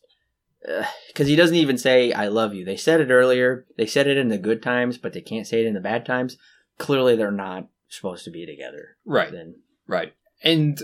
[1.07, 4.17] because he doesn't even say i love you they said it earlier they said it
[4.17, 6.37] in the good times but they can't say it in the bad times
[6.77, 9.55] clearly they're not supposed to be together right, then
[9.87, 10.13] right.
[10.43, 10.79] And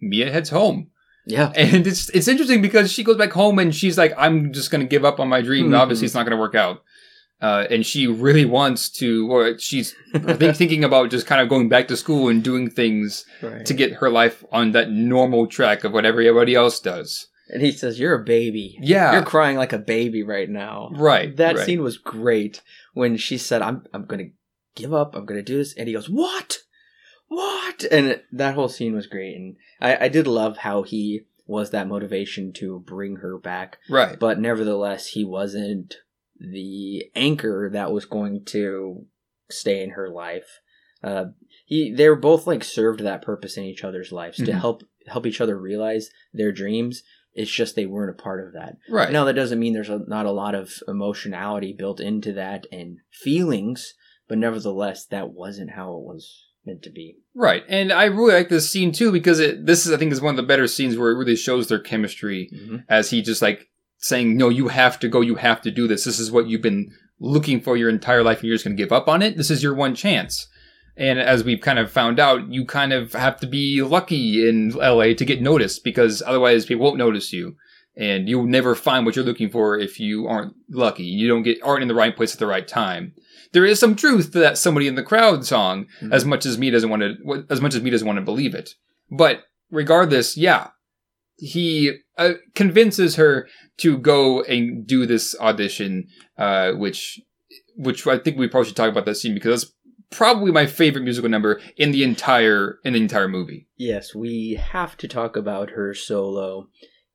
[0.00, 0.90] Mia heads home.
[1.26, 4.70] yeah And it's it's interesting because she goes back home and she's like, I'm just
[4.70, 5.70] gonna give up on my dream.
[5.70, 5.78] Mhm.
[5.78, 6.82] Obviously, it's not gonna work out.
[7.42, 11.70] Uh, and she really wants to, or she's think thinking about just kind of going
[11.70, 13.64] back to school and doing things right.
[13.64, 17.28] to get her life on that normal track of what everybody else does.
[17.48, 21.34] and he says you're a baby Yeah, you're crying like a baby right now right.
[21.36, 21.64] That right.
[21.64, 22.60] scene was great
[22.92, 24.30] when she said, "I'm I'm gonna
[24.76, 25.14] give up.
[25.16, 26.58] I'm gonna do this," and he goes, "What?
[27.30, 31.22] What?" And it, that whole scene was great, and I, I did love how he
[31.46, 34.18] was that motivation to bring her back, right.
[34.18, 35.96] but nevertheless, he wasn't
[36.38, 39.06] the anchor that was going to
[39.50, 40.60] stay in her life.
[41.02, 41.26] Uh,
[41.66, 44.60] he they were both like served that purpose in each other's lives to Mhm.
[44.60, 47.02] help help each other realize their dreams.
[47.32, 48.76] It's just they weren't a part of that.
[48.88, 49.10] Right.
[49.12, 52.98] Now that doesn't mean there's a, not a lot of emotionality built into that and
[53.12, 53.94] feelings,
[54.28, 57.16] but nevertheless, that wasn't how it was meant to be.
[57.34, 57.64] Right.
[57.68, 60.32] And I really like this scene too because it this is I think is one
[60.32, 62.76] of the better scenes where it really shows their chemistry mm-hmm.
[62.88, 63.68] as he just like
[63.98, 66.04] saying, No, you have to go, you have to do this.
[66.04, 68.92] This is what you've been looking for your entire life and you're just gonna give
[68.92, 69.36] up on it.
[69.36, 70.48] This is your one chance.
[70.96, 74.70] And as we've kind of found out, you kind of have to be lucky in
[74.70, 77.56] LA to get noticed because otherwise people won't notice you.
[77.96, 81.02] And you'll never find what you're looking for if you aren't lucky.
[81.04, 83.14] You don't get aren't in the right place at the right time.
[83.52, 86.12] There is some truth to that somebody in the crowd song, Mhm.
[86.12, 88.54] as much as Mia doesn't want to as much as Mia doesn't want to believe
[88.54, 88.70] it.
[89.10, 90.68] But regardless, yeah,
[91.36, 93.48] he uh, convinces her
[93.78, 96.06] to go and do this audition,
[96.38, 97.20] uh, which
[97.76, 99.72] which I think we probably should talk about that scene because that's
[100.10, 103.66] probably my favorite musical number in the entire in the entire movie.
[103.76, 106.68] Yes, we have to talk about her solo.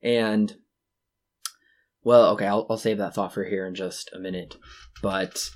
[0.03, 0.55] And,
[2.05, 4.55] well, okay, I'll, I'll save that thought for here in just a minute.
[5.01, 5.49] But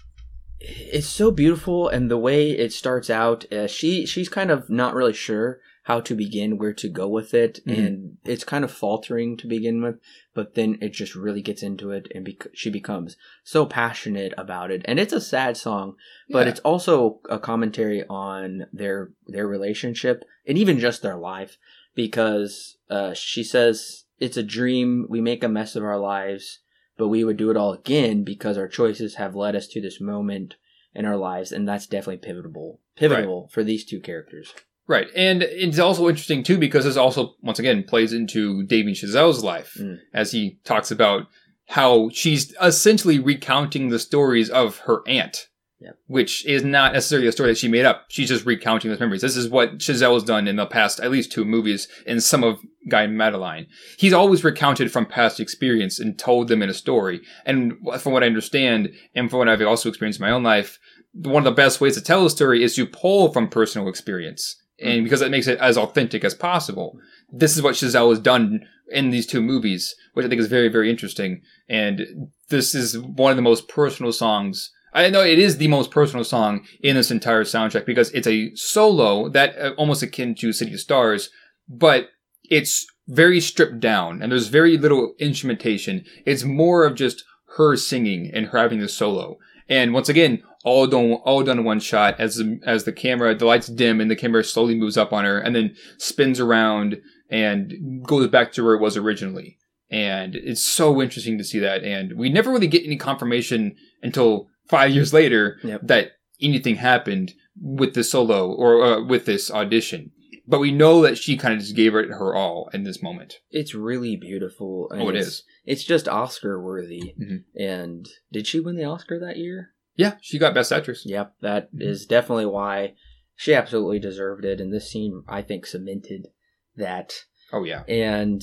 [0.60, 4.94] it's so beautiful, and the way it starts out, uh, she she's kind of not
[4.94, 7.78] really sure how to begin, where to go with it, Mhm.
[7.78, 9.96] and it's kind of faltering to begin with,
[10.36, 14.70] but then it just really gets into it, and bec- she becomes so passionate about
[14.70, 14.82] it.
[14.86, 15.96] And it's a sad song,
[16.30, 16.52] but Yeah.
[16.52, 21.58] it's also a commentary on their their relationship and even just their life
[21.96, 26.60] because uh, she says it's a dream we make a mess of our lives
[26.98, 30.02] but we would do it all again because our choices have led us to this
[30.02, 30.56] moment
[30.94, 34.54] in our lives and that's definitely pivotal pivotal for these two characters
[34.88, 39.44] Right, and it's also interesting too because this also once again plays into Damien Chazelle's
[39.44, 40.00] life Mm.
[40.16, 41.28] as he talks about
[41.68, 45.49] how she's essentially recounting the stories of her aunt.
[45.82, 45.98] Yep.
[46.08, 48.06] Which is not necessarily a story that she made up.
[48.10, 49.22] She's just recounting those memories.
[49.22, 52.44] This is what Chazelle has done in the past, at least two movies, and some
[52.44, 53.68] of Guy Madeline.
[53.98, 57.22] He's always recounted from past experience and told them in a story.
[57.46, 60.80] And from what I understand, and from what I've also experienced in my own life,
[61.14, 64.62] one of the best ways to tell a story is to pull from personal experience.
[64.82, 65.04] And hmm.
[65.04, 66.98] because it makes it as authentic as possible.
[67.32, 70.68] This is what Chazelle has done in these two movies, which I think is very,
[70.68, 71.42] very interesting.
[71.70, 74.72] And this is one of the most personal songs.
[74.94, 78.54] I know it is the most personal song in this entire soundtrack because it's a
[78.56, 81.30] solo that uh, almost akin to City of Stars,
[81.68, 82.10] but
[82.44, 86.06] it's very stripped down and there's very little instrumentation.
[86.26, 87.24] It's more of just
[87.58, 89.38] her singing and her having the solo.
[89.68, 93.36] And once again, all done, all done in one shot as the, as the camera,
[93.36, 97.00] the lights dim and the camera slowly moves up on her and then spins around
[97.30, 99.58] and goes back to where it was originally.
[99.92, 101.84] And it's so interesting to see that.
[101.84, 105.82] And we never really get any confirmation until five years later Yep.
[105.88, 110.12] that anything happened with the solo or uh, with this audition.
[110.48, 113.36] But we know that she kind of just gave it her all in this moment.
[113.52, 114.90] It's really beautiful.
[114.92, 115.44] and Oh, it it's, is.
[115.66, 117.14] It's just Oscar worthy.
[117.22, 117.44] Mhm.
[117.56, 119.74] And did she win the Oscar that year?
[119.96, 121.04] Yeah, she got Best Actress.
[121.06, 122.10] Yep, that is Mhm.
[122.10, 122.94] definitely why
[123.36, 124.60] she absolutely deserved it.
[124.60, 126.28] And this scene, I think, cemented
[126.76, 127.14] that.
[127.54, 127.84] Oh yeah.
[127.88, 128.42] And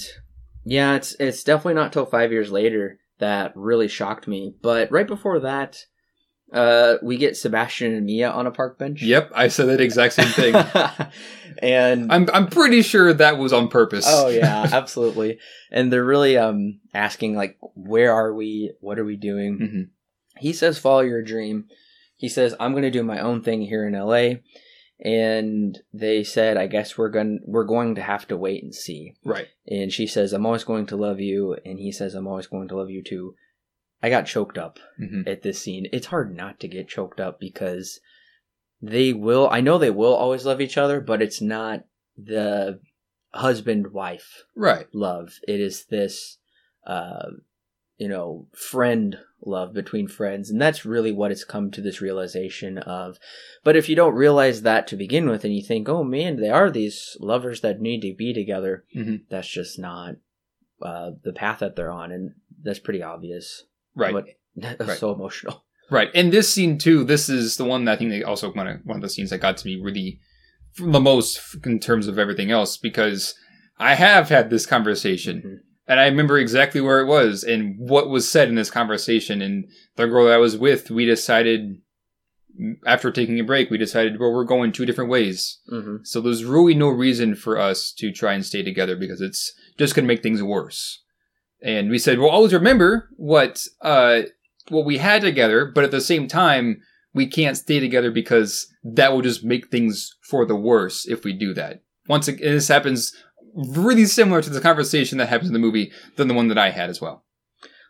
[0.64, 4.54] yeah, it's it's definitely not till five years later that really shocked me.
[4.62, 5.86] But right before that,
[6.52, 9.02] uh, we get Sebastian and Mia on a park bench.
[9.02, 10.54] Yep, I said that exact same thing.
[11.58, 14.04] and I'm I'm pretty sure that was on purpose.
[14.08, 15.38] oh yeah, absolutely.
[15.70, 18.72] And they're really um asking like, where are we?
[18.80, 19.58] What are we doing?
[19.58, 21.66] hmm He says, follow your dream.
[22.16, 24.36] He says, I'm going to do my own thing here in LA.
[24.98, 29.14] And they said, I guess we're going we're going to have to wait and see.
[29.24, 29.48] Right.
[29.66, 31.56] And she says, I'm always going to love you.
[31.66, 33.34] And he says, I'm always going to love you too.
[34.02, 35.88] I got choked up hmm at this scene.
[35.92, 38.00] It's hard not to get choked up because
[38.80, 41.84] they will, I know they will always love each other, but it's not
[42.16, 42.80] the
[43.32, 44.86] husband wife Right.
[44.92, 45.38] love.
[45.48, 46.38] It is this,
[46.86, 47.30] uh,
[47.96, 50.50] you know, friend love between friends.
[50.50, 53.18] And that's really what it's come to this realization of.
[53.64, 56.50] But if you don't realize that to begin with and you think, oh man, they
[56.50, 59.22] are these lovers that need to be together, Mhm.
[59.30, 60.16] that's just not
[60.82, 62.12] uh, the path that they're on.
[62.12, 63.64] And that's pretty obvious.
[63.96, 64.12] Right.
[64.12, 64.98] But that was Right.
[64.98, 65.64] so emotional.
[65.88, 66.10] Right.
[66.16, 68.80] And this scene too, this is the one that I think they also one of
[68.82, 70.18] one of the scenes that got to me really
[70.80, 73.34] the most in terms of everything else because
[73.78, 75.56] I have had this conversation Mhm.
[75.86, 79.40] and I remember exactly where it was and what was said in this conversation.
[79.40, 81.76] And the girl that I was with, we decided
[82.84, 85.60] after taking a break, we decided, well, we're going two different ways.
[85.72, 86.04] Mhm.
[86.04, 89.94] So there's really no reason for us to try and stay together because it's just
[89.94, 91.02] going to make things worse.
[91.62, 94.22] And we said, well, always remember what, uh,
[94.68, 96.82] what we had together, but at the same time,
[97.14, 101.32] we can't stay together because that will just make things for the worse if we
[101.32, 101.82] do that.
[102.08, 103.12] Once again, this happens
[103.54, 106.70] really similar to the conversation that happens in the movie than the one that I
[106.70, 107.24] had as well.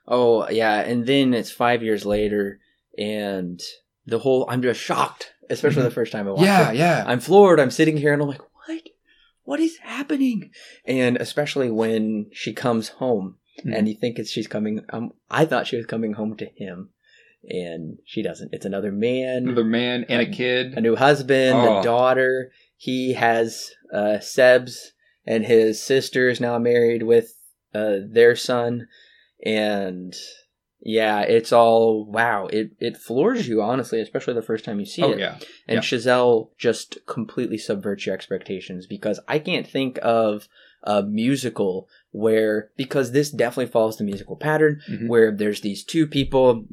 [0.07, 0.81] Oh, yeah.
[0.81, 2.61] And then it's five years later,
[2.97, 3.61] and
[4.07, 6.77] the whole, I'm just shocked, especially the first time I watched Mm-hmm.
[6.77, 7.05] Yeah, yeah.
[7.07, 7.59] I'm floored.
[7.59, 8.83] I'm sitting here and I'm like, what?
[9.43, 10.51] What is happening?
[10.85, 13.75] And especially when she comes home Mhm.
[13.77, 14.85] and you think it's she's coming.
[14.91, 16.91] Um, I thought she was coming home to him,
[17.49, 18.53] and she doesn't.
[18.53, 20.75] It's another man, Another man and a kid.
[20.75, 21.81] a new husband, Oh.
[21.81, 22.53] a daughter.
[22.77, 24.77] He has uh, Sebs,
[25.27, 27.33] and his sister is now married with
[27.75, 28.89] uh, their son,
[29.45, 30.15] and
[30.81, 32.47] yeah, it's all wow.
[32.49, 35.19] It it floors you honestly, especially the first time you see Oh, it.
[35.19, 35.39] yeah.
[35.67, 35.81] And Yeah.
[35.81, 40.49] Chazelle just completely subverts your expectations because I can't think of
[40.83, 45.07] a musical where because this definitely follows the musical pattern Mhm.
[45.09, 46.65] where there's these two people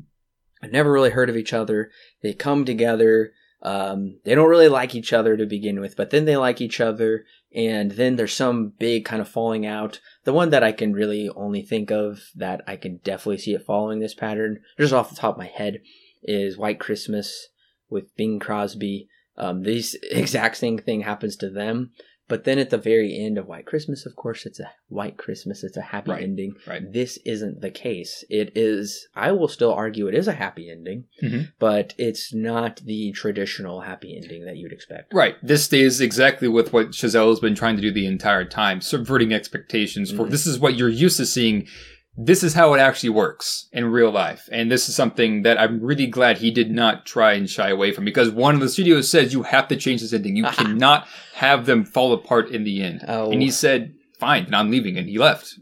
[0.71, 1.91] never really heard of each other.
[2.21, 3.33] They come together.
[3.61, 6.79] Um, they don't really like each other to begin with, but then they like each
[6.81, 7.25] other,
[7.55, 9.99] and then there's some big kind of falling out.
[10.25, 13.65] The one that I can really only think of that I can definitely see it
[13.65, 15.81] following this pattern, just off the top of my head,
[16.23, 17.47] is White Christmas
[17.89, 19.07] with Bing Crosby.
[19.37, 21.91] Um, this exact same thing happens to them,
[22.27, 25.63] but then at the very end of White Christmas, of course, it's a White Christmas.
[25.63, 26.53] It's a happy Right, ending.
[26.67, 26.81] right.
[26.91, 28.23] This isn't the case.
[28.29, 29.07] It is.
[29.15, 31.49] I will still argue it is a happy ending, Mhm.
[31.59, 35.13] but it's not the traditional happy ending that you'd expect.
[35.13, 35.35] Right.
[35.43, 39.33] This stays exactly with what Chazelle has been trying to do the entire time, subverting
[39.33, 40.31] expectations for Mhm.
[40.31, 41.67] this is what you're used to seeing.
[42.15, 44.47] This is how it actually works in real life.
[44.51, 47.91] And this is something that I'm really glad he did not try and shy away
[47.91, 50.35] from because one of the studios says you have to change this ending.
[50.35, 53.03] You cannot have them fall apart in the end.
[53.07, 54.97] Oh, And he said, fine, then I'm leaving.
[54.97, 55.55] And he left.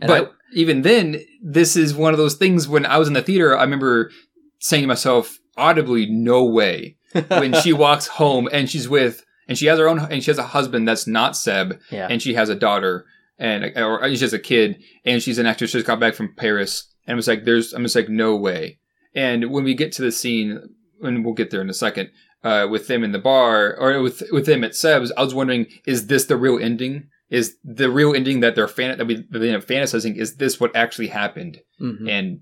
[0.00, 3.22] and but- even then, this is one of those things when I was in the
[3.22, 4.10] theater, I remember
[4.58, 6.96] saying to myself audibly, no way.
[7.28, 10.38] When she walks home and she's with, and she has her own, and she has
[10.38, 12.08] a husband that's not Seb, yeah.
[12.10, 13.04] and she has a daughter,
[13.40, 16.34] and, or she has a kid, and she's an actress, She just got back from
[16.36, 16.86] Paris.
[17.06, 18.78] And it was like, there's, I'm just like, no way.
[19.14, 20.60] And when we get to the scene,
[21.02, 22.10] and we'll get there in a second,
[22.44, 25.66] uh, with them in the bar, or with, with them at Seb's, I was wondering,
[25.86, 27.08] is this the real ending?
[27.30, 30.36] Is the real ending that they're fan, that we, that they end up fantasizing, is
[30.36, 31.58] this what actually happened?
[31.80, 32.08] Mhm.
[32.08, 32.40] and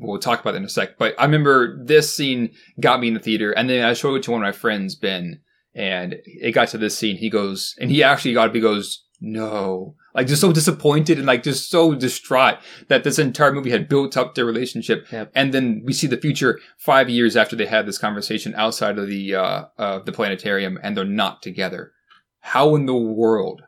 [0.00, 0.98] we'll talk about that in a sec.
[0.98, 2.50] But I remember this scene
[2.80, 4.96] got me in the theater, and then I showed it to one of my friends,
[4.96, 5.40] Ben,
[5.74, 7.16] and it got to this scene.
[7.16, 8.54] He goes, and he actually got up.
[8.54, 12.56] He goes, "No," like just so disappointed and like just so distraught
[12.88, 15.30] that this entire movie had built up their relationship, Yep.
[15.34, 19.06] and then we see the future five years after they had this conversation outside of
[19.06, 21.92] the uh, uh the planetarium, and they're not together.
[22.40, 23.62] How in the world?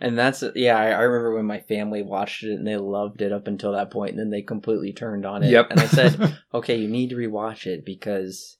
[0.00, 0.76] And that's yeah.
[0.76, 3.90] I, I remember when my family watched it and they loved it up until that
[3.92, 5.50] point, and then they completely turned on it.
[5.50, 5.66] Yep.
[5.70, 8.56] And I said, okay, you need to rewatch it because,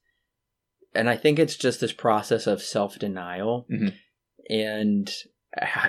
[0.94, 3.94] and I think it's just this process of self denial, Mhm.
[4.50, 5.10] and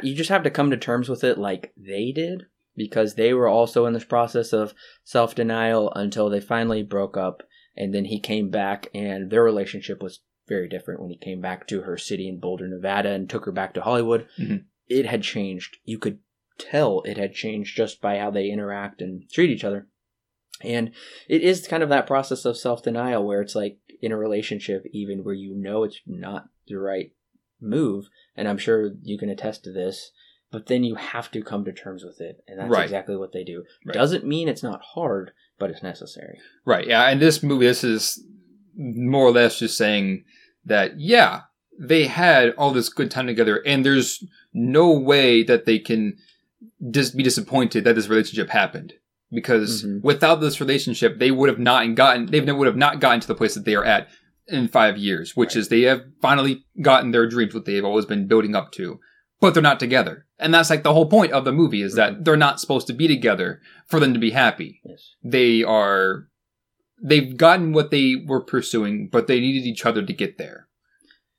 [0.01, 2.45] you just have to come to terms with it like they did
[2.75, 4.73] because they were also in this process of
[5.03, 7.43] self denial until they finally broke up,
[7.75, 11.67] and then he came back, and their relationship was very different when he came back
[11.67, 14.27] to her city in Boulder, Nevada, and took her back to Hollywood.
[14.37, 14.65] Mhm.
[14.87, 15.77] It had changed.
[15.85, 16.19] You could
[16.57, 19.87] tell it had changed just by how they interact and treat each other.
[20.61, 20.91] And
[21.27, 24.85] it is kind of that process of self denial where it's like in a relationship,
[24.91, 27.11] even where you know it's not the right
[27.63, 30.11] move, and I'm sure you can attest to this,
[30.51, 32.43] but then you have to come to terms with it.
[32.47, 32.83] And that's Right.
[32.83, 33.63] exactly what they do.
[33.85, 33.93] Right.
[33.93, 36.39] Doesn't mean it's not hard, but it's necessary.
[36.65, 36.87] Right.
[36.87, 37.07] Yeah.
[37.09, 38.23] And this movie, this is
[38.75, 40.25] more or less just saying
[40.65, 41.41] that, yeah,
[41.79, 44.23] they had all this good time together, and there's
[44.53, 46.17] no way that they can
[46.91, 48.93] just be disappointed that this relationship happened.
[49.31, 50.03] Because Mhm.
[50.03, 53.33] without this relationship, they would have not gotten, they would have not gotten to the
[53.33, 54.07] place that they are at
[54.47, 55.57] in five years, which Right.
[55.57, 58.99] is they have finally gotten their dreams, what they've always been building up to.
[59.39, 60.25] But they're not together.
[60.39, 62.93] And that's like the whole point of the movie is that they're not supposed to
[62.93, 65.15] be together for them to be happy Yes.
[65.23, 66.27] they are
[67.01, 70.67] they've gotten what they were pursuing, but they needed each other to get there.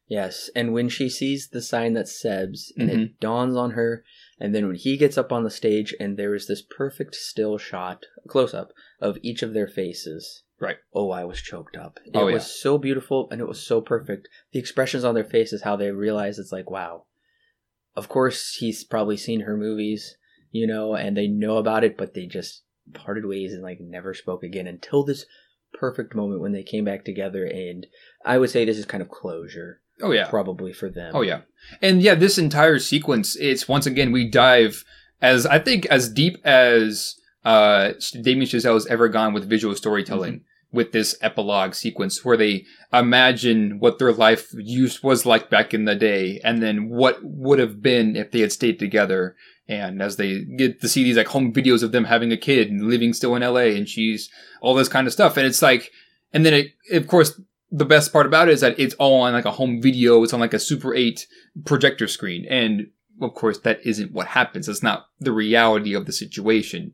[0.06, 3.00] Yes, and when she sees the sign that's Seb's, and Mm-hmm.
[3.00, 4.04] it dawns on her,
[4.38, 7.56] and then when he gets up on the stage, and there is this perfect still
[7.56, 10.42] shot, close up, of each of their faces.
[10.60, 10.76] Right.
[10.94, 11.98] Oh, I was choked up.
[12.06, 12.34] Oh, it Oh, yeah.
[12.34, 14.28] was so beautiful, and it was so perfect.
[14.52, 17.04] The expressions on their faces, how they realize it's like, wow.
[17.96, 20.16] Of course, he's probably seen her movies,
[20.50, 22.62] you know, and they know about it, but they just
[22.92, 25.24] parted ways and like never spoke again until this
[25.72, 27.44] perfect moment when they came back together.
[27.44, 27.86] And
[28.24, 30.28] I would say this is kind of closure Oh yeah.
[30.28, 31.12] probably for them.
[31.14, 31.42] Oh yeah.
[31.80, 34.84] And yeah, this entire sequence, it's once again we dive
[35.22, 37.14] as I think as deep as
[37.44, 37.92] uh
[38.22, 40.42] Damien Chazelle's ever gone with visual storytelling
[40.74, 45.84] with this epilogue sequence where they imagine what their life used was like back in
[45.84, 49.36] the day and then what would have been if they had stayed together.
[49.66, 52.70] And as they get to see these like home videos of them having a kid
[52.70, 54.28] and living still in LA and she's
[54.60, 55.36] all this kind of stuff.
[55.36, 55.92] And it's like
[56.32, 57.40] and then it of course
[57.70, 60.22] the best part about it is that it's all on like a home video.
[60.22, 61.26] It's on like a super 8
[61.64, 62.46] projector screen.
[62.50, 62.88] And
[63.22, 64.68] of course that isn't what happens.
[64.68, 66.92] It's not the reality of the situation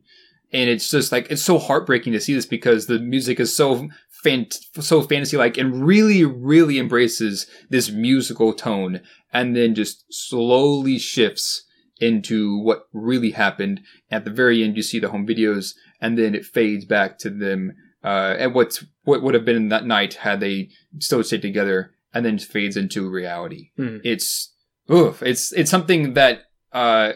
[0.53, 3.89] and it's just like it's so heartbreaking to see this because the music is so
[4.23, 9.01] fant- so fantasy like and really really embraces this musical tone
[9.33, 11.65] and then just slowly shifts
[11.99, 13.79] into what really happened.
[14.09, 17.29] At the very end you see the home videos and then it fades back to
[17.29, 17.73] them
[18.03, 20.69] uh, and what's what would have been that night had they
[20.99, 23.69] still stayed together and then fades into reality.
[23.77, 23.97] Hmm.
[24.03, 24.53] it's
[24.91, 26.41] oof it's it's something that
[26.73, 27.13] uh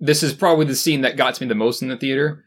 [0.00, 2.44] this is probably the scene that got to me the most in the theater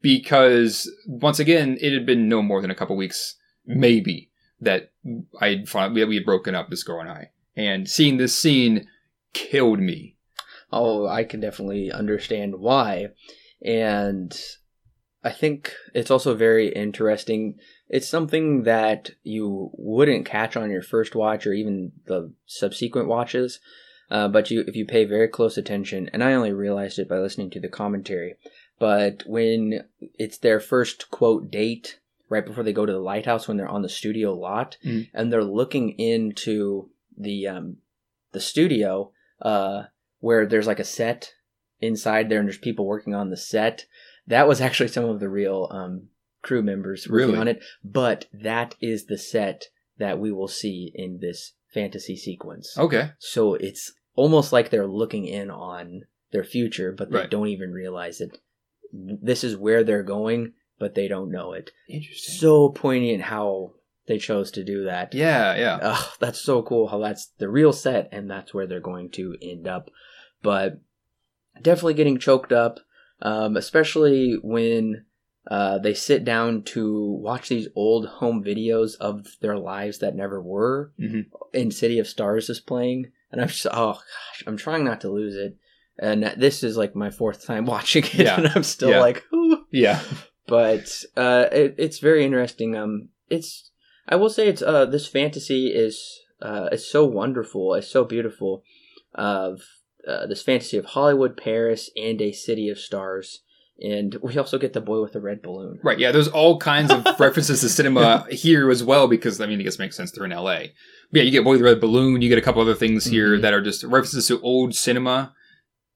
[0.00, 3.36] because once again it had been no more than a couple weeks
[3.66, 4.92] maybe that
[5.40, 8.86] i had we had broken up this girl and i and seeing this scene
[9.32, 10.16] killed me
[10.72, 13.08] Oh, I can definitely understand why.
[13.64, 14.38] And
[15.24, 17.58] I think it's also very interesting.
[17.88, 23.58] It's something that you wouldn't catch on your first watch or even the subsequent watches.
[24.10, 27.18] Uh, but you, if you pay very close attention, and I only realized it by
[27.18, 28.34] listening to the commentary,
[28.80, 29.84] but when
[30.18, 33.82] it's their first quote date, right before they go to the lighthouse, when they're on
[33.82, 35.08] the studio lot, Mhm.
[35.14, 37.76] and they're looking into the um,
[38.32, 39.12] the studio,
[39.42, 39.84] uh,
[40.18, 41.34] where there's like a set
[41.80, 43.86] inside there, and there's people working on the set.
[44.26, 46.08] That was actually some of the real um,
[46.42, 47.38] crew members working Really?
[47.38, 49.66] on it, but that is the set
[49.98, 52.76] that we will see in this fantasy sequence.
[52.78, 56.02] okay So it's almost like they're looking in on
[56.32, 57.30] their future, but they Right.
[57.30, 58.38] don't even realize it.
[58.92, 61.70] This is where they're going, but they don't know it.
[61.88, 62.34] Interesting.
[62.36, 63.72] So poignant how
[64.06, 65.14] they chose to do that.
[65.14, 66.00] yeah, yeah.
[66.18, 69.68] That's so cool how that's the real set and that's where they're going to end
[69.68, 69.90] up.
[70.42, 70.80] But
[71.62, 72.80] definitely getting choked up,
[73.22, 75.04] um, especially when
[75.50, 80.40] uh, they sit down to watch these old home videos of their lives that never
[80.42, 80.92] were.
[81.00, 81.26] Mhm.
[81.54, 85.10] And City of Stars is playing, and I'm just oh gosh, I'm trying not to
[85.10, 85.56] lose it.
[86.02, 88.36] And this is like my fourth time watching it, Yeah.
[88.38, 89.00] and I'm still Yeah.
[89.00, 90.00] like, Ooh Yeah.
[90.46, 92.74] but uh, it, it's very interesting.
[92.74, 93.70] Um, it's
[94.08, 97.74] I will say it's uh, this fantasy is uh, is so wonderful.
[97.74, 98.62] It's so beautiful.
[99.14, 99.60] Of
[100.08, 103.40] uh, this fantasy of Hollywood, Paris, and a city of stars,
[103.80, 105.78] and we also get the boy with the red balloon.
[105.82, 109.60] Right, yeah, there's all kinds of references to cinema here as well because I mean,
[109.60, 110.58] I guess it makes sense they're in LA.
[111.10, 113.04] But yeah, you get Boy with the Red Balloon, you get a couple other things
[113.04, 113.42] here Mhm.
[113.42, 115.34] that are just references to old cinema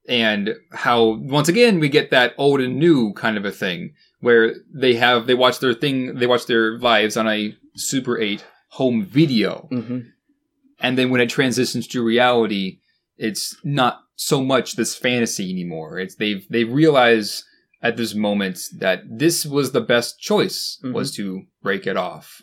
[0.08, 4.54] and how once again we get that old and new kind of a thing where
[4.72, 9.04] they have they watch their thing they watch their lives on a Super 8 home
[9.04, 9.66] video.
[9.70, 10.00] Hmm
[10.80, 12.78] and then when it transitions to reality
[13.16, 15.98] it's not so much this fantasy anymore.
[15.98, 17.44] It's they've they realize
[17.82, 22.42] at this moment that this was the best choice was to break it off.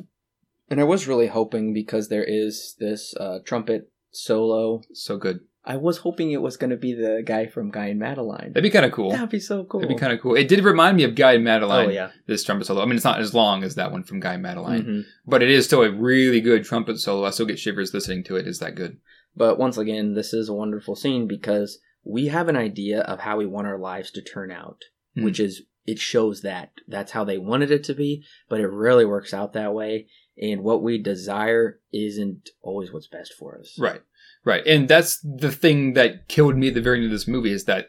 [0.69, 4.81] And I was really hoping because there is this uh, trumpet solo.
[4.93, 7.99] so good I was hoping it was going to be the guy from Guy and
[7.99, 8.47] Madeline.
[8.53, 9.81] that'd be kind of cool That'd be so cool.
[9.81, 12.09] that'd be kind of cool it did remind me of guy and madeline Oh yeah.
[12.25, 14.41] this trumpet solo i mean it's not as long as that one from guy and
[14.43, 15.03] madeline Mhm.
[15.25, 18.35] but it is still a really good trumpet solo i still get shivers listening to
[18.37, 18.97] it it's that good
[19.35, 23.37] But once again, this is a wonderful scene because we have an idea of how
[23.37, 24.81] we want our lives to turn out,
[25.15, 25.23] Mhm.
[25.25, 29.05] which is it shows that that's how they wanted it to be, but it really
[29.05, 30.07] works out that way.
[30.37, 33.77] And what we desire isn't always what's best for us.
[33.79, 34.01] Right,
[34.45, 37.51] right, and that's the thing that killed me at the very end of this movie
[37.51, 37.87] is that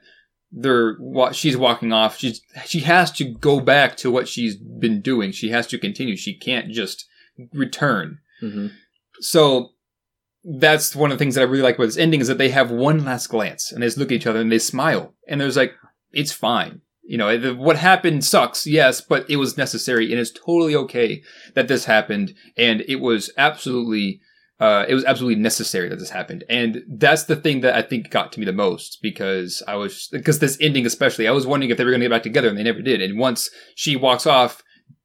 [0.50, 0.96] they're
[1.32, 2.18] she's walking off.
[2.18, 5.32] She's she has to go back to what she's been doing.
[5.32, 6.16] She has to continue.
[6.16, 7.06] She can't just
[7.54, 8.18] return.
[8.40, 8.66] hmm
[9.20, 9.70] So
[10.44, 12.48] that's one of the things that I really like about this ending is that they
[12.50, 15.40] have one last glance and they just look at each other and they smile and
[15.40, 15.72] there's like
[16.12, 16.80] it's fine.
[17.04, 21.22] You know, the- what happened sucks, yes, but it was necessary and it's totally okay
[21.54, 24.20] that this happened and it was absolutely
[24.62, 26.44] uh, it was absolutely necessary that this happened.
[26.48, 30.08] And that's the thing that I think got to me the most because I was,
[30.12, 32.48] because this ending especially, I was wondering if they were going to get back together
[32.48, 33.02] and they never did.
[33.02, 34.62] And once she walks off,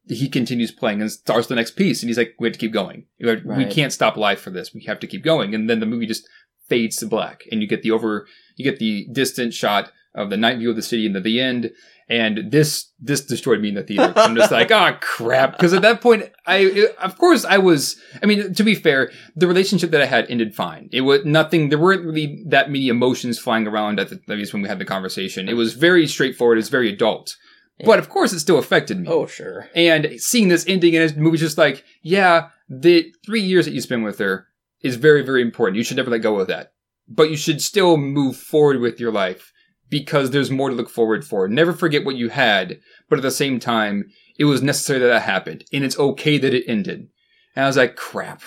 [0.07, 2.03] he continues playing and starts the next piece.
[2.03, 3.05] And he's like, we have to keep going.
[3.19, 3.69] We Right.
[3.69, 4.75] can't stop life for this.
[4.75, 5.55] We have to keep going.
[5.55, 6.29] And then the movie just
[6.69, 8.27] fades to black and you get the over,
[8.57, 11.39] you get the distant shot of the night view of the city and at the
[11.39, 11.71] end.
[12.09, 14.13] And this, this destroyed me in the theater.
[14.15, 15.51] I'm just like, oh crap.
[15.51, 19.45] Because at that point, I, of course I was, I mean, to be fair, the
[19.45, 20.87] relationship that I had ended fine.
[20.93, 24.53] It was nothing, there weren't really that many emotions flying around at, the, at least
[24.53, 25.49] when we had the conversation.
[25.49, 26.57] It was very straightforward.
[26.57, 27.35] It was very adult.
[27.83, 29.07] But of course it still affected me.
[29.09, 29.67] Oh, sure.
[29.75, 33.81] And seeing this ending and this movie's just like, yeah, the three years that you
[33.81, 34.47] spend with her
[34.81, 35.75] is very, very important.
[35.75, 36.71] You should never let go of that.
[37.09, 39.51] But you should still move forward with your life
[39.89, 41.47] because there's more to look forward for.
[41.47, 45.23] Never forget what you had, but at the same time, it was necessary that that
[45.23, 45.65] happened.
[45.71, 47.07] And it's okay that it ended.
[47.55, 48.41] And I was like, crap.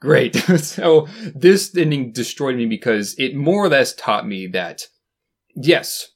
[0.00, 0.34] Great.
[0.58, 4.82] so this ending destroyed me because it more or less taught me that,
[5.54, 6.08] yes,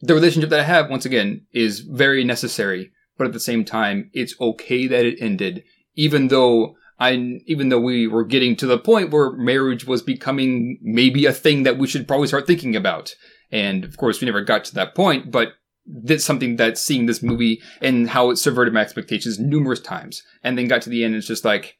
[0.00, 4.10] the relationship that I have, once again, is very necessary, but at the same time,
[4.12, 5.64] it's okay that it ended,
[5.94, 10.78] even though I, even though we were getting to the point where marriage was becoming
[10.82, 13.14] maybe a thing that we should probably start thinking about.
[13.52, 15.54] And of course, we never got to that point, but
[15.86, 20.56] that's something that seeing this movie and how it subverted my expectations numerous times, and
[20.56, 21.78] then got to the end, it's just like,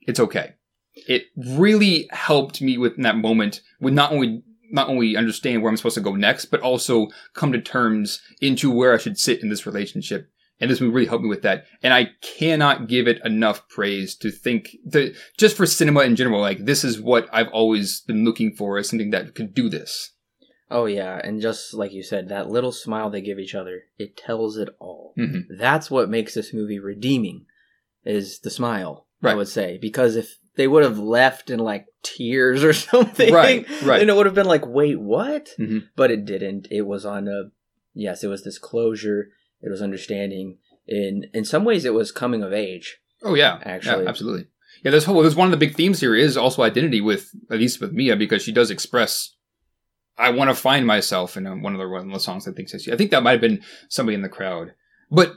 [0.00, 0.54] it's okay.
[0.94, 4.42] It really helped me with that moment with not only
[4.72, 8.70] not only understand where I'm supposed to go next, but also come to terms into
[8.70, 10.28] where I should sit in this relationship.
[10.60, 11.66] And this movie really helped me with that.
[11.82, 16.40] And I cannot give it enough praise to think that just for cinema in general,
[16.40, 20.12] like this is what I've always been looking for as something that could do this.
[20.72, 24.16] Oh yeah, and just like you said, that little smile they give each other, it
[24.16, 25.14] tells it all.
[25.18, 25.44] Mhm.
[25.58, 27.46] That's what makes this movie redeeming,
[28.04, 29.06] is the smile.
[29.24, 33.64] I would say because if they would have left in like tears or something, Right,
[33.82, 33.98] right.
[34.00, 35.50] then it would have been like, wait, what?
[35.60, 35.84] Mhm.
[35.94, 36.66] But it didn't.
[36.72, 37.50] It was on a
[37.94, 39.28] yes, it was this closure.
[39.60, 40.58] It was understanding.
[40.88, 42.98] In in some ways, it was coming of age.
[43.22, 44.02] Oh yeah, Actually.
[44.04, 44.46] yeah, absolutely.
[44.82, 45.22] Yeah, there's whole.
[45.22, 48.16] There's one of the big themes here is also identity with at least with Mia
[48.16, 49.36] because she does express.
[50.18, 52.46] I want to find myself in one of the one of the songs.
[52.46, 54.72] I think says I think that might have been somebody in the crowd.
[55.10, 55.34] But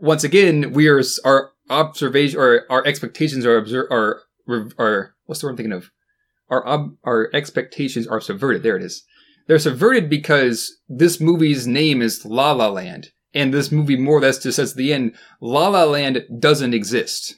[0.00, 4.22] once again, we are our observation or our expectations are obser- are
[4.78, 5.90] are what's the word I'm thinking of?
[6.50, 8.62] Our ob- our expectations are subverted.
[8.62, 9.04] There it is.
[9.46, 14.20] They're subverted because this movie's name is La La Land, And this movie more or
[14.20, 17.34] less just says at the end, La La Land doesn't exist.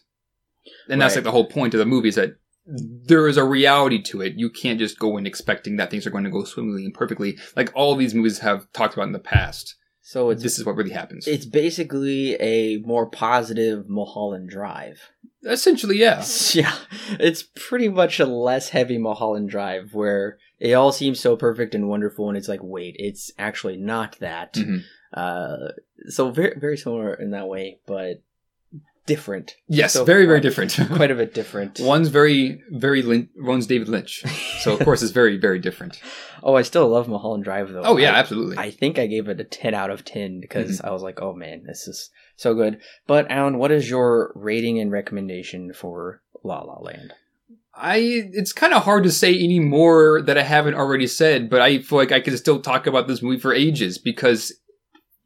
[0.89, 2.35] And that's like the whole point of the movie is that
[2.77, 4.35] there is a reality to it.
[4.37, 7.39] You can't just go in expecting that things are going to go swimmingly and perfectly,
[7.57, 9.77] like all these movies have talked about in the past.
[10.03, 11.27] So it's This is what really happens.
[11.29, 15.01] it's basically a more positive Mulholland Drive.
[15.45, 16.25] Essentially, yeah.
[16.53, 16.75] Yeah,
[17.19, 21.89] it's pretty much a less heavy Mulholland Drive where it all seems so perfect and
[21.89, 24.55] wonderful, and it's like, wait, it's actually not that.
[24.55, 24.83] Mhm.
[25.13, 25.73] Uh,
[26.09, 28.23] so very very similar in that way, but
[29.15, 29.57] different.
[29.69, 30.78] Yes, So very, very different.
[30.95, 31.81] Quite a bit different.
[31.95, 34.23] One's very, very Lin- one's David Lynch,
[34.62, 36.01] so of course it's very, very different.
[36.43, 37.82] oh, I still love Mulholland Drive though.
[37.85, 38.57] Oh yeah, I- absolutely.
[38.59, 40.87] I think I gave it a 10 out of 10 because Mm-hmm.
[40.87, 42.81] I was like, oh man, this is so good.
[43.07, 47.12] But Alan, what is your rating and recommendation for La La Land?
[47.74, 47.97] I
[48.32, 51.78] it's kind of hard to say any more that I haven't already said, but I
[51.78, 54.53] feel like I could still talk about this movie for ages because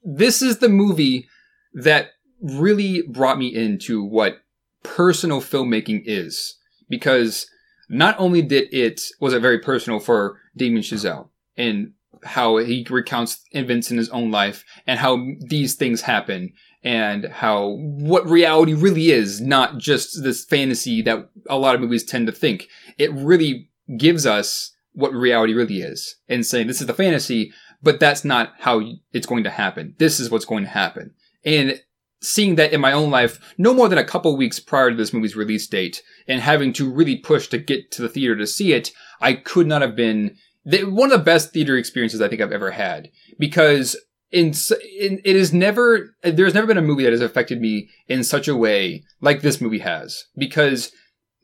[0.05, 1.29] this is the movie
[1.75, 2.09] that
[2.45, 4.43] really brought me into what
[4.83, 6.57] personal filmmaking is.
[6.89, 7.47] Because
[7.89, 11.93] not only did it was it very personal for Damien Chazelle and
[12.23, 16.53] how he recounts events in his own life and how these things happen
[16.83, 22.05] and how what reality really is, not just this fantasy that a lot of movies
[22.05, 22.69] tend to think.
[22.99, 27.53] It really gives us what reality really is and saying this is the fantasy,
[27.83, 29.95] but that's not how it's going to happen.
[29.99, 31.15] This is what's going to happen.
[31.45, 31.81] And
[32.25, 35.13] seeing that in my own life, no more than a couple weeks prior to this
[35.13, 38.73] movie's release date and having to really push to get to the theater to see
[38.73, 38.91] it,
[39.21, 42.71] I could not have been one of the best theater experiences I think I've ever
[42.71, 43.11] had.
[43.39, 43.97] Because
[44.31, 44.53] in,
[44.99, 48.49] in it is never there's never been a movie that has affected me in such
[48.49, 50.25] a way like this movie has.
[50.37, 50.91] Because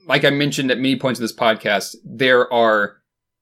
[0.06, 2.96] like I mentioned at many points in this podcast there are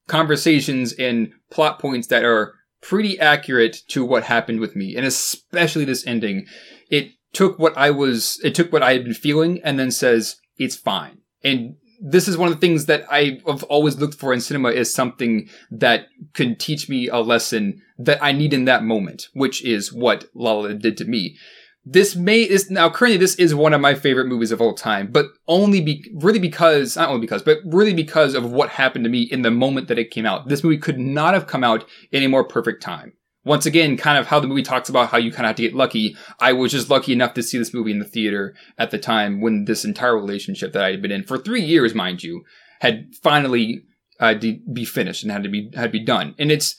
[0.07, 5.85] conversations and plot points that are pretty accurate to what happened with me and especially
[5.85, 6.45] this ending.
[6.89, 10.37] It took what I was it took what I had been feeling and then says
[10.57, 14.39] it's fine and this is one of the things that I've always looked for in
[14.39, 19.27] cinema is something that could teach me a lesson that I need in that moment,
[19.33, 21.37] which is what La La did to me.
[21.85, 25.11] This may is now currently this is one of my favorite movies of all time,
[25.11, 29.09] but only be really because not only because, but really because of what happened to
[29.09, 30.47] me in the moment that it came out.
[30.47, 33.13] This movie could not have come out in a more perfect time.
[33.49, 35.63] Once again, kind of how the movie talks about how you kind of have to
[35.63, 36.15] get lucky.
[36.39, 39.41] I was just lucky enough to see this movie in the theater at the time
[39.41, 42.43] when this entire relationship that I had been in for three years, mind you,
[42.79, 43.85] had finally
[44.19, 46.35] uh, be finished and had to be had to be done.
[46.37, 46.75] And it's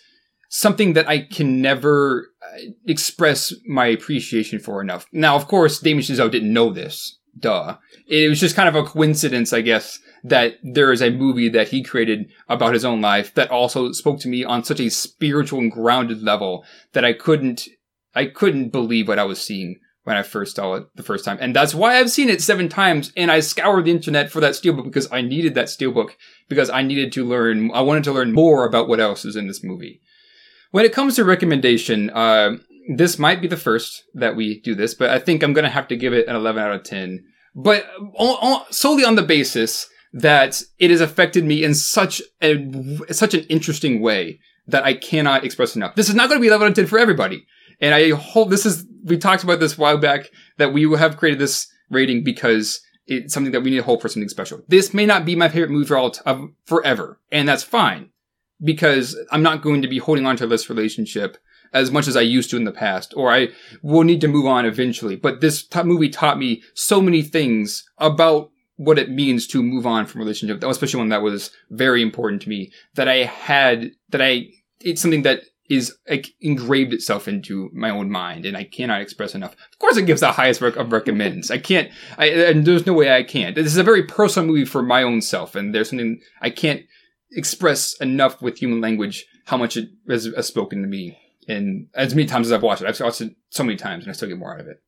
[0.49, 5.07] something that I can never uh, express my appreciation for enough.
[5.13, 7.19] Now, of course, Damien Chazelle didn't know this.
[7.37, 7.79] Duh.
[8.07, 11.69] It was just kind of a coincidence, I guess, that there is a movie that
[11.69, 15.61] he created about his own life that also spoke to me on such a spiritual
[15.61, 17.69] and grounded level that I couldn't,
[18.15, 21.39] I couldn't believe what I was seeing when I first saw it the first time.
[21.41, 24.53] And that's why I've seen it seven times and I scoured the internet for that
[24.53, 26.11] steelbook because I needed that steelbook
[26.49, 29.47] because I needed to learn, I wanted to learn more about what else is in
[29.47, 30.01] this movie.
[30.71, 32.57] When it comes to recommendation, uh,
[32.97, 35.71] this might be the first that we do this, but I think I'm going to
[35.71, 37.25] have to give it an 11 out of 10.
[37.55, 37.87] But
[38.19, 42.69] o- solely on the basis that it has affected me in such a
[43.11, 45.95] such an interesting way that I cannot express enough.
[45.95, 47.47] This is not going to be 11 out of 10 for everybody,
[47.81, 48.87] and I hope this is.
[49.05, 53.33] We talked about this a while back that we have created this rating because it's
[53.33, 54.63] something that we need to hold for something special.
[54.69, 58.11] This may not be my favorite movie for all t- of forever, and that's fine
[58.63, 61.39] because I'm not going to be holding on to this relationship
[61.73, 63.49] as much as I used to in the past, or I
[63.83, 65.17] will need to move on eventually.
[65.17, 68.50] But this t- movie taught me so many things about
[68.81, 72.41] what it means to move on from a relationship, especially one that was very important
[72.41, 74.47] to me, that I had, that I,
[74.81, 79.35] it's something that is like engraved itself into my own mind and I cannot express
[79.35, 79.53] enough.
[79.53, 81.51] Of course it gives the highest rec- of recommends.
[81.51, 83.55] I can't, I, and there's no way I can't.
[83.55, 86.81] This is a very personal movie for my own self and there's something I can't
[87.33, 91.19] express enough with human language how much it has, has spoken to me.
[91.49, 94.11] And as many times as I've watched it, I've watched it so many times and
[94.11, 94.79] I still get more out of it.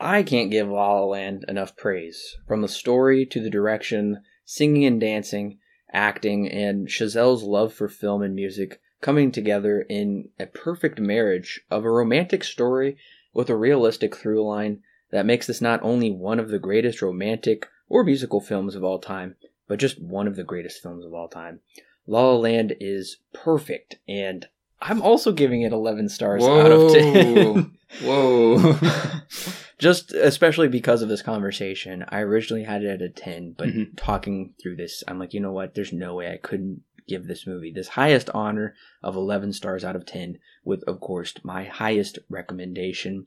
[0.00, 2.36] I can't give La La Land enough praise.
[2.46, 5.58] From the story to the direction, singing and dancing,
[5.92, 11.84] acting, and Chazelle's love for film and music coming together in a perfect marriage of
[11.84, 12.96] a romantic story
[13.32, 17.66] with a realistic through line that makes this not only one of the greatest romantic
[17.88, 19.34] or musical films of all time,
[19.66, 21.60] but just one of the greatest films of all time.
[22.06, 24.46] La La Land is perfect, and
[24.80, 27.76] I'm also giving it 11 stars out of 10.
[28.02, 28.78] Whoa.
[29.78, 33.96] just especially because of this conversation i originally had it at a 10 but Mhm.
[33.96, 37.46] talking through this i'm like you know what there's no way i couldn't give this
[37.46, 42.18] movie this highest honor of 11 stars out of 10, with, of course, my highest
[42.28, 43.24] recommendation.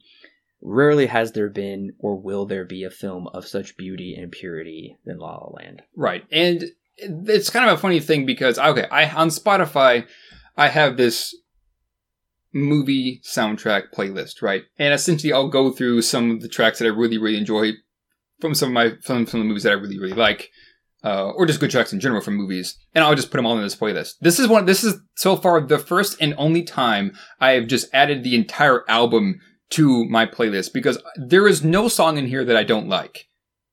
[0.62, 4.98] Rarely has there been or will there be a film of such beauty and purity
[5.06, 5.82] than La La Land.
[5.96, 6.24] Right.
[6.32, 6.66] And
[6.98, 10.06] it's kind of a funny thing because okay, I on Spotify
[10.58, 11.36] I have this
[12.54, 14.64] movie soundtrack playlist, right?
[14.78, 17.72] And essentially I'll go through some of the tracks that I really, really enjoy
[18.40, 20.50] from some of my from some of the movies that I really, really like.
[21.04, 23.58] Uh, or just good tracks in general from movies, and I'll just put them all
[23.58, 24.18] in this playlist.
[24.22, 24.68] This is one.
[24.68, 28.88] This is so far the first and only time I have just added the entire
[28.88, 29.40] album
[29.72, 33.26] to my playlist because there is no song in here that I don't like,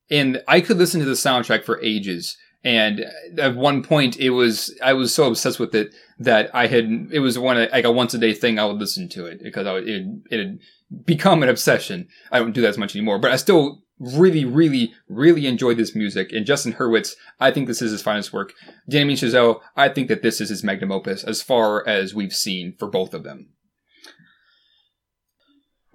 [0.09, 2.35] and I could listen to the soundtrack for ages.
[2.63, 3.05] And
[3.37, 7.19] at one point, it was I was so obsessed with it that I had it
[7.19, 8.59] was one like a once a day thing.
[8.59, 10.59] I would listen to it because I would, it it had
[11.05, 12.07] become an obsession.
[12.31, 15.95] I don't do that as much anymore, but I still really, really, really enjoyed this
[15.95, 16.31] music.
[16.31, 18.53] And Justin Hurwitz, I think this is his finest work.
[18.87, 22.75] Damien Chazelle, I think that this is his magnum opus as far as we've seen
[22.77, 23.49] for both of them.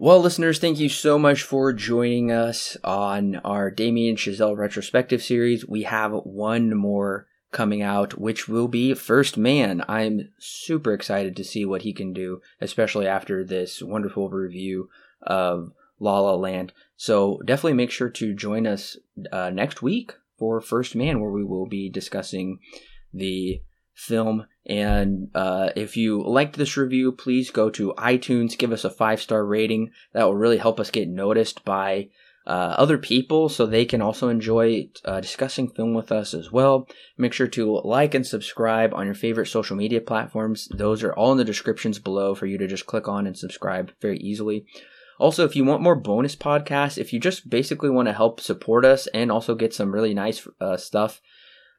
[0.05, 5.67] Well, listeners, thank you so much for joining us on our Damien Chazelle retrospective series.
[5.67, 9.83] We have one more coming out, which will be First Man.
[9.89, 14.91] I'm super excited to see what he can do, especially after this wonderful review
[15.23, 16.75] of La La Land.
[16.99, 18.99] So definitely make sure to join us
[19.33, 22.59] uh, next week for First Man, where we will be discussing
[23.11, 23.63] the
[23.95, 24.47] film.
[24.67, 29.21] And uh, if you liked this review, please go to iTunes, give us a five
[29.21, 29.91] star rating.
[30.13, 32.09] That will really help us get noticed by
[32.47, 36.87] uh, other people so they can also enjoy uh, discussing film with us as well.
[37.17, 40.69] Make sure to like and subscribe on your favorite social media platforms.
[40.71, 43.93] Those are all in the descriptions below for you to just click on and subscribe
[44.01, 44.67] very easily.
[45.19, 48.85] Also, if you want more bonus podcasts, if you just basically want to help support
[48.85, 51.21] us and also get some really nice uh, stuff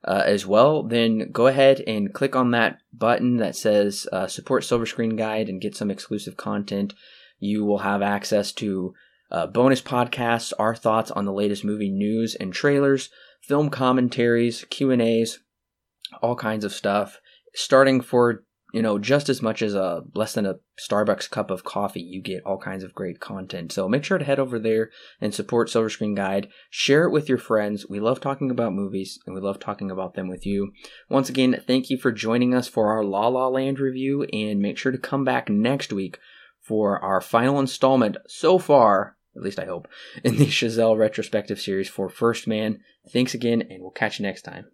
[0.05, 4.63] uh, as well, then go ahead and click on that button that says uh, support
[4.63, 6.93] Silver Screen Guide and get some exclusive content.
[7.39, 8.93] You will have access to
[9.31, 13.09] uh, bonus podcasts, our thoughts on the latest movie news and trailers,
[13.41, 15.39] film commentaries, Q and A's,
[16.21, 17.19] all kinds of stuff.
[17.55, 18.43] Starting for
[18.75, 22.21] you know, just as much as a less than a Starbucks cup of coffee, you
[22.21, 23.71] get all kinds of great content.
[23.71, 24.89] So make sure to head over there
[25.21, 26.49] and support Silver Screen Guide.
[26.69, 27.87] Share it with your friends.
[27.87, 30.73] We love talking about movies and we love talking about them with you.
[31.07, 34.77] Once again, thank you for joining us for our La La Land review and make
[34.77, 36.19] sure to come back next week
[36.61, 39.87] for our final installment so far, at least I hope,
[40.21, 42.81] in the Chazelle retrospective series for First Man.
[43.09, 44.65] Thanks again and we'll catch you next time.